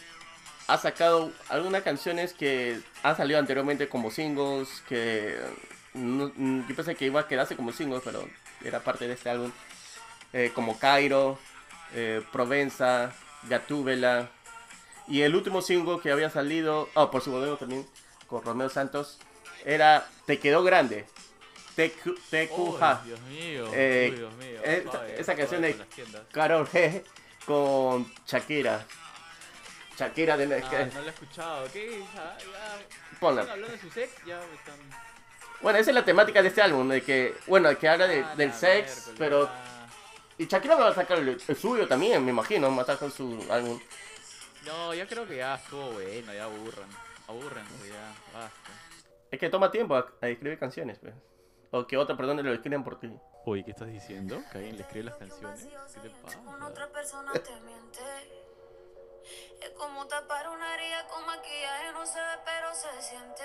ha 0.67 0.77
sacado 0.77 1.31
algunas 1.47 1.81
canciones 1.83 2.33
que 2.33 2.79
han 3.01 3.17
salido 3.17 3.39
anteriormente 3.39 3.89
como 3.89 4.11
singles. 4.11 4.67
Que 4.87 5.39
no- 5.93 6.31
yo 6.67 6.75
pensé 6.75 6.95
que 6.95 7.05
iba 7.05 7.21
a 7.21 7.27
quedarse 7.27 7.55
como 7.55 7.71
singles, 7.71 8.01
pero 8.03 8.27
era 8.63 8.81
parte 8.81 9.07
de 9.07 9.13
este 9.13 9.29
álbum. 9.29 9.51
Eh, 10.33 10.51
como 10.53 10.77
Cairo, 10.77 11.39
eh, 11.93 12.21
Provenza, 12.31 13.11
Gatúbela. 13.43 14.29
Y 15.07 15.21
el 15.23 15.35
último 15.35 15.61
single 15.61 15.99
que 16.01 16.11
había 16.11 16.29
salido, 16.29 16.87
oh, 16.93 17.09
por 17.09 17.21
supuesto 17.21 17.57
también, 17.57 17.87
con 18.27 18.43
Romeo 18.43 18.69
Santos, 18.69 19.17
era 19.65 20.07
Te 20.25 20.39
quedó 20.39 20.63
grande. 20.63 21.05
TQ, 21.75 22.15
TQJ. 22.29 22.51
Uy, 22.59 22.77
Dios 23.05 23.21
mío. 23.21 23.71
Eh, 23.73 24.09
uy, 24.11 24.17
Dios 24.17 24.33
mío. 24.35 24.59
esa- 24.63 24.91
Suave, 24.91 25.15
esa 25.21 25.35
canción 25.35 25.61
de-. 25.61 25.77
Karol 26.31 26.67
G 26.67 27.03
con 27.45 28.11
Shakira. 28.27 28.85
Shakira 29.97 30.37
de 30.37 30.43
Ah, 30.63 30.87
no 30.93 31.01
lo 31.01 31.07
he 31.07 31.09
escuchado. 31.09 31.67
¿Qué? 31.73 32.03
Ya, 32.13 32.37
ya. 32.37 33.17
Ponla. 33.19 33.41
Están 33.41 33.55
hablando 33.55 33.75
de 33.75 33.81
su 33.81 33.89
sex, 33.91 34.11
ya 34.25 34.37
me 34.37 34.55
están. 34.55 34.75
Bueno, 35.61 35.77
esa 35.79 35.91
es 35.91 35.95
la 35.95 36.05
temática 36.05 36.41
de 36.41 36.47
este 36.49 36.61
álbum, 36.61 36.87
de 36.87 37.01
que, 37.01 37.35
bueno, 37.47 37.77
que 37.77 37.89
habla 37.89 38.07
de- 38.07 38.23
Ah, 38.23 38.35
del 38.35 38.49
la 38.49 38.55
sex, 38.55 39.11
pero... 39.17 39.49
Y 40.39 40.47
Shakira 40.47 40.75
va 40.75 40.87
a 40.87 40.93
sacar 40.95 41.19
el, 41.19 41.29
el 41.47 41.55
suyo 41.55 41.87
también, 41.87 42.23
me 42.23 42.31
imagino, 42.31 42.75
va 42.75 42.81
a 42.81 42.85
sacar 42.85 43.11
su 43.11 43.45
álbum. 43.51 43.79
No, 44.65 44.93
ya 44.93 45.05
creo 45.05 45.27
que 45.27 45.37
ya 45.37 45.55
estuvo 45.55 45.91
bueno, 45.91 46.33
ya 46.33 46.45
aburran. 46.45 46.89
Aburrense, 47.27 47.89
ya, 47.89 48.13
basta. 48.33 48.71
Es 49.29 49.39
que 49.39 49.49
toma 49.49 49.69
tiempo 49.69 49.95
a, 49.95 50.07
a 50.21 50.27
escribir 50.29 50.57
canciones, 50.57 50.97
pues. 50.99 51.13
O 51.71 51.85
que 51.85 51.97
otra 51.97 52.17
persona 52.17 52.41
lo 52.41 52.53
escriban 52.53 52.83
por 52.83 52.99
ti. 52.99 53.11
Oye, 53.45 53.63
¿qué 53.63 53.71
estás 53.71 53.89
diciendo? 53.89 54.41
¿Que 54.51 54.57
alguien 54.57 54.75
le 54.77 54.81
escribe 54.81 55.05
las 55.05 55.17
canciones? 55.17 55.67
¿Qué 55.93 56.09
te 56.09 56.35
Con 56.45 56.63
otra 56.63 56.87
pasa? 56.87 56.93
persona 56.93 57.33
te 57.33 57.51
miente. 57.61 57.99
Es 59.61 59.69
como 59.71 60.07
tapar 60.07 60.49
una 60.49 60.73
herida 60.75 61.05
con 61.07 61.25
maquillaje, 61.25 61.91
no 61.93 62.05
se 62.05 62.19
ve, 62.19 62.35
pero 62.45 62.73
se 62.73 63.01
siente. 63.01 63.43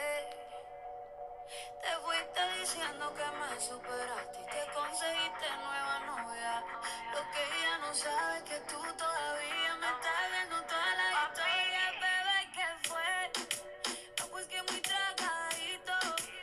Te 1.47 1.91
fuiste 2.03 2.41
diciendo 2.61 3.13
que 3.15 3.25
me 3.39 3.61
superaste 3.61 4.39
y 4.41 4.47
que 4.47 4.73
conseguiste 4.73 5.47
nueva 5.63 5.99
novia. 6.07 6.65
Lo 7.13 7.21
que 7.31 7.41
ella 7.59 7.79
no 7.79 7.95
sabe 7.95 8.39
es 8.39 8.43
que 8.45 8.61
tú 8.61 8.81
todavía 8.97 9.77
me 9.81 9.87
estás 9.87 10.31
viendo 10.33 10.57
toda 10.65 10.91
la 10.97 11.09
historia, 11.25 11.85
bebé, 12.01 12.39
¿qué 12.55 12.69
fue? 12.89 13.11
No, 14.19 14.27
pues 14.29 14.47
que 14.47 14.63
muy 14.63 14.81
tragadito. 14.81 15.93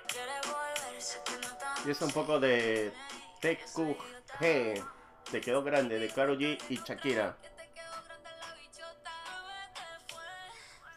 Quiere 0.08 0.38
volverse, 0.46 1.18
que 1.26 1.36
no 1.38 1.58
tan 1.58 1.88
Y 1.88 1.92
es 1.92 2.02
un 2.02 2.12
poco 2.12 2.40
de 2.40 2.94
TQG. 3.42 4.84
Te 5.32 5.42
quedó 5.42 5.64
grande 5.64 5.98
de 5.98 6.10
Karol 6.10 6.38
G 6.38 6.62
y 6.70 6.78
Shakira. 6.78 7.38
Que 7.42 7.50
te 7.50 7.72
quedó 7.74 8.04
grande 8.06 8.30
la 8.40 8.54
bichota, 8.54 9.12
bebé, 9.26 9.62
¿qué 9.74 10.14
fue? 10.14 10.24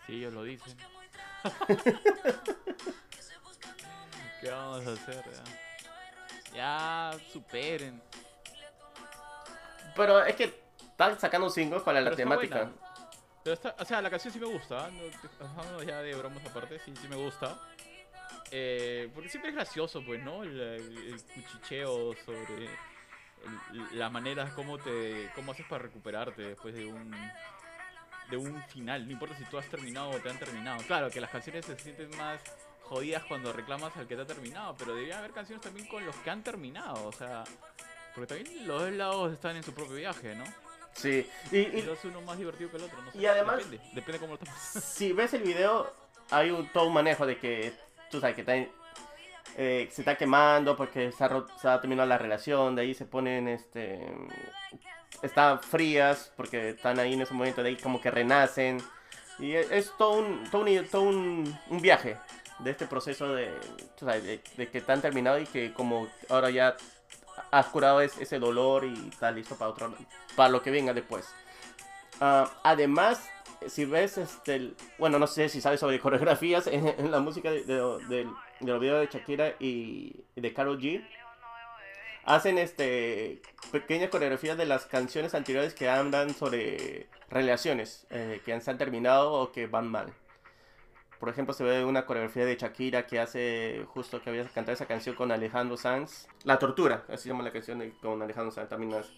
Sí, 0.07 0.13
ellos 0.17 0.33
lo 0.35 0.43
dicen. 0.43 0.77
¿Qué 4.45 4.51
vamos 4.51 4.87
a 4.87 4.91
hacer? 4.93 5.25
Ya, 6.55 7.11
ya 7.13 7.19
superen. 7.33 8.03
Pero 9.97 10.23
es 10.23 10.37
que 10.37 10.55
están 10.83 11.19
sacando 11.19 11.49
singles 11.49 11.83
para 11.83 12.03
la 12.03 12.11
Pero 12.11 12.23
está 12.23 12.23
temática. 12.31 12.57
buena. 12.57 12.73
Pero 13.43 13.55
está, 13.55 13.75
o 13.79 13.85
sea, 13.87 14.03
la 14.03 14.11
canción 14.11 14.35
sí 14.35 14.39
me 14.39 14.47
gusta. 14.47 14.89
¿eh? 14.91 15.11
No, 15.73 15.83
ya 15.83 16.03
de 16.03 16.15
bromas 16.15 16.45
aparte, 16.45 16.79
sí, 16.81 16.93
sí 17.01 17.09
me 17.09 17.17
gusta. 17.17 17.59
Eh, 18.51 19.11
porque 19.15 19.31
siempre 19.31 19.49
es 19.49 19.57
gracioso, 19.57 20.03
pues, 20.05 20.23
¿no? 20.23 20.43
El, 20.43 20.61
el- 20.61 21.23
cuchicheo 21.35 22.15
sobre 22.27 22.65
el- 22.65 23.99
la 23.99 24.11
manera 24.11 24.51
como 24.55 24.77
te 24.77 25.31
cómo 25.35 25.53
haces 25.53 25.65
para 25.67 25.85
recuperarte 25.85 26.43
después 26.43 26.75
de 26.75 26.85
un 26.87 27.11
de 28.31 28.37
un 28.37 28.63
final. 28.65 29.07
No 29.07 29.13
importa 29.13 29.37
si 29.37 29.45
tú 29.45 29.57
has 29.57 29.67
terminado 29.71 30.11
o 30.11 30.19
te 30.19 30.29
han 30.29 30.39
terminado. 30.39 30.83
Claro 30.87 31.09
que 31.11 31.21
las 31.21 31.31
canciones 31.31 31.65
se 31.65 31.79
sienten 31.79 32.11
más 32.19 32.41
jodidas 32.85 33.25
cuando 33.25 33.53
reclamas 33.53 33.97
al 33.97 34.07
que 34.07 34.17
te 34.17 34.23
ha 34.23 34.27
terminado, 34.27 34.75
pero 34.79 34.95
debería 34.95 35.19
haber 35.19 35.33
canciones 35.33 35.63
también 35.65 35.87
con 35.89 36.05
los 36.05 36.15
que 36.17 36.31
han 36.31 36.43
terminado, 36.43 37.07
o 37.07 37.13
sea, 37.13 37.45
porque 38.15 38.35
también 38.35 38.67
los 38.67 38.83
dos 38.83 38.93
lados 38.93 39.33
están 39.33 39.57
en 39.57 39.63
su 39.63 39.73
propio 39.75 39.97
viaje, 39.97 40.35
¿no? 40.35 40.45
Sí. 40.95 41.29
Y, 41.51 41.59
y 41.59 41.67
Quizás 41.83 42.05
uno 42.05 42.21
más 42.23 42.39
divertido 42.39 42.71
que 42.71 42.77
el 42.77 42.85
otro, 42.85 43.03
no 43.03 43.11
sé. 43.11 43.19
y 43.19 43.27
además- 43.27 43.57
Depende, 43.59 43.81
depende 43.95 44.19
cómo 44.21 44.33
lo 44.35 44.39
tomas. 44.39 44.59
si 44.95 45.13
ves 45.13 45.35
el 45.35 45.43
video, 45.43 45.93
hay 46.31 46.51
un, 46.51 46.69
todo 46.69 46.87
un 46.87 46.95
manejo 46.95 47.27
de 47.27 47.37
que, 47.39 47.73
tú 48.11 48.21
sabes, 48.21 48.37
que 48.37 48.43
está 48.43 48.55
eh, 49.57 49.89
se 49.93 50.03
está 50.03 50.17
quemando 50.17 50.77
porque 50.77 51.13
se 51.13 51.23
ha, 51.25 51.45
se 51.61 51.69
ha 51.69 51.81
terminado 51.81 52.09
la 52.09 52.19
relación, 52.19 52.75
de 52.75 52.83
ahí 52.83 52.95
se 52.95 53.05
ponen, 53.07 53.47
este, 53.49 54.01
están 55.23 55.61
frías 55.61 56.33
porque 56.37 56.71
están 56.71 56.99
ahí 56.99 57.15
en 57.15 57.23
ese 57.23 57.35
momento, 57.35 57.63
de 57.63 57.69
ahí 57.71 57.77
como 57.77 58.01
que 58.01 58.11
renacen. 58.11 58.83
Y 59.39 59.53
es, 59.55 59.71
es 59.71 59.93
todo, 59.99 60.13
un, 60.19 60.49
todo, 60.51 60.63
un, 60.63 60.89
todo 60.89 61.03
un, 61.03 61.59
un 61.71 61.81
viaje 61.81 62.17
de 62.61 62.71
este 62.71 62.87
proceso 62.87 63.35
de, 63.35 63.53
de, 64.57 64.69
que 64.71 64.79
están 64.79 65.01
terminados 65.03 65.43
y 65.43 65.47
que 65.47 65.73
como 65.73 66.09
ahora 66.29 66.51
ya 66.51 66.77
has 67.51 67.67
curado 67.67 68.01
es- 68.01 68.17
ese 68.19 68.39
dolor 68.39 68.85
y 68.85 69.09
está 69.09 69.31
listo 69.31 69.57
para, 69.57 69.71
otro, 69.71 69.95
para 70.37 70.49
lo 70.51 70.63
que 70.63 70.71
venga 70.71 70.93
después. 70.93 71.27
Ah, 72.21 72.49
además, 72.63 73.29
si 73.67 73.85
ves, 73.85 74.19
este, 74.19 74.73
bueno, 74.99 75.19
no 75.19 75.27
sé 75.27 75.49
si 75.49 75.61
sabes 75.61 75.81
sobre 75.81 75.99
coreografías 75.99 76.67
en, 76.69 77.11
la 77.11 77.19
música 77.21 77.51
de, 77.51 77.65
de- 77.65 78.29
los 78.61 78.81
videos 78.81 79.01
de 79.01 79.09
Shakira 79.19 79.55
y 79.59 80.15
de 80.37 80.53
Karol 80.55 80.79
G, 80.81 81.05
hacen 82.25 82.57
este 82.59 83.43
pequeñas 83.73 84.11
coreografías 84.11 84.57
de 84.57 84.65
las 84.67 84.87
canciones 84.87 85.35
anteriores 85.35 85.75
que 85.75 85.89
hablan 85.91 86.35
sobre 86.35 87.09
relaciones 87.29 88.07
eh, 88.11 88.41
que 88.45 88.59
se 88.61 88.71
han 88.71 88.79
terminado 88.79 89.33
o 89.33 89.53
que 89.53 89.67
van 89.67 89.89
mal. 89.89 90.13
Por 91.25 91.33
ejemplo, 91.33 91.55
se 91.55 91.65
ve 91.65 91.83
una 91.87 92.05
coreografía 92.05 92.45
de 92.45 92.55
Shakira 92.55 93.07
que 93.07 93.19
hace 93.19 93.87
justo 93.95 94.21
que 94.21 94.29
había 94.29 94.45
cantado 94.45 94.75
esa 94.75 94.85
canción 94.85 95.15
con 95.17 95.33
Alejandro 95.33 95.79
Sanz. 95.79 96.27
La 96.43 96.59
tortura, 96.59 97.07
así 97.09 97.23
se 97.23 97.29
llama 97.31 97.43
la 97.43 97.51
canción 97.51 97.79
de- 97.79 97.93
con 97.93 98.21
Alejandro 98.21 98.51
Sanz 98.53 98.69
también. 98.69 98.93
es- 98.93 99.11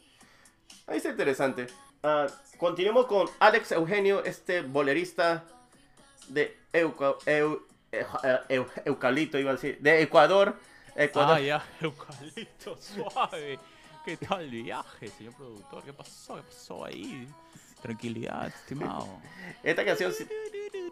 Ahí 0.87 0.99
está 0.99 1.11
interesante. 1.11 1.67
Ah, 2.05 2.29
continuamos 2.59 3.07
con 3.07 3.29
Alex 3.41 3.73
Eugenio, 3.73 4.23
este 4.25 4.61
bolerista 4.63 5.43
de 6.29 6.57
Euca- 6.73 7.17
Eu- 7.27 7.63
Eu- 7.91 8.41
Eu- 8.51 8.69
Eucalipto, 8.85 9.37
iba 9.41 9.51
a 9.51 9.55
decir, 9.55 9.77
de 9.81 10.01
Ecuador. 10.03 10.55
Ecuador. 10.95 11.39
Ah, 11.39 11.41
ya, 11.41 11.65
eucalipto 11.81 12.77
suave. 12.81 13.59
¿Qué 14.05 14.17
tal 14.17 14.43
el 14.43 14.63
viaje, 14.63 15.09
señor 15.09 15.35
productor? 15.35 15.83
¿Qué 15.83 15.93
pasó? 15.93 16.37
¿Qué 16.37 16.43
pasó 16.43 16.85
ahí? 16.85 17.27
Tranquilidad, 17.83 18.47
estimado. 18.47 19.07
Esta 19.63 19.85
canción, 19.85 20.13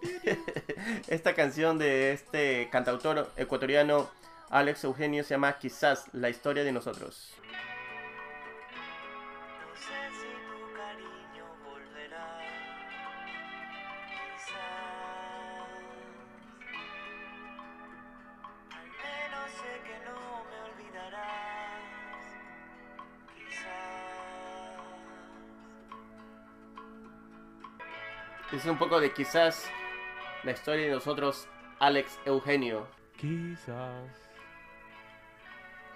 esta 1.09 1.35
canción 1.35 1.79
de 1.79 2.13
este 2.13 2.69
cantautor 2.71 3.31
ecuatoriano 3.37 4.09
Alex 4.51 4.85
Eugenio 4.85 5.25
se 5.25 5.31
llama 5.31 5.59
Quizás 5.59 6.07
la 6.13 6.29
historia 6.29 6.63
de 6.65 6.73
nosotros. 6.73 7.33
No 9.61 9.75
sé 9.77 10.11
si 10.13 10.29
tu 10.47 10.73
cariño 10.77 11.47
volverá. 11.65 12.39
Quizás. 14.07 14.55
Al 18.71 18.87
menos 18.87 19.51
sé 19.59 19.73
que 19.87 19.97
no 20.05 20.19
me 20.51 20.59
olvidarás. 20.71 21.83
Quizás. 23.35 23.83
Es 28.53 28.65
un 28.67 28.79
poco 28.79 29.01
de 29.01 29.13
quizás 29.13 29.69
la 30.45 30.53
historia 30.53 30.87
de 30.87 30.93
nosotros 30.93 31.49
Alex 31.79 32.19
Eugenio. 32.25 32.87
Quizás. 33.17 34.11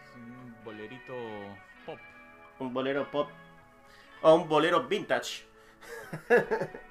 Es 0.03 0.15
un 0.17 0.55
bolerito 0.65 1.15
pop. 1.85 1.99
Un 2.59 2.73
bolero 2.73 3.11
pop 3.11 3.29
o 4.23 4.35
un 4.35 4.49
bolero 4.49 4.83
vintage. 4.85 5.47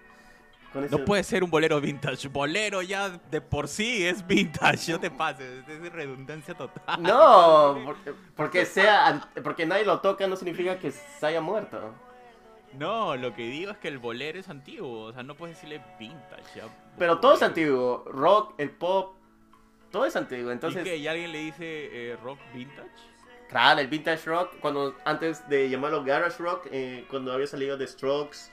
No 0.92 1.04
puede 1.06 1.24
ser 1.24 1.44
un 1.44 1.50
bolero 1.50 1.80
vintage. 1.82 2.28
Bolero 2.28 2.82
ya 2.82 3.10
de 3.10 3.42
por 3.42 3.68
sí 3.68 4.06
es 4.06 4.26
vintage. 4.28 4.92
No 4.92 5.00
te 5.00 5.10
pases. 5.10 5.68
Es 5.68 5.92
redundancia 5.92 6.54
total. 6.54 7.02
No, 7.02 7.82
porque, 7.86 8.14
porque 8.36 8.66
sea 8.66 9.28
porque 9.44 9.66
nadie 9.66 9.86
lo 9.86 10.02
toca 10.02 10.28
no 10.28 10.36
significa 10.36 10.78
que 10.78 10.92
se 10.92 11.26
haya 11.26 11.42
muerto. 11.42 11.96
No, 12.74 13.16
lo 13.16 13.34
que 13.34 13.44
digo 13.44 13.72
es 13.72 13.78
que 13.78 13.88
el 13.88 13.98
bolero 13.98 14.40
es 14.40 14.50
antiguo. 14.50 15.04
O 15.04 15.14
sea, 15.14 15.24
no 15.24 15.36
puedes 15.36 15.56
decirle 15.56 15.82
vintage. 16.00 16.44
ya. 16.56 16.64
Pero 16.98 17.20
todo 17.20 17.34
es 17.36 17.42
antiguo, 17.42 18.04
rock, 18.08 18.54
el 18.58 18.72
pop, 18.72 19.16
todo 19.92 20.06
es 20.06 20.16
antiguo. 20.16 20.50
¿Y 20.50 20.54
Entonces? 20.54 20.86
¿Y 20.86 21.08
alguien 21.08 21.32
le 21.32 21.40
dice 21.40 22.12
eh, 22.12 22.18
rock 22.24 22.40
vintage? 22.54 22.90
claro, 23.50 23.80
el 23.80 23.88
vintage 23.88 24.26
rock, 24.26 24.60
cuando 24.60 24.96
antes 25.06 25.48
de 25.50 25.70
llamarlo 25.70 26.04
garage 26.04 26.42
rock, 26.42 26.68
eh, 26.72 27.06
cuando 27.10 27.32
había 27.32 27.48
salido 27.48 27.78
de 27.78 27.88
Strokes, 27.88 28.52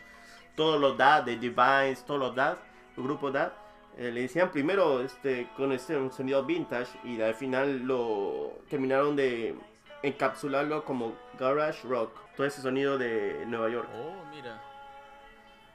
todos 0.54 0.80
los 0.80 0.96
DAD, 0.96 1.24
de 1.24 1.36
Divines, 1.36 2.04
todos 2.04 2.20
los 2.20 2.34
DAD, 2.34 2.58
el 2.96 3.02
grupo 3.02 3.30
DAD, 3.30 3.52
eh, 3.98 4.10
le 4.12 4.22
decían 4.22 4.50
primero 4.50 5.00
este, 5.00 5.48
con 5.56 5.72
este 5.72 5.96
un 5.96 6.12
sonido 6.12 6.44
vintage 6.44 6.90
y 7.04 7.20
al 7.20 7.34
final 7.34 7.80
lo 7.80 8.58
terminaron 8.68 9.14
de 9.16 9.54
encapsularlo 10.02 10.84
como 10.84 11.14
garage 11.38 11.86
rock, 11.86 12.12
todo 12.36 12.46
ese 12.46 12.60
sonido 12.62 12.98
de 12.98 13.44
Nueva 13.46 13.68
York. 13.70 13.88
Oh, 13.94 14.24
mira. 14.34 14.60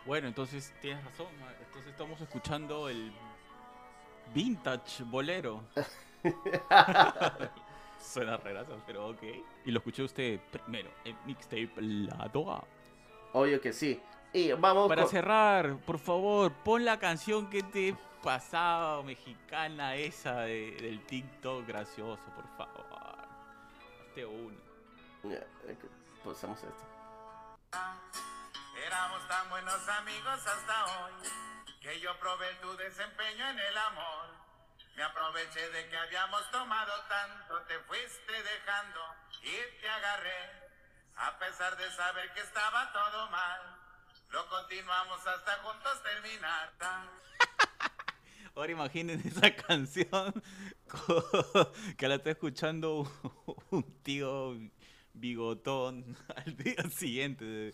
Bueno, 0.06 0.28
entonces 0.28 0.74
tienes 0.82 1.04
razón. 1.06 1.28
Entonces 1.66 1.92
estamos 1.92 2.20
escuchando 2.22 2.90
el 2.90 3.12
vintage 4.34 5.04
bolero. 5.04 5.64
Suena 8.00 8.38
rarazo, 8.38 8.82
pero 8.88 9.10
ok. 9.10 9.24
Y 9.66 9.72
lo 9.72 9.80
escuchó 9.80 10.04
usted 10.06 10.40
primero 10.52 10.90
en 11.04 11.18
Mixtape 11.26 11.72
Lado 11.82 12.52
A. 12.52 12.64
Obvio 13.34 13.60
que 13.62 13.74
sí. 13.74 14.02
Y 14.34 14.52
vamos 14.54 14.88
Para 14.88 15.04
con- 15.04 15.12
cerrar, 15.12 15.78
por 15.86 16.00
favor, 16.00 16.52
pon 16.64 16.86
la 16.86 16.98
canción 17.00 17.50
que 17.50 17.64
te 17.64 17.96
pasaba 18.24 19.02
mexicana 19.04 19.96
esa 19.96 20.42
de- 20.42 20.78
del 20.82 21.02
TikTok 21.06 21.66
gracioso, 21.68 22.24
por 22.36 22.48
favor. 22.58 22.86
Hazte 24.08 24.26
uno. 24.26 24.58
Ya, 26.20 26.32
eh, 26.32 26.34
Pasamos 26.34 26.64
esto. 26.64 26.86
Éramos 28.86 29.28
tan 29.28 29.50
buenos 29.50 29.88
amigos 29.90 30.48
hasta 30.48 30.86
hoy 30.86 31.14
que 31.82 32.00
yo 32.00 32.18
probé 32.20 32.54
tu 32.62 32.76
desempeño 32.78 33.50
en 33.50 33.60
el 33.60 33.78
amor. 33.78 34.26
Me 34.96 35.04
aproveché 35.04 35.70
de 35.70 35.90
que 35.90 35.98
habíamos 35.98 36.50
tomado 36.52 36.92
tanto, 37.08 37.62
te 37.68 37.80
fuiste 37.80 38.34
dejando 38.34 39.00
y 39.44 39.82
te 39.82 39.90
agarré. 39.90 40.70
A 41.16 41.38
pesar 41.38 41.78
de 41.78 41.90
saber 41.92 42.34
que 42.34 42.42
estaba 42.42 42.92
todo 42.94 43.30
mal, 43.30 43.78
lo 44.30 44.48
continuamos 44.50 45.26
hasta 45.26 45.58
juntos 45.64 46.04
terminar. 46.04 46.74
Ahora 48.56 48.72
imaginen 48.72 49.22
esa 49.26 49.56
canción 49.68 50.34
que 51.98 52.08
la 52.08 52.16
está 52.16 52.32
escuchando 52.32 53.10
un 53.72 53.84
tío 54.04 54.56
bigotón 55.20 56.16
al 56.36 56.56
día 56.58 56.84
siguiente. 56.92 57.74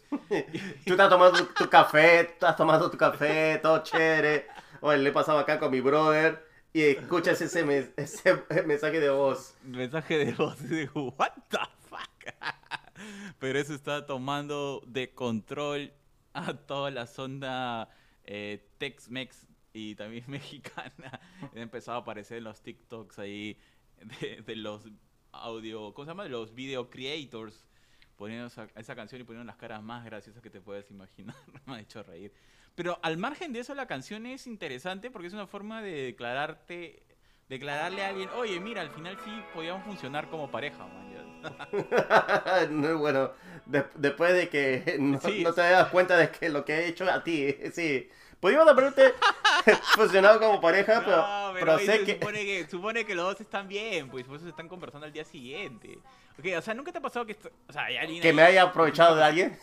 Tú 0.86 0.92
estás 0.94 1.10
tomando 1.10 1.46
tu, 1.48 1.70
café, 1.70 2.22
estás 2.22 2.56
tomando 2.56 2.90
tu 2.90 2.98
café, 2.98 3.60
todo 3.62 3.84
chévere. 3.84 4.48
Oye, 4.82 4.98
le 5.00 5.10
he 5.10 5.14
pasado 5.14 5.40
acá 5.40 5.60
con 5.60 5.72
mi 5.72 5.82
brother 5.82 6.46
y 6.74 6.82
escuchas 6.82 7.42
ese, 7.42 7.64
mes- 7.64 7.92
ese 7.98 8.44
mensaje 8.66 9.00
de 9.00 9.10
voz. 9.10 9.56
mensaje 9.64 10.18
de 10.26 10.34
voz 10.34 10.62
y 10.64 10.68
digo, 10.68 11.14
what 11.18 11.32
the 11.50 11.58
fuck. 11.90 12.34
Pero 13.40 13.60
eso 13.60 13.74
está 13.74 14.06
tomando 14.06 14.82
de 14.88 15.14
control 15.14 15.94
a 16.34 16.54
toda 16.54 16.92
la 16.92 17.08
zona 17.08 17.88
eh, 18.26 18.68
Tex-Mex 18.78 19.48
y 19.74 19.96
también 19.96 20.24
mexicana. 20.28 21.20
Han 21.42 21.58
empezado 21.58 21.98
a 21.98 22.02
aparecer 22.02 22.38
en 22.40 22.44
los 22.46 22.62
TikToks 22.62 23.20
ahí 23.20 23.58
de, 24.20 24.42
de 24.42 24.56
los 24.56 24.84
audio, 25.44 25.94
¿cómo 25.94 26.06
se 26.06 26.12
llama? 26.12 26.26
Los 26.26 26.54
video 26.56 26.90
creators 26.90 27.66
poniendo 28.18 28.48
esa, 28.48 28.68
esa 28.76 28.96
canción 28.96 29.22
y 29.22 29.24
poniendo 29.24 29.46
las 29.46 29.58
caras 29.58 29.82
más 29.84 30.06
graciosas 30.06 30.42
que 30.42 30.50
te 30.50 30.62
puedes 30.62 30.90
imaginar. 30.92 31.36
Me 31.66 31.76
ha 31.76 31.80
hecho 31.80 32.02
reír. 32.04 32.32
Pero 32.76 33.00
al 33.04 33.18
margen 33.18 33.54
de 33.54 33.60
eso, 33.60 33.74
la 33.76 33.88
canción 33.88 34.26
es 34.26 34.48
interesante 34.48 35.10
porque 35.12 35.28
es 35.28 35.34
una 35.34 35.48
forma 35.48 35.82
de 35.82 35.92
declararte, 36.04 37.04
declararle 37.50 38.04
a 38.04 38.10
alguien, 38.10 38.30
oye, 38.36 38.60
mira, 38.60 38.82
al 38.82 38.90
final 38.90 39.18
sí 39.24 39.32
podíamos 39.54 39.84
funcionar 39.86 40.30
como 40.30 40.50
pareja, 40.52 40.86
man. 40.86 41.12
ya". 41.12 42.66
no 42.72 42.90
es 42.90 42.98
bueno. 42.98 43.32
De- 43.66 43.86
después 43.96 44.34
de 44.34 44.50
que 44.50 44.96
no, 45.00 45.20
Sí. 45.22 45.44
no 45.44 45.54
te 45.54 45.62
das 45.62 45.90
cuenta 45.90 46.18
de 46.18 46.30
que 46.32 46.50
lo 46.50 46.66
que 46.66 46.74
he 46.74 46.88
hecho 46.88 47.10
a 47.10 47.24
ti, 47.24 47.56
sí. 47.72 48.10
Podríamos 48.46 48.68
haberte 48.70 49.16
funcionado 49.96 50.40
como 50.40 50.62
pareja, 50.62 51.02
pero, 51.04 51.18
No, 51.18 51.52
pero 51.56 51.76
ahí 51.78 51.86
sé 51.88 52.04
que... 52.04 52.14
supone 52.14 52.46
que 52.46 52.68
supone 52.70 53.04
que 53.04 53.16
los 53.16 53.26
dos 53.26 53.42
están 53.42 53.68
bien, 53.68 54.08
pues 54.08 54.24
por 54.24 54.36
eso 54.36 54.44
se 54.44 54.52
están 54.52 54.68
conversando 54.68 55.08
al 55.08 55.12
día 55.12 55.26
siguiente. 55.26 55.98
Ok, 56.38 56.46
o 56.56 56.62
sea, 56.62 56.76
nunca 56.76 56.92
te 56.92 57.00
ha 57.00 57.02
pasado 57.02 57.26
que, 57.26 57.36
o 57.68 57.74
sea, 57.74 57.86
hay 57.86 57.98
alguien 57.98 58.22
que 58.22 58.28
ahí- 58.28 58.34
me 58.36 58.44
haya 58.44 58.62
aprovechado 58.62 59.16
de 59.16 59.24
alguien. 59.24 59.58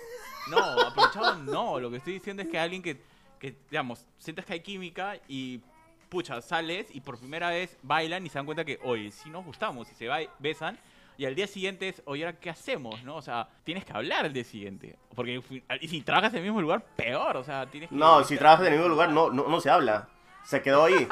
No, 0.51 0.59
aprovechado 0.59 1.37
no. 1.37 1.79
Lo 1.79 1.93
que 1.93 1.99
estoy 1.99 2.15
diciendo 2.15 2.43
es 2.43 2.49
que 2.49 2.59
alguien 2.59 2.83
que, 2.83 3.01
que, 3.39 3.55
digamos, 3.71 4.05
sientes 4.19 4.45
que 4.45 4.55
hay 4.55 4.61
química 4.61 5.17
y, 5.29 5.61
pucha, 6.09 6.43
sales 6.43 6.89
y 6.91 7.01
por 7.03 7.17
primera 7.21 7.51
vez 7.51 7.77
bailan 7.85 8.27
y 8.27 8.31
se 8.31 8.39
dan 8.41 8.47
cuenta 8.47 8.65
que, 8.65 8.81
oye, 8.83 9.13
si 9.13 9.31
nos 9.31 9.45
gustamos 9.45 9.89
y 9.93 9.95
se 9.95 10.09
besan. 10.41 10.77
Y 11.19 11.27
al 11.27 11.35
día 11.35 11.47
siguiente 11.47 11.89
es, 11.89 12.03
oye, 12.07 12.25
¿ahora 12.25 12.39
qué 12.39 12.51
hacemos? 12.51 13.03
¿no? 13.05 13.17
O 13.17 13.23
sea, 13.23 13.49
tienes 13.65 13.85
que 13.85 13.93
hablar 13.93 14.25
al 14.25 14.33
día 14.33 14.45
siguiente. 14.45 14.97
Porque 15.15 15.43
y 15.81 15.89
si 15.89 16.01
trabajas 16.01 16.33
en 16.33 16.39
el 16.39 16.45
mismo 16.45 16.61
lugar, 16.61 16.85
peor. 16.97 17.37
O 17.37 17.45
sea, 17.45 17.67
tienes 17.67 17.91
que... 17.91 17.95
No, 17.97 18.25
si 18.25 18.37
trabajas 18.37 18.67
en 18.67 18.73
el 18.73 18.79
mismo 18.79 18.89
lugar, 18.89 19.11
no, 19.11 19.31
no, 19.31 19.47
no 19.47 19.61
se 19.61 19.71
habla. 19.71 20.09
Se 20.45 20.61
quedó 20.63 20.85
ahí. 20.85 21.07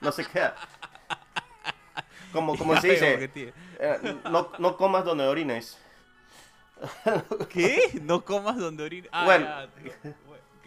No 0.00 0.12
se 0.12 0.24
queda. 0.24 0.54
Como, 2.32 2.56
como 2.56 2.76
se 2.80 2.88
dice, 2.90 3.30
eh, 3.80 4.16
no, 4.30 4.50
no 4.58 4.76
comas 4.76 5.04
donde 5.04 5.26
orines. 5.26 5.78
¿Qué? 7.50 7.98
No 8.02 8.24
comas 8.24 8.56
donde 8.56 8.84
orina. 8.84 9.08
Ah, 9.12 9.24
Bueno. 9.24 9.46
ya. 10.04 10.14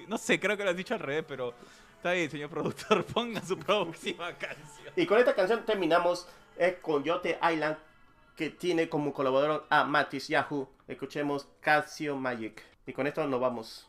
No 0.08 0.18
sé, 0.18 0.40
creo 0.40 0.58
que 0.58 0.64
lo 0.64 0.72
has 0.72 0.76
dicho 0.76 0.94
al 0.94 1.00
revés, 1.00 1.24
pero 1.28 1.54
está 1.96 2.12
bien, 2.12 2.30
señor 2.30 2.50
productor. 2.50 3.06
Ponga 3.14 3.42
su 3.42 3.58
próxima 3.58 4.34
canción. 4.34 4.94
Y 4.96 5.06
con 5.06 5.20
esta 5.20 5.34
canción 5.34 5.64
terminamos 5.66 6.28
es 6.58 6.76
Coyote 6.78 7.40
Island, 7.42 7.78
que 8.36 8.50
tiene 8.50 8.90
como 8.90 9.14
colaborador 9.14 9.66
a 9.70 9.84
Matis 9.84 10.28
Yahoo. 10.28 10.70
Escuchemos 10.88 11.48
Casio 11.60 12.16
Magic. 12.16 12.64
Y 12.86 12.94
con 12.94 13.08
esto 13.08 13.26
nos 13.28 13.40
vamos. 13.40 13.88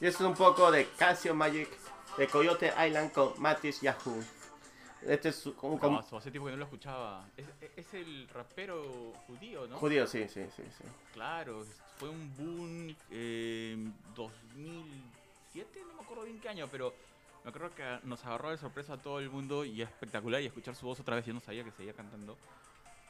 Y 0.00 0.06
esto 0.06 0.24
es 0.24 0.30
un 0.30 0.36
poco 0.36 0.70
de 0.70 0.88
Casio 0.96 1.34
Magic 1.34 1.68
de 2.16 2.26
Coyote 2.28 2.72
Island 2.86 3.12
con 3.12 3.40
Matis 3.40 3.80
Yahoo. 3.80 4.22
Este 5.02 5.28
es 5.30 5.46
un 5.46 5.52
como- 5.78 6.02
No, 6.10 6.18
hace 6.18 6.30
tiempo 6.30 6.46
que 6.46 6.52
no 6.52 6.58
lo 6.58 6.64
escuchaba. 6.64 7.24
Es, 7.36 7.46
es 7.76 7.94
el 7.94 8.28
rapero 8.28 9.12
judío, 9.26 9.66
¿no? 9.66 9.76
judío, 9.78 10.06
sí, 10.06 10.26
sí, 10.28 10.44
sí, 10.56 10.62
sí. 10.76 10.84
Claro, 11.12 11.64
fue 11.98 12.08
un 12.08 12.32
boom 12.36 12.96
en 13.10 13.94
2007, 14.16 15.80
no 15.88 15.94
me 15.94 16.02
acuerdo 16.02 16.24
bien 16.24 16.40
qué 16.40 16.48
año, 16.48 16.68
pero 16.70 16.92
me 17.44 17.50
acuerdo 17.50 17.74
que 17.74 17.98
nos 18.04 18.24
agarró 18.24 18.50
de 18.50 18.58
sorpresa 18.58 18.94
a 18.94 18.96
todo 18.98 19.20
el 19.20 19.30
mundo 19.30 19.64
y 19.64 19.82
es 19.82 19.88
espectacular 19.88 20.42
y 20.42 20.46
escuchar 20.46 20.74
su 20.74 20.86
voz 20.86 20.98
otra 21.00 21.14
vez, 21.16 21.24
yo 21.26 21.32
no 21.32 21.40
sabía 21.40 21.62
que 21.64 21.70
seguía 21.72 21.92
cantando. 21.92 22.36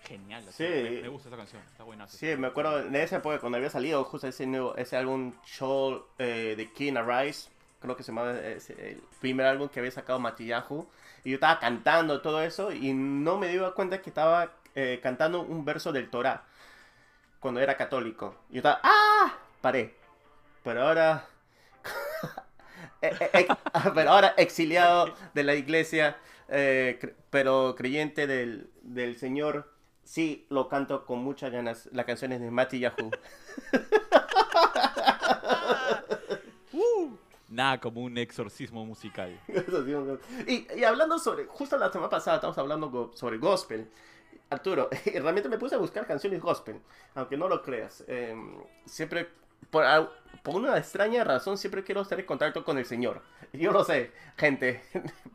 Genial, 0.08 0.44
Sí. 0.50 0.64
me, 0.64 1.02
me 1.02 1.08
gusta 1.08 1.28
esa 1.28 1.36
canción, 1.36 1.62
está 1.70 1.84
buena. 1.84 2.08
Sí, 2.08 2.34
me 2.36 2.46
acuerdo 2.46 2.82
de 2.82 3.02
esa 3.02 3.16
época 3.16 3.38
cuando 3.40 3.56
había 3.58 3.68
salido 3.70 4.02
justo 4.04 4.26
ese, 4.26 4.46
nuevo, 4.46 4.74
ese 4.76 4.96
álbum 4.96 5.34
Show 5.44 6.04
eh, 6.18 6.54
de 6.56 6.72
King 6.72 6.94
Arise. 6.96 7.50
Creo 7.80 7.94
que 7.96 8.02
se 8.02 8.10
llamaba 8.12 8.38
ese- 8.38 8.92
el 8.92 9.02
primer 9.20 9.46
álbum 9.46 9.68
que 9.68 9.80
había 9.80 9.90
sacado 9.92 10.18
Matillahu. 10.18 10.88
Y 11.24 11.30
yo 11.30 11.34
estaba 11.34 11.58
cantando 11.60 12.22
todo 12.22 12.42
eso 12.42 12.72
y 12.72 12.92
no 12.94 13.38
me 13.38 13.48
di 13.48 13.58
cuenta 13.74 14.00
que 14.00 14.08
estaba 14.10 14.52
eh, 14.74 15.00
cantando 15.02 15.42
un 15.42 15.64
verso 15.64 15.92
del 15.92 16.08
Torah 16.10 16.44
cuando 17.40 17.60
era 17.60 17.76
católico. 17.76 18.36
Y 18.50 18.54
yo 18.54 18.58
estaba, 18.60 18.80
¡ah! 18.82 19.34
Paré. 19.60 19.94
Pero 20.64 20.82
ahora. 20.82 21.26
eh, 23.02 23.46
pero 23.94 24.10
ahora 24.10 24.34
exiliado 24.36 25.14
de 25.34 25.44
la 25.44 25.54
iglesia, 25.54 26.16
eh, 26.48 27.14
pero 27.30 27.74
creyente 27.76 28.26
del, 28.26 28.70
del 28.82 29.16
Señor. 29.16 29.70
Sí, 30.08 30.46
lo 30.48 30.68
canto 30.70 31.04
con 31.04 31.18
muchas 31.18 31.52
ganas. 31.52 31.86
Las 31.92 32.06
canciones 32.06 32.40
de 32.40 32.50
Mati 32.50 32.78
Yahoo. 32.78 33.10
Nada 37.50 37.78
como 37.78 38.00
un 38.02 38.16
exorcismo 38.16 38.86
musical. 38.86 39.38
Sí, 40.46 40.66
y, 40.74 40.80
y 40.80 40.84
hablando 40.84 41.18
sobre, 41.18 41.44
justo 41.46 41.76
la 41.76 41.92
semana 41.92 42.08
pasada 42.08 42.36
estamos 42.36 42.56
hablando 42.56 42.88
go- 42.90 43.10
sobre 43.14 43.36
gospel. 43.38 43.90
Arturo, 44.50 44.88
realmente 45.04 45.48
me 45.50 45.58
puse 45.58 45.74
a 45.74 45.78
buscar 45.78 46.06
canciones 46.06 46.40
gospel, 46.40 46.80
aunque 47.14 47.36
no 47.36 47.46
lo 47.48 47.62
creas. 47.62 48.02
Eh, 48.08 48.34
siempre, 48.86 49.28
por, 49.70 49.84
por 50.42 50.54
una 50.56 50.78
extraña 50.78 51.22
razón, 51.24 51.58
siempre 51.58 51.84
quiero 51.84 52.00
estar 52.00 52.18
en 52.18 52.24
contacto 52.24 52.64
con 52.64 52.78
el 52.78 52.86
Señor. 52.86 53.20
Yo 53.52 53.72
lo 53.72 53.84
sé, 53.84 54.10
gente, 54.38 54.80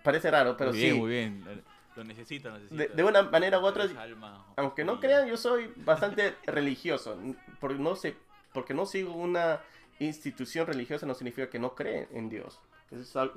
parece 0.03 0.31
raro, 0.31 0.57
pero 0.57 0.71
muy 0.71 0.79
bien, 0.79 0.93
sí. 0.95 0.99
muy 0.99 1.09
bien. 1.11 1.63
Lo 1.95 2.03
necesita, 2.03 2.49
lo 2.49 2.59
necesita. 2.59 2.83
De, 2.83 2.89
de 2.89 3.03
una 3.03 3.23
manera 3.23 3.59
u 3.59 3.65
otra, 3.65 3.83
alma 3.83 4.45
aunque 4.55 4.83
no 4.83 4.99
crean, 4.99 5.27
yo 5.27 5.37
soy 5.37 5.71
bastante 5.77 6.35
religioso. 6.45 7.17
Porque 7.59 7.77
no, 7.77 7.95
sé, 7.95 8.15
porque 8.53 8.73
no 8.73 8.85
sigo 8.85 9.13
una 9.13 9.61
institución 9.99 10.67
religiosa 10.67 11.05
no 11.05 11.13
significa 11.13 11.49
que 11.49 11.59
no 11.59 11.75
creen 11.75 12.07
en 12.13 12.29
Dios. 12.29 12.59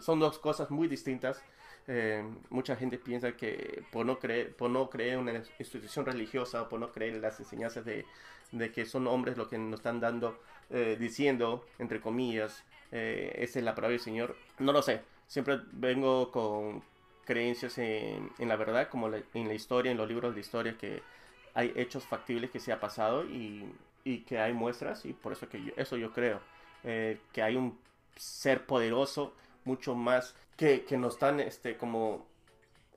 Son 0.01 0.21
dos 0.21 0.39
cosas 0.39 0.71
muy 0.71 0.89
distintas. 0.89 1.43
Eh, 1.89 2.25
mucha 2.51 2.77
gente 2.77 2.99
piensa 2.99 3.33
que 3.33 3.85
por 3.93 4.05
no 4.05 4.19
creer, 4.19 4.55
por 4.57 4.71
no 4.71 4.91
creer 4.91 5.15
en 5.15 5.21
una 5.21 5.43
institución 5.59 6.05
religiosa 6.05 6.63
o 6.63 6.69
por 6.69 6.81
no 6.81 6.91
creer 6.91 7.15
en 7.15 7.23
las 7.23 7.39
enseñanzas 7.39 7.85
de, 7.85 8.05
de 8.53 8.73
que 8.73 8.85
son 8.87 9.07
hombres 9.07 9.37
lo 9.37 9.49
que 9.49 9.57
nos 9.57 9.81
están 9.81 10.01
dando, 10.01 10.41
eh, 10.71 10.97
diciendo, 10.99 11.65
entre 11.79 12.01
comillas, 12.01 12.65
eh, 12.91 13.33
esa 13.37 13.61
es 13.61 13.65
la 13.65 13.75
palabra 13.75 13.93
del 13.93 14.01
Señor. 14.01 14.37
No 14.59 14.73
lo 14.73 14.83
sé. 14.83 15.03
Siempre 15.27 15.61
vengo 15.73 16.31
con 16.31 16.83
creencias 17.27 17.79
en, 17.79 18.33
la 18.41 18.57
verdad, 18.57 18.89
como 18.91 19.11
la- 19.11 19.23
en 19.35 19.49
la 19.49 19.55
historia, 19.55 19.93
en 19.93 19.99
los 19.99 20.09
libros 20.09 20.35
de 20.35 20.41
historia, 20.43 20.79
que 20.79 21.03
hay 21.55 21.73
hechos 21.77 22.05
factibles 22.07 22.51
que 22.51 22.61
se 22.61 22.73
ha 22.73 22.81
pasado 22.81 23.25
y, 23.27 23.75
que 24.27 24.39
hay 24.39 24.53
muestras, 24.55 25.05
y 25.05 25.13
por 25.13 25.33
eso 25.33 25.49
que 25.49 25.63
yo- 25.65 25.73
eso 25.77 25.97
yo 25.97 26.13
creo, 26.13 26.41
eh, 26.85 27.21
que 27.33 27.43
hay 27.43 27.57
un 27.57 27.79
ser 28.17 28.65
poderoso 28.67 29.35
mucho 29.65 29.95
más 29.97 30.35
que, 30.57 30.85
que 30.85 30.97
nos 30.97 31.15
están 31.15 31.41
este, 31.41 31.77
como 31.77 32.27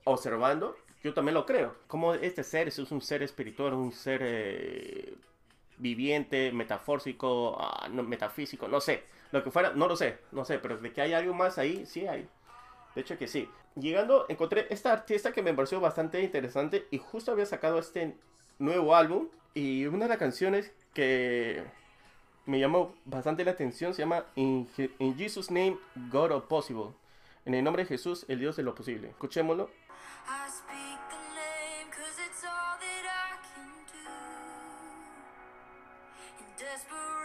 observando. 0.04 0.76
Yo 1.02 1.14
también 1.14 1.34
lo 1.34 1.46
creo. 1.46 1.76
Como 1.86 2.14
este 2.14 2.44
ser 2.44 2.68
es 2.68 2.78
un 2.78 3.00
ser 3.00 3.22
espiritual, 3.22 3.74
un 3.74 3.92
ser 3.92 4.20
eh, 4.24 5.14
viviente, 5.78 6.52
metafórico, 6.52 7.56
ah, 7.60 7.88
no, 7.90 8.02
metafísico, 8.02 8.68
no 8.68 8.80
sé. 8.80 9.04
Lo 9.32 9.42
que 9.44 9.50
fuera, 9.50 9.72
no 9.74 9.88
lo 9.88 9.96
sé, 9.96 10.18
no 10.32 10.44
sé, 10.44 10.58
pero 10.58 10.78
de 10.78 10.92
que 10.92 11.00
hay 11.02 11.12
algo 11.14 11.34
más 11.34 11.58
ahí, 11.58 11.86
sí 11.86 12.06
hay. 12.06 12.28
De 13.00 13.04
hecho 13.04 13.16
que 13.16 13.28
sí. 13.28 13.48
Llegando, 13.76 14.26
encontré 14.28 14.66
esta 14.68 14.92
artista 14.92 15.32
que 15.32 15.40
me 15.40 15.54
pareció 15.54 15.80
bastante 15.80 16.20
interesante 16.20 16.86
y 16.90 16.98
justo 16.98 17.32
había 17.32 17.46
sacado 17.46 17.78
este 17.78 18.14
nuevo 18.58 18.94
álbum 18.94 19.28
y 19.54 19.86
una 19.86 20.04
de 20.04 20.10
las 20.10 20.18
canciones 20.18 20.70
que 20.92 21.64
me 22.44 22.60
llamó 22.60 22.94
bastante 23.06 23.42
la 23.42 23.52
atención 23.52 23.94
se 23.94 24.02
llama 24.02 24.26
In, 24.34 24.68
In 24.98 25.16
Jesus 25.16 25.50
Name 25.50 25.78
God 26.10 26.32
of 26.32 26.44
Possible. 26.44 26.90
En 27.46 27.54
el 27.54 27.64
nombre 27.64 27.84
de 27.84 27.88
Jesús, 27.88 28.26
el 28.28 28.38
Dios 28.38 28.56
de 28.56 28.64
lo 28.64 28.74
posible. 28.74 29.08
Escuchémoslo. 29.08 29.70
I 36.92 37.19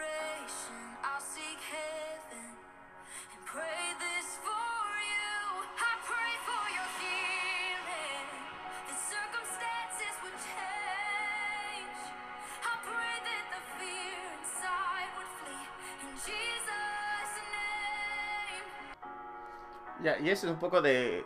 Ya, 20.06 20.20
y 20.20 20.30
eso 20.30 20.45
es 20.45 20.53
un 20.53 20.60
poco 20.60 20.84
de 20.84 21.26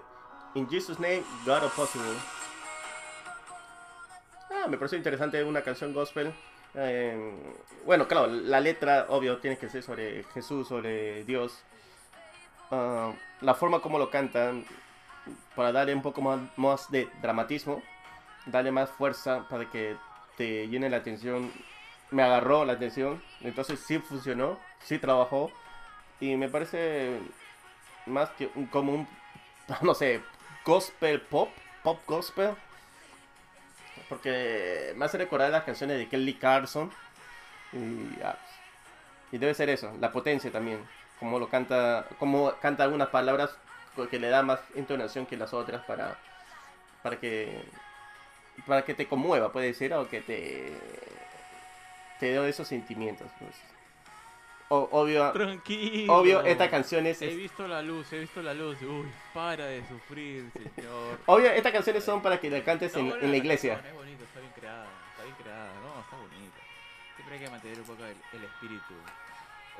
In 0.54 0.70
Jesus' 0.70 1.02
Name, 1.02 1.22
God 1.46 1.66
of 1.66 1.76
Possible. 1.76 2.16
Ah, 4.50 4.68
me 4.70 4.78
pareció 4.78 4.98
interesante 4.98 5.44
una 5.44 5.62
canción 5.62 5.94
gospel. 5.94 6.34
Eh, 6.76 7.54
bueno, 7.86 8.08
claro, 8.08 8.28
la 8.28 8.62
letra, 8.62 9.08
obvio, 9.10 9.40
tiene 9.40 9.58
que 9.58 9.68
ser 9.68 9.84
sobre 9.84 10.24
Jesús, 10.34 10.70
sobre 10.70 11.26
Dios. 11.26 11.62
Ah, 12.72 13.12
la 13.42 13.54
forma 13.54 13.82
como 13.82 14.00
lo 14.00 14.10
cantan, 14.10 14.64
para 15.58 15.74
darle 15.74 15.94
un 15.94 16.02
poco 16.02 16.22
más, 16.22 16.40
más 16.56 16.90
de 16.90 17.10
dramatismo, 17.22 17.84
darle 18.46 18.72
más 18.72 18.90
fuerza 18.92 19.46
para 19.50 19.70
que 19.70 19.98
te 20.38 20.70
llene 20.70 20.90
la 20.90 20.98
atención. 20.98 21.52
Me 22.12 22.24
agarró 22.24 22.64
la 22.64 22.74
atención, 22.74 23.22
entonces 23.42 23.82
sí 23.82 24.00
funcionó, 24.00 24.58
sí 24.82 25.00
trabajó. 25.00 25.52
Y 26.22 26.38
me 26.38 26.48
parece 26.48 27.20
más 28.10 28.30
que 28.32 28.50
un, 28.56 28.66
como 28.68 28.94
un, 28.94 29.08
no 29.82 29.94
sé, 29.94 30.22
gospel 30.66 31.22
pop, 31.22 31.50
pop 31.84 32.00
gospel. 32.08 32.52
Porque 34.08 34.94
me 34.96 35.06
hace 35.06 35.18
recordar 35.18 35.52
las 35.52 35.64
canciones 35.64 35.98
de 35.98 36.08
Kelly 36.10 36.34
Carson. 36.36 36.92
Y, 37.74 38.22
ah, 38.24 38.38
y 39.32 39.38
debe 39.38 39.54
ser 39.54 39.70
eso, 39.70 39.94
la 40.00 40.12
potencia 40.12 40.52
también. 40.52 40.80
Como 41.20 41.38
lo 41.38 41.50
canta, 41.50 42.08
como 42.18 42.52
canta 42.60 42.84
algunas 42.84 43.10
palabras 43.10 43.52
que 44.08 44.20
le 44.20 44.30
da 44.30 44.44
más 44.44 44.60
entonación 44.76 45.26
que 45.26 45.38
las 45.38 45.54
otras 45.54 45.84
para, 45.86 46.18
para 47.04 47.20
que 47.20 47.64
para 48.68 48.84
que 48.84 48.94
te 48.94 49.08
conmueva, 49.08 49.52
puede 49.52 49.74
ser, 49.74 49.94
o 49.94 50.10
que 50.10 50.22
te 50.22 50.74
te 52.20 52.28
dé 52.28 52.50
esos 52.50 52.68
sentimientos. 52.68 53.28
pues. 53.40 53.56
O- 54.72 54.88
obvio, 54.92 55.32
Tranquilo. 55.32 56.14
obvio, 56.14 56.42
esta 56.42 56.70
canción 56.70 57.06
es, 57.08 57.22
He 57.24 57.36
visto 57.36 57.68
la 57.68 57.82
luz, 57.82 58.14
he 58.14 58.20
visto 58.20 58.42
la 58.44 58.54
luz. 58.54 58.80
Uy, 58.84 59.12
para 59.34 59.66
de 59.66 59.84
sufrir, 59.88 60.52
señor. 60.76 61.20
obvio, 61.26 61.50
estas 61.52 61.72
canciones 61.72 62.04
son 62.04 62.22
para 62.22 62.40
que 62.40 62.52
la 62.52 62.64
cantes 62.64 62.96
en, 62.96 63.10
la 63.10 63.16
la 63.18 63.36
iglesia. 63.38 63.74
canción, 63.74 63.92
Es 63.92 63.98
bonito, 63.98 64.24
está 64.26 64.40
bien 64.40 64.52
creada, 64.56 64.86
está 65.12 65.24
bien 65.24 65.36
creada, 65.42 65.72
no, 65.82 66.00
está 66.02 66.16
bonita. 66.18 66.58
Siempre 67.16 67.36
hay 67.36 67.44
que 67.44 67.50
mantener 67.50 67.80
un 67.80 67.86
poco 67.86 68.04
el, 68.06 68.16
el 68.34 68.44
espíritu 68.44 68.94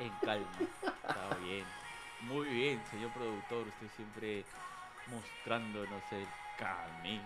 en 0.00 0.10
calma. 0.26 0.50
Está 1.08 1.36
bien. 1.44 1.64
Muy 2.22 2.46
bien, 2.48 2.82
señor 2.90 3.12
productor, 3.12 3.66
usted 3.68 3.86
siempre 3.94 4.44
mostrándonos 5.06 6.02
el 6.12 6.26
camino. 6.58 7.22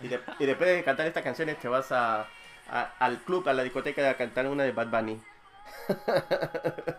Y, 0.00 0.08
de- 0.08 0.20
y 0.40 0.46
después 0.46 0.68
de 0.68 0.82
cantar 0.84 1.06
estas 1.06 1.22
canciones 1.22 1.58
te 1.58 1.68
vas 1.68 1.90
a, 1.92 2.26
a- 2.70 2.92
al 2.98 3.18
club, 3.22 3.48
a 3.48 3.52
la 3.52 3.62
discoteca 3.62 4.10
a 4.10 4.14
cantar 4.14 4.46
una 4.48 4.64
de 4.64 4.72
Bad 4.72 4.88
Bunny. 4.88 5.20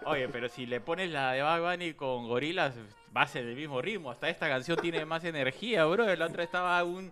Oye, 0.05 0.29
pero 0.29 0.49
si 0.49 0.65
le 0.65 0.79
pones 0.79 1.09
la 1.11 1.33
de 1.33 1.41
Bad 1.41 1.61
Bunny 1.61 1.93
con 1.93 2.27
gorilas, 2.27 2.73
va 3.15 3.21
a 3.23 3.27
ser 3.27 3.45
el 3.45 3.55
mismo 3.55 3.81
ritmo. 3.81 4.11
Hasta 4.11 4.29
esta 4.29 4.47
canción 4.47 4.77
tiene 4.77 5.05
más 5.05 5.23
energía, 5.23 5.85
bro. 5.85 6.15
La 6.15 6.25
otra 6.25 6.43
estaba 6.43 6.83
un. 6.83 7.11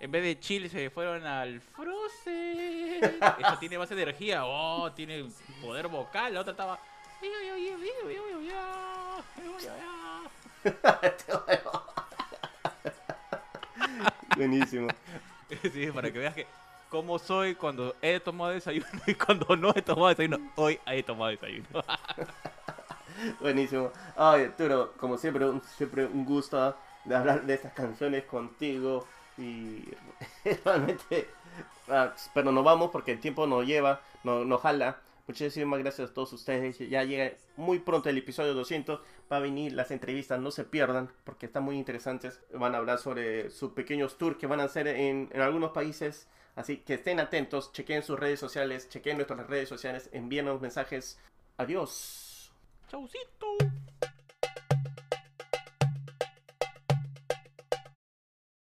En 0.00 0.10
vez 0.10 0.22
de 0.22 0.38
chill, 0.38 0.68
se 0.68 0.90
fueron 0.90 1.24
al 1.26 1.60
Frozen. 1.60 3.04
Esta 3.04 3.58
tiene 3.58 3.78
más 3.78 3.90
energía. 3.90 4.44
Oh, 4.44 4.92
tiene 4.92 5.24
poder 5.62 5.88
vocal. 5.88 6.34
La 6.34 6.40
otra 6.40 6.52
estaba. 6.52 6.78
Buenísimo. 14.36 14.88
Sí, 15.72 15.90
para 15.92 16.12
que 16.12 16.18
veas 16.18 16.34
que 16.34 16.46
cómo 16.94 17.18
soy 17.18 17.56
cuando 17.56 17.96
he 18.00 18.20
tomado 18.20 18.52
desayuno 18.52 18.86
y 19.08 19.16
cuando 19.16 19.56
no 19.56 19.72
he 19.74 19.82
tomado 19.82 20.10
desayuno. 20.10 20.38
Hoy 20.54 20.78
he 20.86 21.02
tomado 21.02 21.32
desayuno. 21.32 21.66
Buenísimo. 23.40 23.90
Ay, 24.16 24.44
Arturo, 24.44 24.92
como 24.96 25.18
siempre, 25.18 25.44
un, 25.44 25.60
siempre 25.60 26.06
un 26.06 26.24
gusto 26.24 26.76
de 27.04 27.16
hablar 27.16 27.44
de 27.44 27.54
estas 27.54 27.72
canciones 27.72 28.22
contigo. 28.26 29.08
Y 29.36 29.88
realmente, 30.64 31.26
ah, 31.88 32.14
pero 32.32 32.52
nos 32.52 32.62
vamos 32.62 32.92
porque 32.92 33.10
el 33.10 33.18
tiempo 33.18 33.44
nos 33.48 33.66
lleva, 33.66 34.00
nos, 34.22 34.46
nos 34.46 34.60
jala. 34.60 35.00
Muchísimas 35.26 35.80
gracias 35.80 36.10
a 36.10 36.14
todos 36.14 36.32
ustedes. 36.32 36.78
Ya 36.78 37.02
llega 37.02 37.32
muy 37.56 37.80
pronto 37.80 38.08
el 38.08 38.18
episodio 38.18 38.54
200. 38.54 39.00
Va 39.32 39.38
a 39.38 39.40
venir 39.40 39.72
las 39.72 39.90
entrevistas, 39.90 40.38
no 40.38 40.52
se 40.52 40.62
pierdan 40.62 41.10
porque 41.24 41.46
están 41.46 41.64
muy 41.64 41.76
interesantes. 41.76 42.40
Van 42.52 42.76
a 42.76 42.78
hablar 42.78 42.98
sobre 42.98 43.50
sus 43.50 43.72
pequeños 43.72 44.16
tours 44.16 44.36
que 44.36 44.46
van 44.46 44.60
a 44.60 44.64
hacer 44.64 44.86
en, 44.86 45.28
en 45.32 45.40
algunos 45.40 45.72
países. 45.72 46.28
Así 46.56 46.78
que 46.78 46.94
estén 46.94 47.20
atentos, 47.20 47.72
chequen 47.72 48.02
sus 48.02 48.18
redes 48.18 48.38
sociales, 48.38 48.88
chequen 48.88 49.16
nuestras 49.16 49.46
redes 49.46 49.68
sociales, 49.68 50.08
envíenos 50.12 50.60
mensajes. 50.60 51.18
Adiós. 51.56 52.52
Chaucito. 52.88 53.56